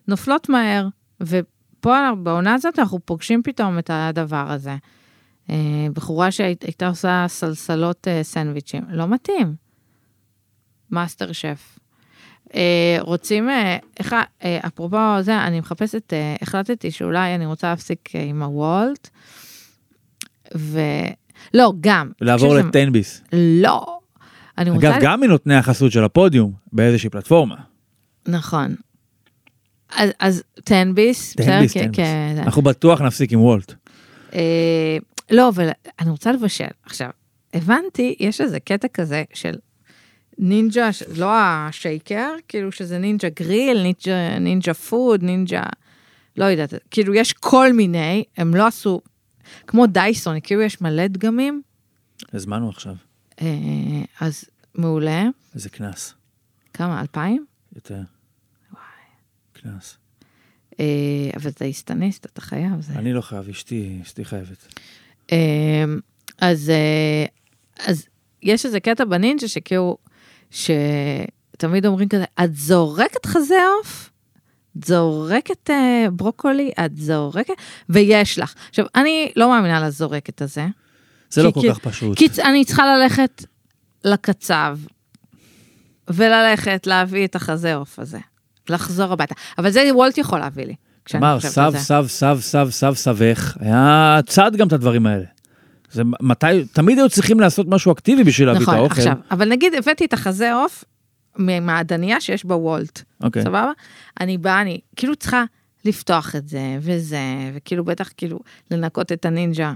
נופלות 0.09 0.49
מהר, 0.49 0.89
ופה 1.21 1.99
בעונה 2.23 2.55
הזאת 2.55 2.79
אנחנו 2.79 2.99
פוגשים 3.05 3.43
פתאום 3.43 3.79
את 3.79 3.91
הדבר 3.93 4.45
הזה. 4.49 4.77
אה, 5.51 5.57
בחורה 5.93 6.31
שהייתה 6.31 6.89
עושה 6.89 7.25
סלסלות 7.29 8.09
אה, 8.09 8.23
סנדוויצ'ים, 8.23 8.83
לא 8.91 9.09
מתאים. 9.09 9.55
מאסטר 10.91 11.33
שף. 11.33 11.79
אה, 12.55 12.61
רוצים, 13.01 13.49
ה- 13.49 13.77
אה, 14.45 14.59
אפרופו 14.67 14.97
זה, 15.23 15.39
אני 15.39 15.61
מחפשת, 15.61 16.13
אה, 16.13 16.37
החלטתי 16.43 16.91
שאולי 16.91 17.35
אני 17.35 17.47
רוצה 17.47 17.71
להפסיק 17.71 18.09
אה, 18.17 18.23
עם 18.23 18.43
הוולט, 18.43 19.09
ו... 20.57 20.81
לא, 21.55 21.73
גם. 21.81 22.11
לעבור 22.21 22.55
לתן-ביס. 22.55 23.23
לא. 23.33 23.99
אני 24.59 24.71
רוצה... 24.71 24.91
אגב, 24.91 24.99
גם 25.03 25.21
מנותני 25.21 25.55
החסות 25.55 25.93
של 25.93 26.05
הפודיום, 26.05 26.53
באיזושהי 26.73 27.11
פלטפורמה. 27.11 27.57
נכון. 28.29 28.75
אז, 29.97 30.11
אז 30.19 30.43
תן-ביס, 30.65 31.35
בסדר? 31.37 31.47
תן-ביס, 31.57 31.73
כן, 31.73 31.81
תן-ביס. 31.83 31.97
כן. 31.97 32.35
אנחנו 32.39 32.63
בטוח 32.63 33.01
נפסיק 33.01 33.33
עם 33.33 33.41
וולט. 33.41 33.75
לא, 35.33 35.49
אבל 35.49 35.69
אני 36.01 36.11
רוצה 36.11 36.33
לבשל. 36.33 36.65
עכשיו, 36.83 37.11
הבנתי, 37.55 38.17
יש 38.21 38.41
איזה 38.41 38.61
קטע 38.61 38.89
כזה 38.89 39.25
של 39.35 39.55
נינג'ה, 40.39 40.91
לא 41.17 41.31
השייקר, 41.35 42.35
כאילו 42.49 42.73
שזה 42.73 42.99
נינג'ה 42.99 43.29
גריל, 43.29 43.83
נינג'ה, 43.83 44.39
נינג'ה 44.39 44.75
פוד, 44.75 45.23
נינג'ה, 45.23 45.63
לא 46.37 46.45
יודעת, 46.45 46.75
כאילו 46.91 47.15
יש 47.15 47.33
כל 47.33 47.73
מיני, 47.73 48.25
הם 48.37 48.55
לא 48.55 48.67
עשו, 48.67 49.01
כמו 49.67 49.87
דייסון, 49.87 50.37
כאילו 50.43 50.63
יש 50.63 50.81
מלא 50.81 51.07
דגמים, 51.07 51.63
הזמנו 52.33 52.69
עכשיו, 52.69 52.95
אה, 53.41 53.47
אז 54.21 54.45
מעולה. 54.75 55.25
איזה 55.55 55.69
קנס. 55.69 56.15
כמה, 56.73 57.01
אלפיים? 57.01 57.47
יותר. 57.75 58.01
קנס. 59.53 59.99
אה, 60.81 61.31
אבל 61.37 61.51
אתה 61.51 61.65
איסטניסט, 61.65 62.27
אתה 62.27 62.41
חייב. 62.41 62.81
זה... 62.81 62.93
אני 62.93 63.13
לא 63.13 63.21
חייב, 63.21 63.49
אשתי, 63.49 63.99
אשתי 64.03 64.25
חייבת. 64.25 64.75
אמ, 65.33 65.37
אז, 66.41 66.71
אה, 66.71 67.25
אז 67.87 68.07
יש 68.43 68.67
איזה 68.67 68.81
קטע 68.81 69.05
בנינג'ה 69.05 69.49
שכאילו, 69.49 69.97
שתמיד 70.51 71.87
אומרים 71.87 72.09
כזה, 72.09 72.25
את 72.45 72.57
זורקת 72.57 73.27
חזה 73.27 73.55
עוף? 73.79 74.11
את 74.79 74.85
זורקת 74.85 75.71
אה, 75.71 76.07
ברוקולי? 76.13 76.71
את 76.85 76.97
זורקת? 76.97 77.55
ויש 77.89 78.39
לך. 78.39 78.55
עכשיו, 78.71 78.87
אני 78.95 79.33
לא 79.37 79.49
מאמינה 79.49 79.87
לזורקת 79.87 80.43
הזה. 80.43 80.67
זה 81.31 81.43
לא 81.43 81.49
כי- 81.49 81.55
כל 81.55 81.61
כי- 81.61 81.71
כך 81.71 81.79
פשוט. 81.79 82.19
כי 82.19 82.29
אני 82.45 82.65
צריכה 82.65 82.83
ללכת 82.97 83.45
לקצב, 84.05 84.79
וללכת 86.11 86.87
להביא 86.87 87.25
את 87.25 87.37
החזה 87.37 87.75
עוף 87.75 87.99
הזה, 87.99 88.19
לחזור 88.69 89.13
הביתה. 89.13 89.35
אבל 89.59 89.71
זה 89.71 89.89
וולט 89.95 90.19
יכול 90.19 90.39
להביא 90.39 90.65
לי. 90.65 90.75
אמר, 91.15 91.41
סב. 91.41 91.73
סב, 91.77 92.05
סב, 92.07 92.37
סב, 92.41 92.69
סב, 92.71 92.95
סבך, 92.95 93.57
היה 93.61 94.21
צד 94.27 94.57
גם 94.57 94.67
את 94.67 94.73
הדברים 94.73 95.07
האלה. 95.07 95.25
זה 95.93 96.03
מתי, 96.21 96.65
תמיד 96.73 96.99
היו 96.99 97.09
צריכים 97.09 97.41
לעשות 97.41 97.67
משהו 97.69 97.93
אקטיבי 97.93 98.25
בשביל 98.25 98.49
להביא 98.49 98.63
את 98.63 98.69
נכון, 98.69 98.75
האוכל. 98.75 99.01
עכשיו, 99.01 99.17
אבל 99.31 99.49
נגיד 99.49 99.75
הבאתי 99.75 100.05
את 100.05 100.13
החזה 100.13 100.55
עוף 100.55 100.85
מהמעדניה 101.37 102.21
שיש 102.21 102.45
בוולט, 102.45 103.03
אוקיי. 103.23 103.43
סבבה? 103.43 103.71
אני 104.21 104.39
באה, 104.39 104.61
אני 104.61 104.81
כאילו 104.97 105.17
צריכה 105.17 105.45
לפתוח 105.85 106.37
את 106.37 106.49
זה 106.49 106.77
וזה, 106.81 107.19
וכאילו 107.55 107.85
בטח 107.85 108.11
כאילו 108.17 108.41
לנקות 108.71 109.13
את 109.13 109.25
הנינג'ה 109.25 109.73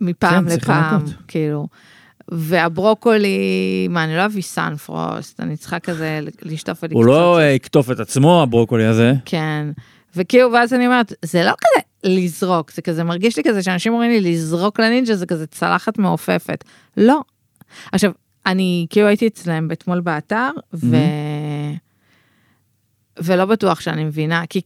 מפעם 0.00 0.48
כן, 0.48 0.54
לפעם. 0.56 1.00
כאילו. 1.28 1.68
והברוקולי, 2.28 3.38
מה, 3.90 4.04
אני 4.04 4.16
לא 4.16 4.24
אביא 4.26 4.42
סאנפרוסט, 4.42 5.40
אני 5.40 5.56
צריכה 5.56 5.78
כזה 5.78 6.20
לשטוף 6.42 6.78
ולקצוץ. 6.82 6.96
הוא 6.96 7.06
לא 7.06 7.38
יקטוף 7.42 7.90
את 7.90 8.00
עצמו, 8.00 8.42
הברוקולי 8.42 8.84
הזה. 8.84 9.12
כן. 9.24 9.66
וכאילו, 10.16 10.52
ואז 10.52 10.74
אני 10.74 10.86
אומרת, 10.86 11.12
זה 11.22 11.44
לא 11.44 11.52
כזה 11.60 12.12
לזרוק, 12.14 12.72
זה 12.72 12.82
כזה 12.82 13.04
מרגיש 13.04 13.36
לי 13.36 13.42
כזה 13.46 13.62
שאנשים 13.62 13.92
אומרים 13.92 14.10
לי 14.10 14.20
לזרוק 14.20 14.80
לנינג'ה 14.80 15.14
זה 15.14 15.26
כזה 15.26 15.46
צלחת 15.46 15.98
מעופפת. 15.98 16.64
לא. 16.96 17.20
עכשיו, 17.92 18.12
אני 18.46 18.86
כאילו 18.90 19.06
הייתי 19.06 19.26
אצלם 19.26 19.68
אתמול 19.72 20.00
באתר, 20.00 20.50
ו... 20.74 20.96
ולא 23.18 23.44
בטוח 23.44 23.80
שאני 23.80 24.04
מבינה, 24.04 24.42
כי 24.48 24.60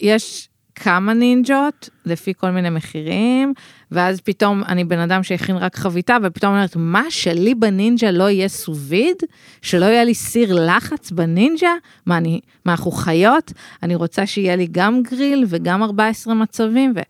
יש 0.00 0.49
כמה 0.82 1.14
נינג'ות 1.14 1.88
לפי 2.06 2.32
כל 2.36 2.50
מיני 2.50 2.70
מחירים, 2.70 3.54
ואז 3.90 4.20
פתאום 4.20 4.62
אני 4.68 4.84
בן 4.84 4.98
אדם 4.98 5.22
שהכין 5.22 5.56
רק 5.56 5.76
חביתה, 5.76 6.16
ופתאום 6.22 6.52
אומרת, 6.52 6.76
מה 6.76 7.04
שלי 7.10 7.54
בנינג'ה 7.54 8.10
לא 8.10 8.30
יהיה 8.30 8.48
סוביד? 8.48 9.16
שלא 9.62 9.84
יהיה 9.84 10.04
לי 10.04 10.14
סיר 10.14 10.66
לחץ 10.66 11.10
בנינג'ה? 11.10 11.70
מה, 12.06 12.16
אני, 12.16 12.40
מה, 12.64 12.72
אנחנו 12.72 12.90
חיות? 12.90 13.52
אני 13.82 13.94
רוצה 13.94 14.26
שיהיה 14.26 14.56
לי 14.56 14.68
גם 14.70 15.02
גריל 15.02 15.44
וגם 15.48 15.82
14 15.82 16.34
מצבים, 16.34 16.92
ו... 16.96 17.00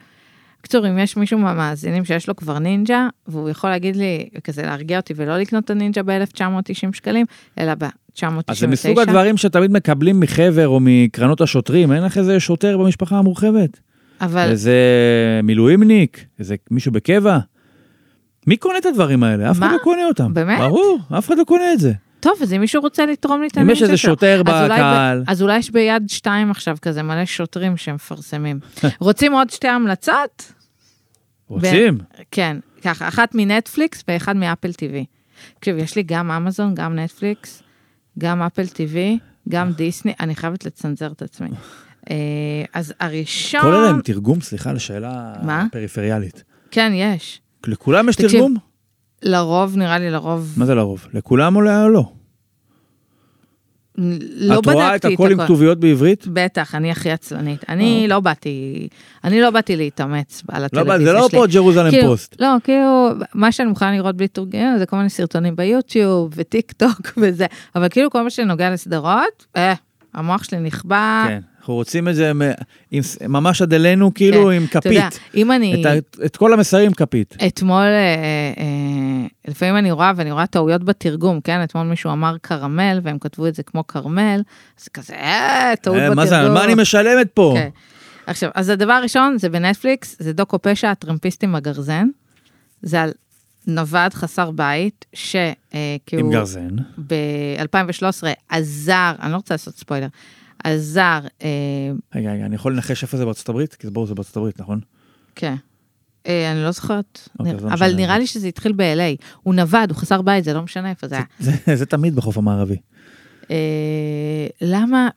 בקיצור, 0.60 0.88
אם 0.88 0.98
יש 0.98 1.16
מישהו 1.16 1.38
מהמאזינים 1.38 2.04
שיש 2.04 2.28
לו 2.28 2.36
כבר 2.36 2.58
נינג'ה, 2.58 3.08
והוא 3.26 3.48
יכול 3.48 3.70
להגיד 3.70 3.96
לי, 3.96 4.28
כזה 4.44 4.62
להרגיע 4.62 4.98
אותי 4.98 5.14
ולא 5.16 5.38
לקנות 5.38 5.64
את 5.64 5.70
הנינג'ה 5.70 6.02
ב-1990 6.02 6.92
שקלים, 6.92 7.26
אלא 7.58 7.74
ב-999. 7.74 8.26
אז 8.48 8.58
זה 8.58 8.66
מסוג 8.66 8.98
הדברים 8.98 9.36
שתמיד 9.36 9.70
מקבלים 9.70 10.20
מחבר 10.20 10.68
או 10.68 10.78
מקרנות 10.82 11.40
השוטרים, 11.40 11.92
אין 11.92 12.02
לך 12.02 12.18
איזה 12.18 12.40
שוטר 12.40 12.78
במשפחה 12.78 13.18
המורחבת? 13.18 13.80
אבל 14.20 14.48
איזה 14.50 14.74
מילואימניק, 15.42 16.24
איזה 16.38 16.54
מישהו 16.70 16.92
בקבע? 16.92 17.38
מי 18.46 18.56
קונה 18.56 18.78
את 18.78 18.86
הדברים 18.86 19.22
האלה? 19.22 19.50
אף 19.50 19.58
אחד 19.58 19.66
מה? 19.66 19.72
לא 19.72 19.78
קונה 19.78 20.06
אותם. 20.06 20.34
באמת? 20.34 20.58
ברור, 20.58 20.98
אף 21.18 21.26
אחד 21.26 21.38
לא 21.38 21.44
קונה 21.44 21.72
את 21.72 21.80
זה. 21.80 21.92
טוב, 22.20 22.32
אז 22.42 22.52
אם 22.52 22.60
מישהו 22.60 22.82
רוצה 22.82 23.06
לתרום 23.06 23.40
לי 23.40 23.46
את 23.46 23.56
אם 23.56 23.62
הנינג'ה 23.62 23.78
יש 23.78 23.82
איזה 23.82 23.96
שלו, 23.96 24.12
שוטר 24.12 24.42
בקהל, 24.42 25.24
אז 25.26 25.42
אולי 25.42 25.58
יש 25.58 25.70
ביד 25.70 26.02
שתיים 26.08 26.50
עכשיו 26.50 26.76
כזה 26.82 27.02
מלא 27.02 27.24
שוטרים 27.24 27.76
שמפרסמים. 27.76 28.60
רוצים 29.00 29.32
עוד 29.32 29.50
שתי 29.50 29.68
המלצות? 29.68 30.52
רוצים? 31.48 31.98
כן, 32.30 32.56
ככה, 32.82 33.08
אחת 33.08 33.34
מנטפליקס 33.34 34.04
ואחד 34.08 34.36
מאפל 34.36 34.72
טיווי. 34.72 35.04
תקשיב, 35.58 35.78
יש 35.78 35.96
לי 35.96 36.02
גם 36.02 36.30
אמזון, 36.30 36.74
גם 36.74 36.98
נטפליקס, 36.98 37.62
גם 38.18 38.42
אפל 38.42 38.66
TV, 38.66 39.18
גם 39.48 39.72
דיסני, 39.72 40.12
אני 40.20 40.34
חייבת 40.34 40.64
לצנזר 40.64 41.12
את 41.12 41.22
עצמי. 41.22 41.48
אה, 42.10 42.16
אז 42.74 42.94
הראשון... 43.00 43.60
כל 43.60 43.74
אלה 43.74 43.90
עם 43.90 44.00
תרגום, 44.00 44.40
סליחה, 44.40 44.72
לשאלה? 44.72 45.32
פריפריאלית. 45.72 46.44
כן, 46.70 46.92
יש. 46.94 47.40
לכולם 47.66 48.08
יש 48.08 48.16
תרגום? 48.16 48.69
לרוב, 49.22 49.76
נראה 49.76 49.98
לי 49.98 50.10
לרוב, 50.10 50.54
מה 50.56 50.66
זה 50.66 50.74
לרוב? 50.74 51.06
לכולם 51.12 51.56
או 51.56 51.60
לא? 51.60 52.02
לא 53.98 54.58
את 54.58 54.66
רואה 54.66 54.96
את 54.96 55.04
בדקתי 55.04 55.14
הכל 55.14 55.30
עם 55.32 55.44
כתוביות 55.44 55.80
בעברית? 55.80 56.26
בטח, 56.26 56.74
אני 56.74 56.90
הכי 56.90 57.10
עצלנית. 57.10 57.64
אני 57.68 58.02
אה. 58.02 58.08
לא 58.08 58.20
באתי, 58.20 58.88
אני 59.24 59.40
לא 59.40 59.50
באתי 59.50 59.76
להתאמץ 59.76 60.42
על 60.48 60.60
לא, 60.60 60.66
הטלוויזיה 60.66 60.98
זה 60.98 61.28
שלי. 61.28 61.38
לא 61.38 61.46
פה 61.46 61.52
Jerusalem 61.52 61.90
כאילו, 61.90 62.08
פוסט. 62.08 62.36
לא, 62.40 62.48
כאילו, 62.64 63.10
מה 63.34 63.52
שאני 63.52 63.68
מוכנה 63.68 63.92
לראות 63.92 64.16
בלי 64.16 64.28
תרגום 64.28 64.74
זה 64.78 64.86
כל 64.86 64.96
מיני 64.96 65.08
סרטונים 65.08 65.56
ביוטיוב 65.56 66.32
וטיק 66.36 66.72
טוק 66.72 67.12
וזה, 67.20 67.46
אבל 67.74 67.88
כאילו 67.88 68.10
כל 68.10 68.22
מה 68.22 68.30
שנוגע 68.30 68.70
לסדרות, 68.70 69.46
אה, 69.56 69.74
המוח 70.14 70.44
שלי 70.44 70.60
נכבה. 70.60 71.26
אנחנו 71.60 71.74
רוצים 71.74 72.08
את 72.08 72.14
זה 72.14 72.30
עם 72.90 73.00
ממש 73.28 73.62
עד 73.62 73.74
אלינו, 73.74 74.14
כאילו 74.14 74.44
כן, 74.46 74.52
עם 74.52 74.64
אתה 74.64 74.88
יודע, 74.88 75.10
כפית. 75.10 75.20
אם 75.34 75.52
אני, 75.52 75.80
את 75.80 75.86
ה- 75.86 76.24
את 76.24 76.36
כל 76.36 76.52
המסרים 76.52 76.92
כפית. 76.92 77.36
אתמול, 77.46 77.82
אה, 77.82 78.14
אה, 78.58 79.26
לפעמים 79.48 79.76
אני 79.76 79.90
רואה 79.92 80.12
ואני 80.16 80.32
רואה 80.32 80.46
טעויות 80.46 80.84
בתרגום, 80.84 81.40
כן? 81.40 81.62
אתמול 81.64 81.86
מישהו 81.86 82.12
אמר 82.12 82.36
קרמל 82.42 83.00
והם 83.02 83.18
כתבו 83.18 83.46
את 83.46 83.54
זה 83.54 83.62
כמו 83.62 83.86
כרמל, 83.86 84.40
אז 84.80 84.88
כזה, 84.88 85.14
אה, 85.14 85.72
טעות 85.82 85.96
אה, 85.96 86.00
בתרגום. 86.02 86.16
מה 86.16 86.26
זה, 86.26 86.38
על 86.38 86.50
מה 86.52 86.64
אני 86.64 86.74
משלמת 86.74 87.26
פה? 87.34 87.54
כן. 87.56 87.68
עכשיו, 88.26 88.50
אז 88.54 88.68
הדבר 88.68 88.92
הראשון 88.92 89.38
זה 89.38 89.48
בנטפליקס, 89.48 90.16
זה 90.18 90.32
דוקו 90.32 90.58
פשע, 90.62 90.90
הטרמפיסטים 90.90 91.52
בגרזן. 91.52 92.08
זה 92.82 93.02
על 93.02 93.12
נווד 93.66 94.14
חסר 94.14 94.50
בית, 94.50 95.04
שכאילו... 95.12 96.26
עם 96.26 96.30
גרזן. 96.30 96.76
ב-2013 97.06 98.02
עזר, 98.48 99.12
אני 99.22 99.32
לא 99.32 99.36
רוצה 99.36 99.54
לעשות 99.54 99.76
ספוילר, 99.76 100.06
עזר, 100.64 101.18
אה, 101.42 101.48
רגע, 102.14 102.32
רגע, 102.32 102.46
אני 102.46 102.54
יכול 102.54 102.72
לנחש 102.72 103.02
איפה 103.02 103.16
זה 103.16 103.24
בארצות 103.24 103.48
הברית? 103.48 103.74
כי 103.74 103.86
ברור 103.90 104.06
זה 104.06 104.14
בארצות 104.14 104.36
הברית, 104.36 104.60
נכון? 104.60 104.80
כן. 105.34 105.54
אה, 106.26 106.52
אני 106.52 106.62
לא 106.62 106.70
זוכרת, 106.70 107.28
אוקיי, 107.38 107.52
לא 107.62 107.68
אבל. 107.72 107.94
נראה 107.94 108.18
לי 108.18 108.26
שזה 108.26 108.48
התחיל 108.48 108.72
ב-LA. 108.72 109.24
הוא 109.42 109.54
נווד, 109.54 109.90
הוא 109.90 109.96
חסר 109.98 110.22
בית, 110.22 110.44
זה 110.44 110.54
לא 110.54 110.62
משנה 110.62 110.90
איפה 110.90 111.08
זה 111.08 111.14
היה. 111.14 111.24
זה- 111.66 111.76
זה 111.76 111.86
תמיד 111.86 112.16
בחוף 112.16 112.38
המערבי. 112.38 112.76
אה, 113.50 113.56
למה? 114.60 115.08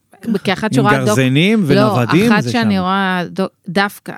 כאחת 0.43 0.63
עם 0.71 0.75
שרואה 0.75 0.97
דוק... 0.99 1.07
גרזנים 1.07 1.65
לא, 1.69 1.81
ונוודים, 1.81 2.31
אחת 2.31 2.43
זה 2.43 2.51
שאני 2.51 2.75
שם. 2.75 2.81
רואה 2.81 3.23
דוק- 3.29 3.51
דווקא. 3.69 4.13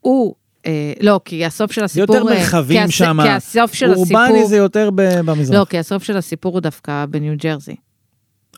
הוא 0.00 0.34
אה, 0.66 0.92
לא, 1.00 1.20
כי 1.24 1.44
הסוף 1.44 1.72
של 1.72 1.84
הסיפור... 1.84 2.16
יותר 2.16 2.28
מרחבים 2.34 2.86
כי 2.86 2.92
שם. 2.92 3.18
כי 3.22 3.28
הסוף 3.28 3.74
של 3.74 3.92
אורבני 3.94 4.18
הסיפור... 4.24 4.46
זה 4.48 4.56
יותר 4.56 4.90
במזרח. 4.94 5.58
לא, 5.60 5.64
כי 5.64 5.78
הסוף 5.78 6.02
של 6.02 6.16
הסיפור 6.16 6.52
הוא 6.52 6.60
דווקא 6.60 7.04
בניו 7.10 7.34
ג'רזי. 7.38 7.76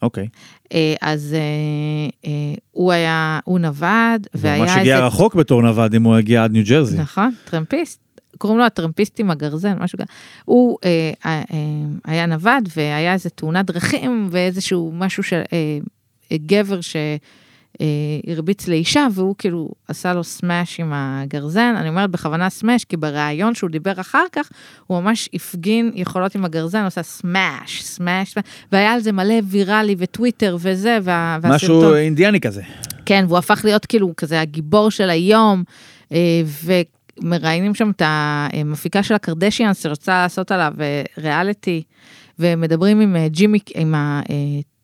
אוקיי. 0.03 0.29
אה, 0.75 0.95
אז 1.01 1.35
אה, 1.35 2.31
אה, 2.31 2.55
הוא 2.71 2.93
היה, 2.93 3.41
הוא 3.45 3.59
נווד, 3.59 4.27
והיה 4.35 4.59
ממש 4.59 4.69
איזה... 4.69 4.81
הגיע 4.81 5.07
רחוק 5.07 5.35
בתור 5.35 5.63
נווד 5.63 5.95
אם 5.95 6.03
הוא 6.03 6.17
הגיע 6.17 6.45
עד 6.45 6.53
ניו 6.53 6.65
ג'רזי. 6.67 6.99
נכון, 6.99 7.31
טרמפיסט. 7.45 8.01
קוראים 8.39 8.59
לו 8.59 8.65
הטרמפיסט 8.65 9.21
עם 9.21 9.31
הגרזן, 9.31 9.79
משהו 9.79 9.99
כזה. 9.99 10.07
הוא 10.45 10.79
אה, 10.85 11.11
אה, 11.27 11.43
אה, 11.53 11.57
היה 12.05 12.27
נווד 12.27 12.69
והיה 12.77 13.13
איזה 13.13 13.31
תאונת 13.31 13.67
דרכים 13.67 14.29
ואיזשהו 14.31 14.93
משהו 14.95 15.23
של 15.23 15.41
אה, 15.53 15.79
אה, 16.33 16.37
גבר 16.47 16.81
שהרביץ 17.79 18.69
לאישה 18.69 19.07
והוא 19.15 19.35
כאילו 19.39 19.69
עשה 19.89 20.15
לו 20.15 20.25
סמאש 20.25 20.81
עם 20.81 20.93
הגרזן. 20.95 21.75
אני 21.77 21.89
אומרת 21.89 22.11
בכוונה 22.11 22.51
סמאש 22.51 22.85
כי 22.85 22.97
בריאיון 22.97 23.55
שהוא 23.55 23.71
דיבר 23.71 24.01
אחר 24.01 24.25
כך, 24.33 24.51
הוא 24.87 25.01
ממש 25.01 25.29
הפגין 25.35 25.93
יכולות 25.95 26.35
עם 26.35 26.45
הגרזן, 26.45 26.79
הוא 26.79 26.87
עושה 26.87 27.03
סמאש, 27.03 27.83
סמאש, 27.83 28.35
והיה 28.73 28.93
על 28.93 29.01
זה 29.01 29.13
מלא 29.13 29.35
ויראלי 29.45 29.95
וטוויטר 29.99 30.57
וזה, 30.61 30.99
וה, 31.03 31.39
והסרטון. 31.43 31.77
משהו 31.77 31.95
אינדיאני 31.95 32.41
כזה. 32.41 32.63
כן, 33.07 33.25
והוא 33.29 33.39
הפך 33.39 33.61
להיות 33.65 33.87
כאילו 33.87 34.13
כזה 34.17 34.41
הגיבור 34.41 34.91
של 34.91 35.11
היום, 35.11 35.65
אה, 36.13 36.43
ומראיינים 37.23 37.75
שם 37.75 37.91
את 37.91 38.03
המפיקה 38.05 39.03
של 39.03 39.15
הקרדשיאנס 39.15 39.83
שרוצה 39.83 40.23
לעשות 40.23 40.53
עליו 40.53 40.73
אה, 40.81 41.03
ריאליטי, 41.19 41.83
ומדברים 42.39 43.01
עם 43.01 43.17
אה, 43.17 43.29
ג'ימי, 43.29 43.59
עם 43.75 43.95
הצייד 43.97 44.78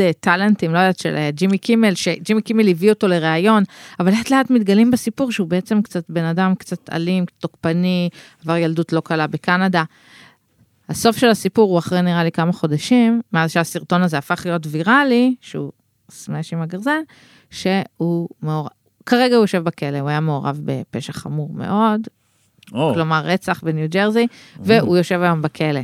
אה, 0.00 0.12
טאלנטים, 0.20 0.74
לא 0.74 0.78
יודעת, 0.78 0.98
של 0.98 1.14
אה, 1.16 1.30
ג'ימי 1.30 1.58
קימל, 1.58 1.94
שג'ימי 1.94 2.42
קימל 2.42 2.68
הביא 2.68 2.90
אותו 2.90 3.08
לראיון, 3.08 3.62
אבל 4.00 4.10
לאט 4.10 4.30
לאט 4.30 4.50
מתגלים 4.50 4.90
בסיפור 4.90 5.32
שהוא 5.32 5.48
בעצם 5.48 5.82
קצת 5.82 6.04
בן 6.08 6.24
אדם 6.24 6.54
קצת 6.54 6.90
אלים, 6.92 7.24
תוקפני, 7.38 8.08
עבר 8.44 8.56
ילדות 8.56 8.92
לא 8.92 9.00
קלה 9.00 9.26
בקנדה. 9.26 9.84
הסוף 10.88 11.16
של 11.16 11.28
הסיפור 11.28 11.70
הוא 11.70 11.78
אחרי 11.78 12.02
נראה 12.02 12.24
לי 12.24 12.32
כמה 12.32 12.52
חודשים, 12.52 13.20
מאז 13.32 13.50
שהסרטון 13.50 14.02
הזה 14.02 14.18
הפך 14.18 14.42
להיות 14.44 14.62
ויראלי, 14.66 15.34
שהוא 15.40 15.72
סמאש 16.10 16.52
עם 16.52 16.62
הגרזן, 16.62 17.00
שהוא 17.50 18.28
מעורב, 18.42 18.68
כרגע 19.06 19.36
הוא 19.36 19.42
יושב 19.42 19.62
בכלא, 19.64 19.98
הוא 19.98 20.08
היה 20.08 20.20
מעורב 20.20 20.60
בפשע 20.64 21.12
חמור 21.12 21.50
מאוד, 21.54 22.00
או, 22.72 22.94
כלומר 22.94 23.20
רצח 23.24 23.60
בניו 23.64 23.88
ג'רזי, 23.88 24.26
והוא 24.60 24.96
יושב 24.96 25.22
היום 25.22 25.42
בכלא. 25.42 25.80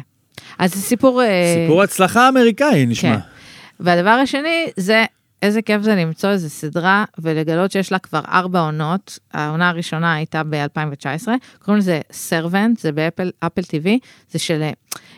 אז 0.59 0.75
זה 0.75 0.81
סיפור... 0.81 1.23
אה, 1.23 1.55
סיפור 1.63 1.83
הצלחה 1.83 2.29
אמריקאי 2.29 2.87
נשמע. 2.87 3.17
כן. 3.17 3.34
והדבר 3.81 4.11
השני 4.11 4.67
זה 4.77 5.05
איזה 5.43 5.63
כיף 5.63 5.83
זה 5.83 5.95
למצוא 5.95 6.31
איזה 6.31 6.51
סדרה 6.51 7.05
ולגלות 7.19 7.71
שיש 7.71 7.93
לה 7.93 7.99
כבר 7.99 8.21
ארבע 8.29 8.61
עונות. 8.61 9.19
העונה 9.33 9.69
הראשונה 9.69 10.15
הייתה 10.15 10.43
ב-2019, 10.51 11.29
קוראים 11.59 11.79
לזה 11.79 12.01
Servant, 12.13 12.79
זה 12.79 12.93
באפל 12.93 13.31
אפל 13.41 13.61
TV, 13.63 13.89
זה 14.31 14.39
של, 14.39 14.63
אה, 14.63 14.71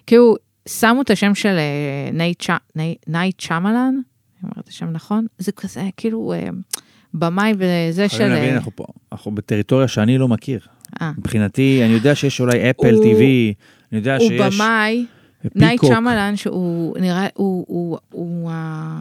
כאילו, 0.07 0.37
שמו 0.69 1.03
את 1.03 1.11
השם 1.11 1.35
של 1.35 1.49
אה, 1.59 2.11
נייט 2.13 2.43
נייט 3.07 3.43
שאמלן, 3.43 3.95
אני 3.95 4.03
אומרת 4.43 4.59
את 4.59 4.69
השם 4.69 4.87
נכון? 4.91 5.27
זה 5.39 5.53
כזה 5.53 5.83
כאילו 5.97 6.33
אה, 6.33 6.49
במאי 7.15 7.53
וזה 7.59 8.09
של... 8.09 8.29
להבין, 8.29 8.49
אה, 8.51 8.55
אנחנו 8.55 8.73
פה, 8.77 8.85
אנחנו 9.13 9.35
בטריטוריה 9.35 9.89
שאני 9.89 10.19
לא 10.19 10.29
מכיר. 10.29 10.61
אה. 11.03 11.13
מבחינתי, 11.19 11.81
אני 11.85 11.93
יודע 11.93 12.15
שיש 12.15 12.41
אולי 12.41 12.71
אפל 12.71 12.95
הוא- 12.95 13.05
TV, 13.05 13.19
אני 13.93 13.99
יודע 13.99 14.17
הוא 14.17 14.29
שיש 14.29 14.41
במאי, 14.57 15.07
נייט 15.55 15.81
פיקוק. 15.81 15.97
שאמלן, 15.99 16.37
שהוא 16.37 16.99
נראה, 16.99 17.27
הוא, 17.35 17.65
הוא, 17.69 17.99
הוא, 18.11 18.51
אה, 18.51 18.99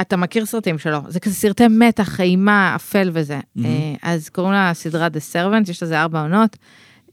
אתה 0.00 0.16
מכיר 0.16 0.46
סרטים 0.46 0.78
שלו, 0.78 0.98
זה 1.08 1.20
כזה 1.20 1.34
סרטי 1.34 1.68
מתח, 1.68 2.20
אימה, 2.20 2.72
אפל 2.76 3.10
וזה. 3.12 3.40
מהמם. 3.56 3.74
אה, 3.74 3.94
אז 4.02 4.28
קוראים 4.28 4.52
לה 4.52 4.70
סדרה 4.74 5.06
The 5.06 5.34
Servant, 5.34 5.70
יש 5.70 5.82
לזה 5.82 6.00
ארבע 6.00 6.20
עונות. 6.20 6.56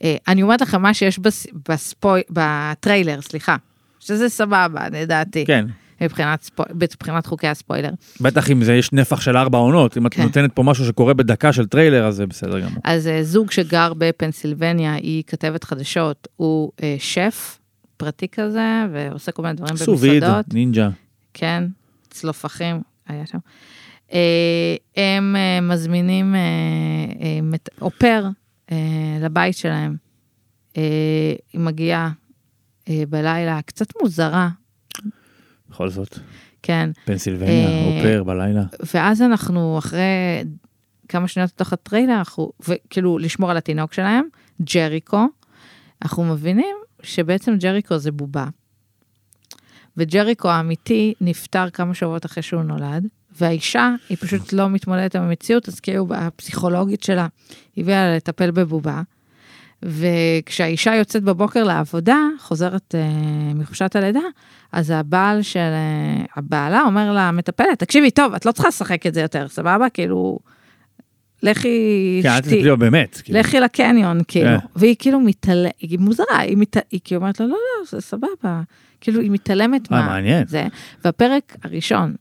אה, 0.04 0.16
אני 0.28 0.44
אומרת 0.44 0.62
לכם 0.62 0.82
מה 0.82 0.94
שיש 0.94 1.20
בס- 1.20 1.48
בספוי, 1.70 2.22
בטריילר, 2.30 3.22
סליחה, 3.22 3.56
שזה 4.00 4.30
סבבה, 4.30 4.90
לדעתי, 4.92 5.46
כן, 5.46 5.66
מבחינת, 6.02 6.42
ספו, 6.42 6.64
מבחינת 6.74 7.26
חוקי 7.26 7.48
הספוילר. 7.48 7.90
בטח 8.22 8.52
אם 8.52 8.64
זה 8.64 8.74
יש 8.76 8.94
נפח 8.94 9.22
של 9.22 9.38
ארבע 9.38 9.58
עונות, 9.58 9.98
אם 9.98 10.08
את 10.08 10.14
כן. 10.14 10.24
נותנת 10.24 10.52
פה 10.54 10.64
משהו 10.64 10.86
שקורה 10.86 11.14
בדקה 11.14 11.54
של 11.54 11.66
טריילר, 11.68 12.06
אז 12.08 12.16
זה 12.16 12.28
בסדר 12.28 12.60
גמור. 12.60 12.82
אז 12.84 13.10
זוג 13.22 13.52
שגר 13.52 13.94
בפנסילבניה, 13.98 14.94
היא 14.94 15.24
כתבת 15.28 15.64
חדשות, 15.64 16.28
הוא 16.36 16.72
שף 17.00 17.58
פרטי 17.98 18.28
כזה, 18.28 18.86
ועושה 18.94 19.32
כל 19.32 19.42
מיני 19.42 19.54
דברים 19.54 19.78
סוביד, 19.78 20.24
במסעדות. 20.24 20.54
נינג'ה. 20.54 20.90
כן, 21.34 21.64
צלופחים, 22.10 22.82
היה 23.08 23.26
שם. 23.26 23.38
אה, 24.14 24.76
הם 24.96 25.36
אה, 25.36 25.62
מזמינים 25.62 26.36
אה, 26.36 27.60
אופר 27.82 28.28
לבית 29.22 29.58
שלהם. 29.58 29.96
היא 31.54 31.62
מגיעה 31.62 32.12
בלילה, 32.90 33.62
קצת 33.66 33.88
מוזרה, 34.02 34.50
בכל 35.70 35.90
זאת, 35.90 36.20
כן. 36.64 36.90
פנסילבניה, 37.06 37.68
אופר 37.86 38.24
בלילה. 38.24 38.64
ואז 38.94 39.22
אנחנו 39.22 39.78
אחרי 39.78 40.44
כמה 41.10 41.28
שניות 41.28 41.50
לתוך 41.50 41.74
הטריילר, 41.74 42.18
אנחנו, 42.18 42.52
וכאילו 42.68 43.18
לשמור 43.18 43.52
על 43.52 43.58
התינוק 43.58 43.94
שלהם, 43.94 44.26
ג'ריקו, 44.62 45.26
אנחנו 46.02 46.24
מבינים 46.24 46.76
שבעצם 47.04 47.56
ג'ריקו 47.58 47.98
זה 47.98 48.12
בובה. 48.12 48.46
וג'ריקו 49.98 50.50
האמיתי 50.50 51.14
נפטר 51.22 51.70
כמה 51.70 51.94
שבועות 51.94 52.26
אחרי 52.26 52.44
שהוא 52.44 52.62
נולד, 52.64 53.08
והאישה 53.40 53.96
היא 54.10 54.18
פשוט 54.18 54.54
לא 54.54 54.70
מתמודדת 54.70 55.16
עם 55.16 55.24
המציאות, 55.24 55.68
אז 55.68 55.80
כאילו 55.80 56.08
הפסיכולוגית 56.16 57.04
שלה 57.04 57.28
הביאה 57.78 58.06
לה 58.06 58.16
לטפל 58.16 58.52
בבובה. 58.52 59.02
וכשהאישה 59.84 60.96
יוצאת 60.96 61.24
בבוקר 61.24 61.64
לעבודה, 61.64 62.18
חוזרת 62.40 62.96
אה, 62.96 63.54
מחופשת 63.56 63.96
הלידה, 63.96 64.20
אז 64.72 64.90
הבעל 64.90 65.42
של, 65.42 65.60
אה, 65.60 66.26
הבעלה 66.36 66.82
אומר 66.82 67.14
למטפלת, 67.18 67.80
תקשיבי, 67.80 68.12
טוב, 68.12 68.34
את 68.34 68.46
לא 68.46 68.52
צריכה 68.52 68.68
לשחק 68.68 69.06
את 69.06 69.14
זה 69.14 69.22
יותר, 69.22 69.48
סבבה? 69.48 69.90
כאילו, 69.90 70.40
לכי, 71.44 72.20
כן, 72.24 72.38
שתי- 72.46 72.76
באמת. 72.80 73.22
כאילו. 73.24 73.40
לכי 73.40 73.60
לקניון, 73.60 74.20
כאילו. 74.28 74.50
כן. 74.60 74.66
והיא 74.76 74.96
כאילו 75.00 75.20
מתעלמת, 75.20 75.72
היא 75.80 76.00
מוזרה, 76.00 76.40
היא, 76.40 76.58
מת... 76.58 76.78
היא 76.92 77.00
כאילו 77.04 77.22
אומרת 77.22 77.40
לו, 77.40 77.48
לא, 77.48 77.54
לא, 77.54 77.86
זה 77.90 78.02
סבבה. 78.02 78.62
כאילו, 79.02 79.22
היא 79.22 79.32
מתעלמת 79.32 79.92
אה, 79.92 80.02
מה... 80.02 80.08
מעניין. 80.08 80.48
זה. 80.48 80.68
והפרק 81.06 81.56
הראשון 81.64 82.16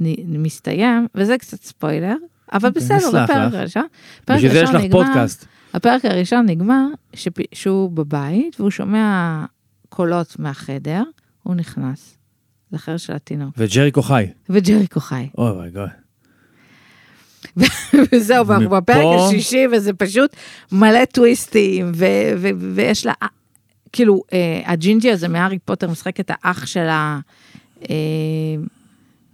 נ... 0.00 0.42
מסתיים, 0.42 1.06
וזה 1.14 1.38
קצת 1.38 1.62
ספוילר, 1.62 2.14
אבל 2.52 2.68
אוקיי, 2.68 2.82
בסדר, 2.82 3.22
לך. 3.24 3.30
הראשון. 3.30 3.86
הפרק 4.22 4.36
בשביל 4.36 4.52
זה 4.52 4.58
יש 4.60 4.70
לך 4.70 4.82
פודקאסט. 4.90 5.46
הפרק 5.74 6.04
הראשון 6.04 6.46
נגמר 6.46 6.86
שפ... 7.14 7.32
שהוא 7.54 7.90
בבית, 7.90 8.60
והוא 8.60 8.70
שומע 8.70 9.44
קולות 9.88 10.38
מהחדר, 10.38 11.02
הוא 11.42 11.54
נכנס 11.54 12.16
לחדר 12.72 12.96
של 12.96 13.12
התינוק, 13.12 13.54
וג'ריקו 13.58 14.02
חי. 14.02 14.26
וג'ריקו 14.48 15.00
חי. 15.00 15.28
אוי 15.38 15.70
גוי. 15.70 15.88
וזהו, 18.12 18.46
ואנחנו 18.46 18.70
בפרק 18.70 18.96
השישי, 19.28 19.64
וזה 19.72 19.92
פשוט 19.92 20.36
מלא 20.72 21.04
טוויסטים, 21.04 21.92
ויש 22.74 23.06
לה, 23.06 23.12
כאילו, 23.92 24.22
אה, 24.32 24.60
הג'ינג'י 24.66 25.10
הזה 25.10 25.28
מהארי 25.28 25.58
פוטר 25.58 25.90
משחק 25.90 26.20
את 26.20 26.30
האח 26.34 26.66
שלה. 26.66 27.18
אה, 27.90 27.94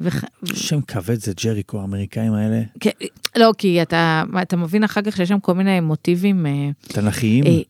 וח- 0.01 0.25
שם 0.55 0.81
כבד 0.81 1.21
זה 1.21 1.33
ג'ריקו, 1.45 1.81
האמריקאים 1.81 2.33
האלה. 2.33 2.63
כן, 2.81 2.91
לא, 3.37 3.53
כי 3.59 3.83
אתה, 3.83 4.23
אתה 4.43 4.57
מבין 4.57 4.85
אחר 4.85 5.03
כך 5.03 5.17
שיש 5.17 5.29
שם 5.29 5.41
כל 5.41 5.55
מיני 5.55 5.81
מוטיבים. 5.81 6.47
אה, 6.47 6.71
תנכיים. 6.83 7.45
אה, 7.47 7.61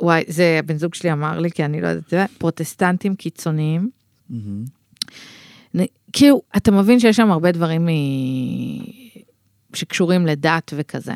וואי, 0.00 0.22
זה 0.28 0.56
הבן 0.58 0.76
זוג 0.78 0.94
שלי 0.94 1.12
אמר 1.12 1.38
לי, 1.38 1.50
כי 1.50 1.64
אני 1.64 1.80
לא 1.80 1.88
יודעת, 1.88 2.30
פרוטסטנטים 2.38 3.14
קיצוניים. 3.14 3.90
מהמם. 4.30 4.64
כאילו, 6.12 6.42
אתה 6.56 6.70
מבין 6.70 7.00
שיש 7.00 7.16
שם 7.16 7.30
הרבה 7.30 7.52
דברים 7.52 7.86
מ... 7.86 7.88
שקשורים 9.74 10.26
לדת 10.26 10.72
וכזה. 10.76 11.12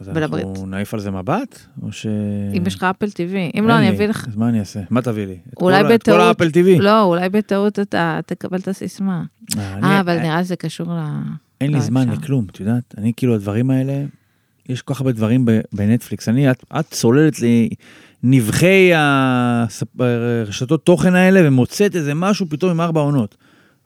אז 0.00 0.10
ולברית. 0.14 0.46
אנחנו 0.46 0.66
נעיף 0.66 0.94
על 0.94 1.00
זה 1.00 1.10
מבט? 1.10 1.58
או 1.82 1.92
ש... 1.92 2.06
אם 2.56 2.62
יש 2.66 2.74
לך 2.74 2.82
אפל 2.84 3.06
TV, 3.06 3.58
אם 3.58 3.68
לא, 3.68 3.78
אני. 3.78 3.88
אביא 3.90 4.06
לך, 4.06 4.26
אז 4.28 4.36
מה 4.36 4.48
אני 4.48 4.60
אעשה? 4.60 4.80
מה 4.90 5.02
תביא 5.02 5.26
לי? 5.26 5.36
את 5.48 5.54
אולי 5.62 5.80
כל 5.82 5.92
ה- 5.92 5.94
את 5.94 6.02
כל 6.02 6.12
בטעות- 6.12 6.20
האפל 6.28 6.48
TV? 6.48 6.82
לא, 6.82 7.02
אולי 7.02 7.28
בטעות 7.28 7.78
אתה 7.78 8.20
תקבל 8.26 8.58
את 8.58 8.68
הסיסמה. 8.68 9.22
אני- 9.56 9.82
אה, 9.86 10.00
אבל 10.00 10.18
נראה 10.18 10.38
לי 10.38 10.44
זה 10.44 10.56
קשור 10.56 10.86
ל... 10.92 10.98
אין 11.60 11.70
לי 11.70 11.76
לא, 11.78 11.80
זמן 11.80 12.08
אפשר. 12.08 12.20
לכלום, 12.22 12.46
את 12.50 12.60
יודעת? 12.60 12.94
אני 12.98 13.12
כאילו, 13.16 13.34
הדברים 13.34 13.70
האלה, 13.70 14.04
יש 14.68 14.82
כל 14.82 14.94
כך 14.94 15.00
הרבה 15.00 15.12
דברים 15.12 15.44
בנטפליקס. 15.72 16.28
אני, 16.28 16.50
את, 16.50 16.64
את 16.80 16.86
צוללת 16.90 17.40
לי 17.40 17.68
נבחי 18.22 18.90
הרשתות 19.98 20.84
תוכן 20.84 21.14
האלה 21.14 21.40
ומוצאת 21.48 21.96
איזה 21.96 22.14
משהו 22.14 22.46
פתאום 22.48 22.70
עם 22.70 22.80
ארבע 22.80 23.00
עונות. 23.00 23.36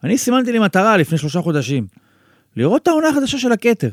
אני 0.05 0.19
סימנתי 0.19 0.53
לי 0.53 0.59
מטרה 0.59 0.97
לפני 0.97 1.19
שלושה 1.19 1.41
חודשים, 1.41 1.87
לראות 2.57 2.83
את 2.83 2.89
העונה 2.89 3.09
החדשה 3.09 3.39
של 3.39 3.53
הכתר. 3.53 3.91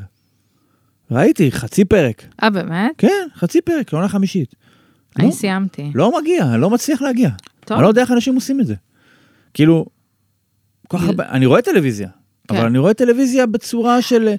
ראיתי, 1.12 1.52
חצי 1.52 1.86
פרק. 1.86 2.24
אה, 2.44 2.50
באמת? 2.50 2.92
כן, 2.98 3.28
חצי 3.36 3.62
פרק, 3.62 3.94
עונה 3.94 4.08
חמישית. 4.10 4.56
אני 5.20 5.28
לא, 5.28 5.32
סיימתי. 5.32 5.92
לא 5.96 6.20
מגיע, 6.22 6.58
לא 6.58 6.70
מצליח 6.70 7.02
להגיע. 7.02 7.30
טוב. 7.66 7.78
אני 7.78 7.84
לא 7.84 7.88
יודע 7.88 8.02
איך 8.02 8.12
אנשים 8.12 8.36
עושים 8.36 8.62
את 8.62 8.68
זה. 8.68 8.76
כאילו, 9.54 9.86
כל 10.88 10.98
כך 10.98 11.04
הרבה, 11.04 11.30
אני 11.30 11.46
רואה 11.46 11.62
טלוויזיה. 11.62 12.10
אבל 12.50 12.60
כן. 12.60 12.66
אני 12.66 12.78
רואה 12.78 12.94
טלוויזיה 12.94 13.46
בצורה 13.46 14.02
של 14.02 14.36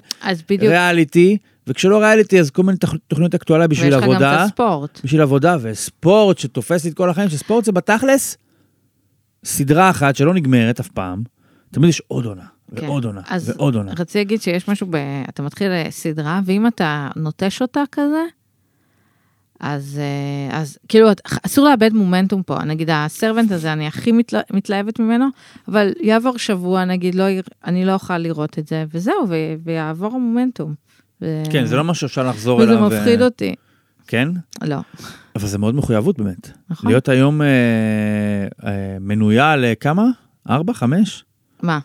בדיוק, 0.49 0.63
ריאליטי, 0.63 1.37
וכשלא 1.67 1.97
ריאליטי 1.99 2.39
אז 2.39 2.49
כל 2.49 2.63
מיני 2.63 2.77
תוכניות 3.07 3.35
אקטואליה 3.35 3.67
ויש 3.69 3.79
בשביל 3.79 3.95
לך 3.95 4.03
גם 4.03 4.09
את 4.09 4.15
עבודה, 4.15 4.43
הספורט. 4.43 5.01
בשביל 5.03 5.21
עבודה 5.21 5.57
וספורט 5.61 6.37
שתופס 6.37 6.83
לי 6.83 6.89
את 6.89 6.95
כל 6.95 7.09
החיים, 7.09 7.29
שספורט 7.29 7.65
זה 7.65 7.71
בתכלס 7.71 8.37
סדרה 9.45 9.89
אחת 9.89 10.15
שלא 10.15 10.33
נגמרת 10.33 10.79
אף 10.79 10.87
פעם, 10.87 11.23
תמיד 11.71 11.89
יש 11.89 12.01
עוד 12.07 12.25
עונה, 12.25 12.45
כן. 12.75 12.85
ועוד 12.85 13.05
עונה, 13.05 13.21
אז 13.29 13.49
ועוד 13.49 13.75
עונה. 13.75 13.91
רציתי 13.91 14.17
להגיד 14.17 14.41
שיש 14.41 14.67
משהו, 14.67 14.87
ב... 14.89 14.95
אתה 15.29 15.43
מתחיל 15.43 15.71
אה, 15.71 15.87
סדרה, 15.89 16.41
ואם 16.45 16.67
אתה 16.67 17.09
נוטש 17.15 17.61
אותה 17.61 17.83
כזה, 17.91 18.23
אז, 19.59 19.99
אה, 20.01 20.57
אז 20.59 20.77
כאילו, 20.87 21.09
אסור 21.45 21.69
לאבד 21.69 21.93
מומנטום 21.93 22.43
פה. 22.43 22.63
נגיד, 22.63 22.89
הסרבנט 22.93 23.51
הזה, 23.51 23.73
אני 23.73 23.87
הכי 23.87 24.11
מתלה... 24.11 24.41
מתלהבת 24.53 24.99
ממנו, 24.99 25.25
אבל 25.67 25.91
יעבור 26.01 26.37
שבוע, 26.37 26.85
נגיד, 26.85 27.15
לא, 27.15 27.23
אני 27.65 27.85
לא 27.85 27.93
אוכל 27.93 28.17
לראות 28.17 28.59
את 28.59 28.67
זה, 28.67 28.85
וזהו, 28.93 29.25
ו... 29.29 29.35
ויעבור 29.63 30.15
המומנטום. 30.15 30.73
ו... 31.21 31.43
כן, 31.51 31.65
זה 31.65 31.75
לא 31.75 31.83
משהו 31.83 32.07
שאפשר 32.09 32.29
לחזור 32.29 32.59
וזה 32.59 32.71
אליו. 32.71 32.87
מפחיד 32.87 33.21
ו- 33.21 33.25
אותי. 33.25 33.55
כן? 34.07 34.29
לא. 34.61 34.77
אבל 35.35 35.47
זה 35.47 35.57
מאוד 35.57 35.75
מחויבות 35.75 36.17
באמת. 36.17 36.51
נכון. 36.69 36.91
להיות 36.91 37.09
היום 37.09 37.41
אה, 37.41 37.47
אה, 38.65 38.97
מנויה 38.99 39.55
לכמה? 39.55 40.05
ארבע? 40.49 40.73
חמש? 40.73 41.23
מה? 41.63 41.79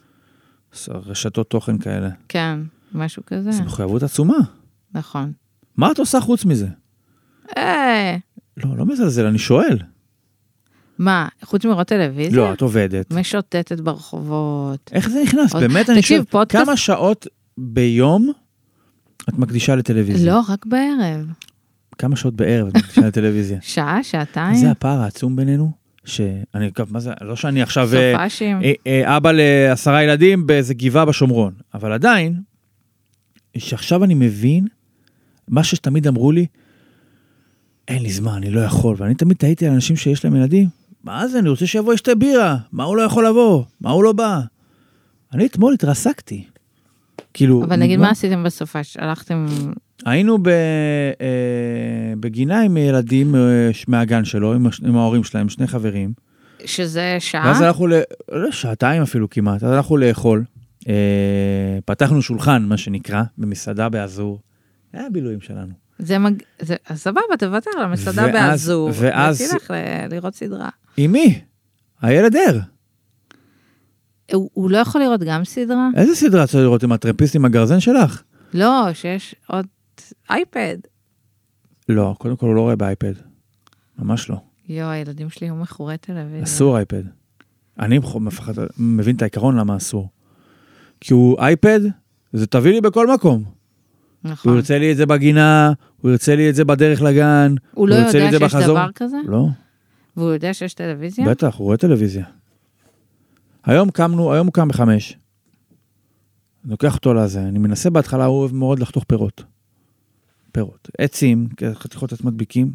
רשתות 0.89 1.51
תוכן 1.51 1.79
כאלה. 1.79 2.09
כן, 2.29 2.59
משהו 2.93 3.23
כזה. 3.27 3.53
זו 3.53 3.63
מחויבות 3.65 4.03
עצומה. 4.03 4.37
נכון. 4.95 5.33
מה 5.77 5.93
את 5.93 5.99
עושה 5.99 6.21
חוץ 6.21 6.45
מזה? 6.45 6.67
אה, 7.57 8.17
לא, 8.57 8.77
לא 8.77 8.87
מזלזל, 8.87 9.27
אני 9.27 9.39
שואל. 9.39 9.79
מה, 10.99 11.29
חוץ 11.45 11.65
מראות 11.65 11.87
טלוויזיה? 11.89 12.37
לא, 12.37 12.53
את 12.53 12.61
עובדת. 12.61 13.13
משוטטת 13.13 13.81
ברחובות. 13.81 14.91
איך 14.93 15.09
זה 15.11 15.23
נכנס? 15.23 15.53
עוד- 15.55 15.63
באמת, 15.63 15.91
אני 15.91 16.01
תקשיב, 16.01 16.17
שואל, 16.17 16.45
פודקאסט- 16.45 16.65
כמה 16.65 16.77
שעות 16.77 17.27
ביום 17.59 18.33
את 19.29 19.39
מקדישה 19.39 19.77
לטלוויזיה? 19.77 20.33
לא, 20.33 20.41
רק 20.49 20.67
בערב. 20.67 21.27
כמה 21.99 22.17
שעות 22.17 22.35
בערב 22.35 22.69
את 22.69 22.77
מקדישה 22.77 23.01
לטלוויזיה? 23.01 23.59
שעה, 23.75 24.03
שעתיים, 24.03 24.55
זה 24.57 24.71
הפער 24.71 25.01
העצום 25.01 25.37
בינינו, 25.37 25.73
שאני, 26.05 26.71
מה 26.91 27.01
זה, 27.01 27.13
לא 27.21 27.37
שאני 27.37 27.63
עכשיו 27.63 27.89
אה, 27.95 28.13
סופאשים. 28.13 28.63
אה, 28.63 28.73
אה, 28.87 29.17
אבא 29.17 29.33
לעשרה 29.33 30.03
ילדים 30.03 30.47
באיזה 30.47 30.75
גבעה 30.75 31.05
בשומרון, 31.05 31.55
אבל 31.75 31.93
עדיין, 31.93 32.41
שעכשיו 33.59 34.05
אני 34.05 34.15
מבין, 34.15 34.67
מה 35.49 35.65
שתמיד 35.65 36.07
אמרו 36.07 36.33
לי, 36.33 36.47
אין 37.89 38.03
לי 38.03 38.13
זמן, 38.13 38.33
אני 38.33 38.51
לא 38.51 38.61
יכול, 38.61 38.97
ואני 38.99 39.15
תמיד 39.15 39.37
תהיתי 39.37 39.67
על 39.67 39.73
אנשים 39.73 39.97
שיש 39.97 40.25
להם 40.25 40.37
ילדים, 40.37 40.69
מה 41.05 41.29
זה, 41.29 41.39
אני 41.39 41.49
רוצה 41.49 41.67
שיבוא 41.67 41.95
ישתה 41.95 42.15
בירה, 42.15 42.57
מה 42.73 42.85
הוא 42.85 42.97
לא 42.97 43.03
יכול 43.03 43.27
לבוא, 43.27 43.65
מה 43.81 43.91
הוא 43.91 44.05
לא 44.05 44.13
בא. 44.13 44.41
אני 45.33 45.47
אתמול 45.47 45.75
התרסקתי. 45.75 46.45
כאילו, 47.35 47.65
אבל 47.65 47.77
נגיד. 47.77 47.99
מה 47.99 48.11
עשיתם 48.11 48.45
בסופש? 48.45 48.97
הלכתם... 48.97 49.47
היינו 50.05 50.39
ב, 50.43 50.49
אה, 50.49 50.55
בגינה 52.21 52.61
עם 52.61 52.77
ילדים 52.77 53.35
אה, 53.35 53.41
מהגן 53.89 54.25
שלו, 54.25 54.55
עם, 54.85 54.97
ההורים 54.97 55.25
שלהם, 55.25 55.49
שני 55.49 55.67
חברים. 55.67 56.13
שזה 56.65 57.17
שעה? 57.19 57.47
ואז 57.47 57.61
הלכנו, 57.61 57.87
ל... 57.87 57.93
לא, 58.33 58.51
שעתיים 58.51 59.03
אפילו 59.03 59.31
כמעט, 59.31 59.63
אז 59.63 59.73
הלכנו 59.73 59.97
לאכול. 59.97 60.45
אה, 60.89 60.95
פתחנו 61.85 62.23
שולחן, 62.23 62.63
מה 62.63 62.77
שנקרא, 62.77 63.23
במסעדה 63.39 63.89
באזור. 63.89 64.41
היה 64.93 65.07
הבילויים 65.07 65.41
שלנו. 65.41 65.73
זה 65.99 66.19
מג... 66.19 66.35
זה... 66.61 66.75
אז 66.89 67.01
סבבה, 67.01 67.21
תוותר 67.39 67.71
על 67.79 67.85
המסעדה 67.85 68.23
ואז- 68.23 68.33
באזור. 68.33 68.91
ואז- 68.95 69.41
ותלך 69.51 69.71
ל... 69.71 69.75
לראות 70.15 70.35
סדרה. 70.35 70.69
עם 70.97 71.13
מי? 71.13 71.41
הילד 72.03 72.37
ער. 72.37 72.59
הוא, 74.33 74.51
הוא 74.53 74.71
לא 74.71 74.79
יכול 74.79 75.01
לראות 75.01 75.21
גם 75.23 75.45
סדרה? 75.45 75.89
איזה 75.97 76.15
סדרה 76.15 76.47
צריך 76.47 76.63
לראות 76.65 76.83
עם 76.83 76.93
הטרמפיסט 76.93 77.37
עם 77.37 77.45
הגרזן 77.45 77.81
שלך? 77.81 78.23
לא, 78.55 78.89
שיש 78.93 79.35
עוד 79.47 79.67
אייפד. 80.31 80.79
לא, 81.89 82.15
קודם 82.19 82.37
כל 82.37 82.47
הוא 82.47 82.55
לא 82.55 82.61
רואה 82.61 82.77
באייפד. 82.77 83.13
ממש 83.99 84.31
לא. 84.31 84.37
יואו, 84.69 84.91
הילדים 84.91 85.31
שלי 85.31 85.47
היו 85.47 85.55
מכורי 85.55 85.99
טלוויזיה. 85.99 86.43
אסור 86.43 86.77
אייפד. 86.77 87.03
אני 87.79 87.99
מפחד, 88.21 88.53
מבין 88.79 89.17
את 89.17 89.23
העיקרון 89.23 89.57
למה 89.57 89.77
אסור. 89.77 90.09
כי 91.01 91.13
הוא 91.13 91.39
אייפד, 91.39 91.81
זה 92.33 92.47
תביא 92.47 92.73
לי 92.73 92.81
בכל 92.81 93.15
מקום. 93.15 93.45
הוא 93.45 94.31
נכון. 94.31 94.57
ירצה 94.57 94.79
לי 94.79 94.93
את 94.93 94.97
זה 94.97 95.07
בגינה, 95.07 95.73
הוא 96.01 96.11
ירצה 96.11 96.37
לי 96.37 96.51
את 96.51 96.55
זה 96.55 96.65
בדרך 96.65 97.03
לגן. 97.03 97.55
הוא 97.75 97.89
לא 97.89 97.95
ירצה 97.95 98.19
לי 98.19 98.25
יודע 98.25 98.37
את 98.37 98.41
זה 98.41 98.49
שיש 98.49 98.55
בחזור. 98.55 98.77
דבר 98.77 98.93
כזה? 98.95 99.17
לא, 99.27 99.47
והוא 100.17 100.31
יודע 100.31 100.55
שיש 100.55 100.75
טלוויזיה? 100.75 101.29
בטח, 101.29 101.57
הוא 101.57 101.65
רואה 101.65 101.77
טלוויזיה. 101.77 102.25
היום 103.65 103.91
קמנו, 103.91 104.33
היום 104.33 104.47
הוא 104.47 104.53
קם 104.53 104.69
בחמש. 104.69 105.19
אני 106.65 106.71
לוקח 106.71 106.95
אותו 106.95 107.15
לזה, 107.15 107.43
אני 107.43 107.59
מנסה 107.59 107.91
בהתחלה, 107.91 108.25
הוא 108.25 108.41
אוהב 108.41 108.55
מאוד 108.55 108.79
לחתוך 108.79 109.05
פירות. 109.05 109.45
פירות. 110.55 110.89
עצים, 110.99 111.49
חתיכות 111.75 112.13
את 112.13 112.25
מדביקים, 112.25 112.73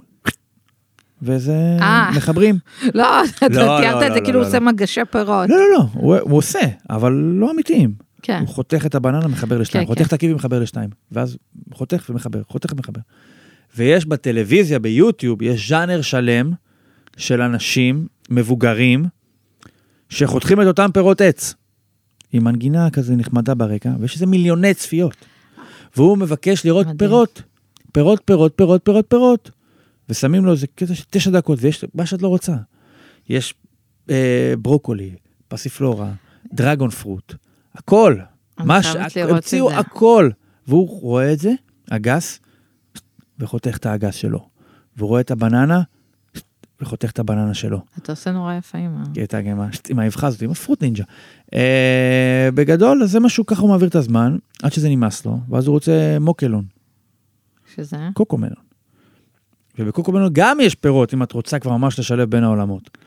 וזה, 1.21 1.77
אה. 1.82 2.11
מחברים. 2.15 2.57
לא, 2.93 3.23
אתה 3.25 3.47
לא, 3.47 3.80
תיארת 3.82 4.01
לא, 4.01 4.07
את 4.07 4.13
זה 4.13 4.19
לא, 4.19 4.25
כאילו 4.25 4.39
לא, 4.39 4.43
הוא 4.43 4.47
עושה 4.47 4.59
מגשי 4.59 5.01
פירות. 5.11 5.49
לא, 5.49 5.55
לא, 5.57 5.69
לא, 5.73 5.86
הוא, 5.93 6.17
הוא 6.17 6.38
עושה, 6.38 6.59
אבל 6.89 7.11
לא 7.11 7.51
אמיתיים. 7.51 7.93
כן. 8.21 8.39
הוא 8.39 8.47
חותך 8.47 8.86
את 8.86 8.95
הבננה, 8.95 9.27
מחבר 9.27 9.57
לשתיים, 9.57 9.84
כן, 9.84 9.88
חותך 9.88 10.01
כן. 10.01 10.07
את 10.07 10.13
הקיבי, 10.13 10.34
מחבר 10.34 10.59
לשתיים, 10.59 10.89
ואז 11.11 11.38
חותך 11.73 12.05
ומחבר, 12.09 12.41
חותך 12.47 12.71
ומחבר. 12.71 13.01
ויש 13.77 14.05
בטלוויזיה, 14.05 14.80
ביוטיוב, 14.80 15.41
יש 15.41 15.69
ז'אנר 15.69 16.01
שלם 16.01 16.51
של 17.17 17.41
אנשים 17.41 18.07
מבוגרים 18.30 19.05
שחותכים 20.09 20.61
את 20.61 20.67
אותם 20.67 20.89
פירות 20.93 21.21
עץ, 21.21 21.53
עם 22.34 22.43
מנגינה 22.43 22.89
כזה 22.89 23.15
נחמדה 23.15 23.55
ברקע, 23.55 23.91
ויש 23.99 24.13
איזה 24.13 24.25
מיליוני 24.25 24.73
צפיות. 24.73 25.15
והוא 25.95 26.17
מבקש 26.17 26.65
לראות 26.65 26.86
מדהים. 26.86 26.97
פירות, 26.97 27.41
פירות, 27.91 28.21
פירות, 28.25 28.53
פירות, 28.55 28.85
פירות, 28.85 29.05
פירות. 29.07 29.51
ושמים 30.09 30.45
לו 30.45 30.51
איזה 30.51 30.67
קטע 30.67 30.95
של 30.95 31.03
תשע 31.09 31.31
דקות, 31.31 31.59
ויש 31.61 31.85
מה 31.93 32.05
שאת 32.05 32.21
לא 32.21 32.27
רוצה. 32.27 32.55
יש 33.29 33.53
אה, 34.09 34.53
ברוקולי, 34.61 35.15
פסיפלורה, 35.47 36.11
דרגון 36.53 36.89
פרוט, 36.89 37.33
הכל. 37.75 38.15
מה 38.57 38.83
ש... 38.83 38.95
המציאו. 39.15 39.71
הכל. 39.71 40.29
והוא 40.67 41.01
רואה 41.01 41.33
את 41.33 41.39
זה, 41.39 41.51
אגס, 41.89 42.39
וחותך 43.39 43.77
את 43.77 43.85
האגס 43.85 44.15
שלו. 44.15 44.49
והוא 44.97 45.09
רואה 45.09 45.21
את 45.21 45.31
הבננה, 45.31 45.81
וחותך 46.81 47.11
את 47.11 47.19
הבננה 47.19 47.53
שלו. 47.53 47.81
אתה 47.97 48.11
עושה 48.11 48.31
נורא 48.31 48.53
יפה 48.53 48.77
עם 48.77 48.97
ה... 48.97 49.03
גם 49.41 49.59
עם 49.89 49.99
האבחה 49.99 50.27
הזאת, 50.27 50.41
עם 50.41 50.51
הפרוט 50.51 50.81
נינג'ה. 50.83 51.03
אה, 51.53 52.49
בגדול, 52.53 53.05
זה 53.05 53.19
משהו, 53.19 53.45
ככה 53.45 53.61
הוא 53.61 53.69
מעביר 53.69 53.87
את 53.87 53.95
הזמן, 53.95 54.37
עד 54.63 54.73
שזה 54.73 54.89
נמאס 54.89 55.25
לו, 55.25 55.39
ואז 55.49 55.67
הוא 55.67 55.73
רוצה 55.73 56.17
מוקלון, 56.19 56.65
שזה? 57.76 57.97
קוקומלון. 58.13 58.70
ובקוקומלון 59.80 60.30
גם 60.34 60.57
יש 60.61 60.76
פירות, 60.76 61.13
אם 61.13 61.24
את 61.24 61.32
רוצה 61.32 61.59
כבר 61.59 61.78
ממש 61.78 61.99
לשלב 61.99 62.30
בין 62.30 62.43
העולמות. 62.43 62.97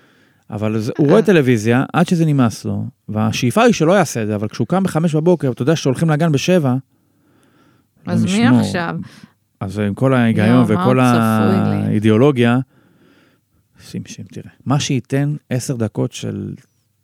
אבל 0.51 0.79
זה, 0.79 0.93
הוא 0.99 1.07
רואה 1.07 1.21
אה. 1.21 1.27
טלוויזיה 1.27 1.85
עד 1.93 2.09
שזה 2.09 2.25
נמאס 2.27 2.65
לו, 2.65 2.85
והשאיפה 3.09 3.63
היא 3.63 3.75
שלא 3.75 3.93
יעשה 3.93 4.23
את 4.23 4.27
זה, 4.27 4.35
אבל 4.35 4.49
כשהוא 4.49 4.67
קם 4.67 4.83
בחמש 4.83 5.15
בבוקר, 5.15 5.51
אתה 5.51 5.63
יודע 5.63 5.77
שהולכים 5.77 6.11
לגן 6.11 6.33
בשבע, 6.33 6.75
אז 8.07 8.25
אלוהים 8.25 8.51
מי. 8.51 8.61
עכשיו? 8.61 8.97
אז 9.61 9.79
עם 9.79 9.95
כל 9.95 10.15
ההיגיון 10.15 10.57
מה 10.57 10.65
וכל? 10.69 11.01
האידיאולוגיה, 11.01 12.59
שים 13.81 14.03
שים, 14.07 14.25
תראה. 14.25 14.51
מה 14.67 14.81
שייתן 14.81 15.35
עשר 15.51 15.77
דקות 15.77 16.13
של, 16.13 16.55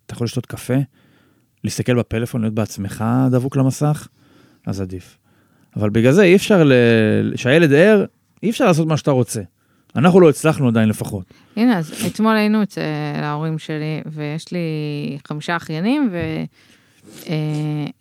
אתה 0.07 0.15
יכול 0.15 0.25
לשתות 0.25 0.47
קפה, 0.47 0.75
להסתכל 1.65 1.95
בפלאפון, 1.95 2.41
להיות 2.41 2.55
בעצמך 2.55 3.05
דבוק 3.31 3.57
למסך, 3.57 4.09
אז 4.67 4.81
עדיף. 4.81 5.19
אבל 5.77 5.91
בגלל 5.91 6.12
זה 6.12 6.23
אי 6.23 6.37
אפשר, 6.37 6.64
ל- 6.64 6.73
שהילד 7.37 7.73
ער, 7.73 8.05
אי 8.43 8.51
אפשר 8.51 8.64
לעשות 8.64 8.87
מה 8.89 8.97
שאתה 8.97 9.11
רוצה. 9.11 9.41
אנחנו 9.97 10.21
לא 10.21 10.29
הצלחנו 10.29 10.69
עדיין 10.69 10.89
לפחות. 10.89 11.25
הנה, 11.57 11.79
אז 11.79 11.93
אתמול 12.07 12.37
היינו 12.37 12.62
אצל 12.62 12.81
ההורים 13.23 13.59
שלי, 13.59 14.01
ויש 14.07 14.53
לי 14.53 14.59
חמישה 15.29 15.57
אחיינים, 15.57 16.11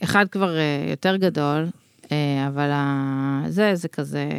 ואחד 0.01 0.25
כבר 0.31 0.57
אה, 0.57 0.85
יותר 0.89 1.15
גדול, 1.15 1.65
אה, 2.11 2.47
אבל 2.47 2.69
זה, 3.49 3.75
זה 3.75 3.87
כזה 3.87 4.29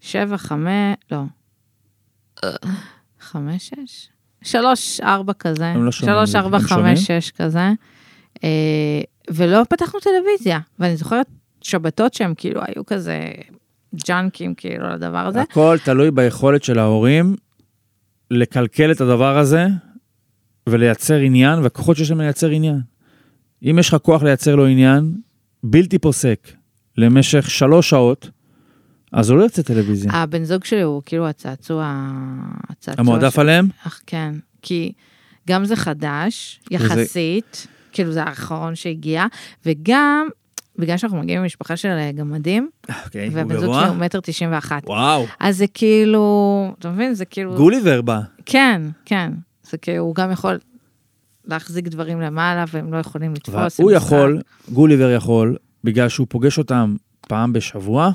שבע, 0.00 0.36
חמש, 0.36 0.96
לא. 1.10 1.22
אה, 2.44 2.50
חמש, 3.20 3.68
שש? 3.86 4.08
שלוש, 4.42 5.00
ארבע 5.00 5.32
כזה. 5.32 5.72
לא 5.76 5.92
שומעים, 5.92 6.16
שלוש, 6.16 6.34
ארבע? 6.34 6.58
חמש, 6.58 7.00
שש 7.06 7.30
כזה. 7.30 7.68
אה, 8.44 9.00
ולא 9.30 9.62
פתחנו 9.70 10.00
טלוויזיה. 10.00 10.58
ואני 10.78 10.96
זוכרת 10.96 11.26
שבתות 11.64 12.14
שהם 12.14 12.34
כאילו 12.36 12.60
היו 12.66 12.86
כזה 12.86 13.20
ג'אנקים 14.06 14.54
כאילו 14.54 14.88
לדבר 14.88 15.18
הזה. 15.18 15.40
הכל 15.42 15.76
תלוי 15.84 16.10
ביכולת 16.10 16.64
של 16.64 16.78
ההורים 16.78 17.36
לקלקל 18.30 18.92
את 18.92 19.00
הדבר 19.00 19.38
הזה 19.38 19.66
ולייצר 20.68 21.14
עניין, 21.16 21.58
והכוחות 21.58 21.96
שיש 21.96 22.10
להם 22.10 22.20
לייצר 22.20 22.48
עניין. 22.50 22.80
אם 23.62 23.76
יש 23.78 23.88
לך 23.88 23.96
כוח 24.02 24.22
לייצר 24.22 24.56
לו 24.56 24.66
עניין, 24.66 25.14
בלתי 25.62 25.98
פוסק, 25.98 26.48
למשך 26.98 27.50
שלוש 27.50 27.90
שעות, 27.90 28.30
אז 29.12 29.30
הוא 29.30 29.38
לא 29.38 29.42
יוצא 29.42 29.62
טלוויזיה. 29.62 30.12
הבן 30.12 30.44
זוג 30.44 30.64
שלי 30.64 30.82
הוא 30.82 31.02
כאילו 31.06 31.26
הצעצוע... 31.28 32.10
הצעצוע 32.68 33.00
המועדף 33.00 33.34
של- 33.34 33.40
עליהם? 33.40 33.68
אך 33.86 34.00
כן, 34.06 34.34
כי 34.62 34.92
גם 35.48 35.64
זה 35.64 35.76
חדש, 35.76 36.60
וזה- 36.72 36.84
יחסית, 36.84 37.66
כאילו 37.92 38.12
זה 38.12 38.22
האחרון 38.22 38.74
שהגיע, 38.74 39.24
וגם, 39.66 40.28
בגלל 40.78 40.96
שאנחנו 40.96 41.18
מגיעים 41.18 41.42
ממשפחה 41.42 41.76
של 41.76 41.88
אה, 41.88 42.12
גמדים, 42.12 42.70
הוא 42.86 42.94
ובן 43.32 43.58
זוג? 43.58 43.74
שלי 43.80 43.88
הוא 43.88 43.96
מטר 43.96 44.20
תשעים 44.20 44.52
ואחת. 44.52 44.82
וואו, 44.86 45.26
אז 45.40 45.56
זה 45.56 45.66
כאילו, 45.66 46.74
אתה 46.78 46.90
מבין? 46.90 47.14
זה 47.14 47.24
כאילו... 47.24 47.54
גוליבר 47.54 48.02
בא. 48.02 48.20
כן, 48.46 48.82
כן. 49.04 49.32
זה 49.70 49.78
כאילו, 49.78 50.02
הוא 50.02 50.14
גם 50.14 50.30
יכול 50.30 50.58
להחזיק 51.44 51.88
דברים 51.88 52.20
למעלה, 52.20 52.64
והם 52.72 52.92
לא 52.92 52.98
יכולים 52.98 53.34
לתפוס. 53.34 53.80
הוא 53.80 53.92
יכול. 53.92 54.40
גוליבר 54.72 55.10
יכול, 55.10 55.56
בגלל 55.84 56.08
שהוא 56.08 56.26
פוגש 56.30 56.58
אותם 56.58 56.96
פעם 57.28 57.52
בשבוע, 57.52 58.10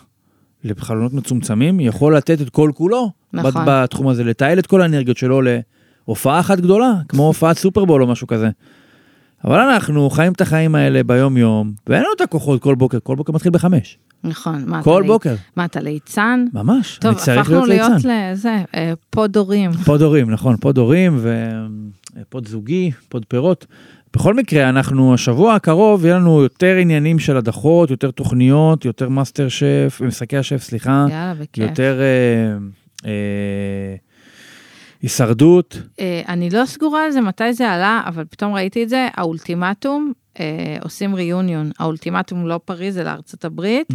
לחלונות 0.64 1.14
מצומצמים, 1.14 1.80
יכול 1.80 2.18
לתת 2.18 2.41
את 2.41 2.49
כל 2.49 2.72
כולו 2.76 3.12
נכון. 3.34 3.64
בתחום 3.66 4.07
הזה, 4.07 4.24
לתעל 4.24 4.60
את 4.60 4.68
כל 4.68 4.82
האנרגיות 4.82 5.18
שלו 5.18 5.41
להופעה 5.41 6.39
אחת 6.39 6.60
גדולה, 6.60 6.91
כמו 7.10 7.28
הופעת 7.28 7.57
סופרבול 7.57 8.03
או 8.03 8.07
משהו 8.07 8.28
כזה. 8.28 8.49
אבל 9.45 9.59
אנחנו 9.59 10.09
חיים 10.09 10.33
את 10.33 10.41
החיים 10.41 10.75
האלה 10.75 11.03
ביום-יום, 11.03 11.73
ואין 11.87 12.01
לנו 12.01 12.11
את 12.15 12.21
הכוחות 12.21 12.61
כל 12.61 12.75
בוקר, 12.75 12.97
כל 13.03 13.15
בוקר 13.15 13.33
מתחיל 13.33 13.51
בחמש. 13.51 13.97
נכון. 14.23 14.63
מה, 14.67 14.83
כל 14.83 15.01
אתה 15.01 15.07
בוקר, 15.07 15.35
מה, 15.55 15.65
אתה 15.65 15.79
ליצן? 15.79 16.45
ממש. 16.53 16.97
טוב, 17.01 17.11
אני 17.11 17.19
צריך 17.19 17.39
הפכנו 17.39 17.65
להיות 17.65 17.67
להיות 17.67 17.91
ליצן. 17.91 18.31
לזה, 18.31 18.57
אה, 18.75 18.93
פוד 19.09 19.37
הורים. 19.37 19.71
פוד 19.85 20.01
הורים, 20.01 20.31
נכון, 20.31 20.57
פוד 20.57 20.77
הורים 20.77 21.19
ופוד 22.21 22.47
זוגי, 22.47 22.91
פוד 23.09 23.25
פירות. 23.25 23.65
בכל 24.13 24.33
מקרה, 24.33 24.69
אנחנו, 24.69 25.13
השבוע 25.13 25.55
הקרוב, 25.55 26.05
יהיה 26.05 26.15
לנו 26.15 26.41
יותר 26.41 26.75
עניינים 26.75 27.19
של 27.19 27.37
הדחות, 27.37 27.91
יותר 27.91 28.11
תוכניות, 28.11 28.85
יותר 28.85 29.09
מאסטר 29.09 29.47
שף, 29.49 30.01
משחקי 30.05 30.37
השף, 30.37 30.63
סליחה, 30.63 31.05
יאללה, 31.09 31.33
בכיף. 31.33 31.69
יותר 31.69 31.99
אה, 32.01 32.57
אה, 33.05 33.95
הישרדות. 35.01 35.81
אה, 35.99 36.21
אני 36.27 36.49
לא 36.49 36.65
סגורה 36.65 37.05
על 37.05 37.11
זה 37.11 37.21
מתי 37.21 37.53
זה 37.53 37.71
עלה, 37.71 38.01
אבל 38.07 38.25
פתאום 38.29 38.53
ראיתי 38.53 38.83
את 38.83 38.89
זה, 38.89 39.07
האולטימטום, 39.13 40.13
אה, 40.39 40.77
עושים 40.81 41.15
reunion. 41.15 41.71
האולטימטום 41.79 42.47
לא 42.47 42.59
פריז, 42.65 42.97
אלא 42.97 43.09
ארצות 43.09 43.45
הברית. 43.45 43.87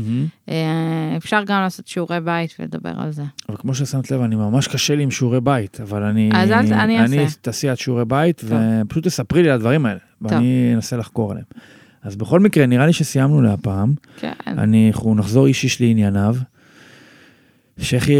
אה, 0.49 1.15
אפשר 1.17 1.43
גם 1.47 1.61
לעשות 1.61 1.87
שיעורי 1.87 2.21
בית 2.21 2.55
ולדבר 2.59 2.93
על 2.97 3.13
זה. 3.13 3.23
אבל 3.49 3.57
כמו 3.59 3.75
ששמת 3.75 4.11
לב, 4.11 4.21
אני 4.21 4.35
ממש 4.37 4.69
קשה 4.69 4.95
לי 4.95 5.03
עם 5.03 5.11
שיעורי 5.11 5.41
בית, 5.41 5.81
אבל 5.81 6.03
אני... 6.03 6.31
אז 6.35 6.51
אני 6.51 7.03
אעשה. 7.03 7.15
אני 7.15 7.27
תעשי 7.41 7.73
את 7.73 7.79
שיעורי 7.79 8.05
בית. 8.05 8.43
ופשוט 8.45 9.07
תספרי 9.07 9.43
לי 9.43 9.49
על 9.49 9.55
הדברים 9.55 9.87
האלה. 9.87 10.01
ואני 10.23 10.73
אנסה 10.75 10.97
לחקור 10.97 11.31
עליהם. 11.31 11.47
אז 12.03 12.17
בכל 12.17 12.41
מקרה, 12.41 12.67
נראה 12.67 12.87
לי 12.87 12.93
שסיימנו 12.93 13.43
להפעם. 13.43 13.95
כן. 14.17 14.33
אנחנו 14.47 15.15
נחזור 15.15 15.47
איש 15.47 15.65
איש 15.65 15.81
לענייניו. 15.81 16.37
שכי, 17.79 18.17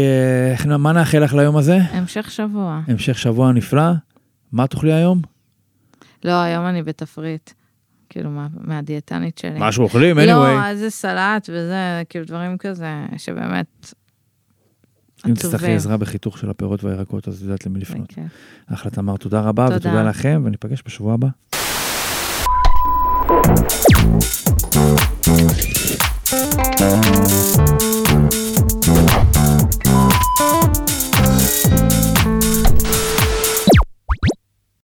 מה 0.79 0.91
נאחל 0.93 1.19
לך 1.19 1.33
ליום 1.33 1.57
הזה? 1.57 1.77
המשך 1.77 2.31
שבוע. 2.31 2.81
המשך 2.87 3.17
שבוע 3.17 3.51
נפלא. 3.51 3.91
מה 4.51 4.67
תאכלי 4.67 4.93
היום? 4.93 5.21
לא, 6.23 6.31
היום 6.41 6.65
אני 6.65 6.83
בתפריט. 6.83 7.51
כאילו, 8.09 8.29
מה- 8.31 8.47
מהדיאטנית 8.61 9.37
שלי. 9.37 9.55
משהו 9.59 9.83
אוכלים, 9.83 10.19
לא, 10.19 10.23
anyway. 10.61 10.65
איזה 10.67 10.89
סלט 10.89 11.49
וזה, 11.53 12.01
כאילו 12.09 12.25
דברים 12.25 12.57
כזה, 12.57 13.05
שבאמת... 13.17 13.93
אם 15.27 15.33
תצטרכי. 15.33 15.75
עזרה 15.75 15.97
בחיתוך 15.97 16.37
של 16.37 16.49
הפירות 16.49 16.83
והירקות, 16.83 17.27
אז 17.27 17.43
יודעת 17.43 17.65
למי 17.65 17.79
לפנות. 17.79 18.11
בכיף. 18.11 18.23
אחלה 18.73 18.91
תמר, 18.91 19.17
תודה 19.17 19.39
רבה, 19.41 19.65
תודה. 19.65 19.77
ותודה 19.77 20.03
לכם, 20.03 20.41
וניפגש 20.45 20.83
בשבוע 20.85 21.13
הבא. 21.13 21.27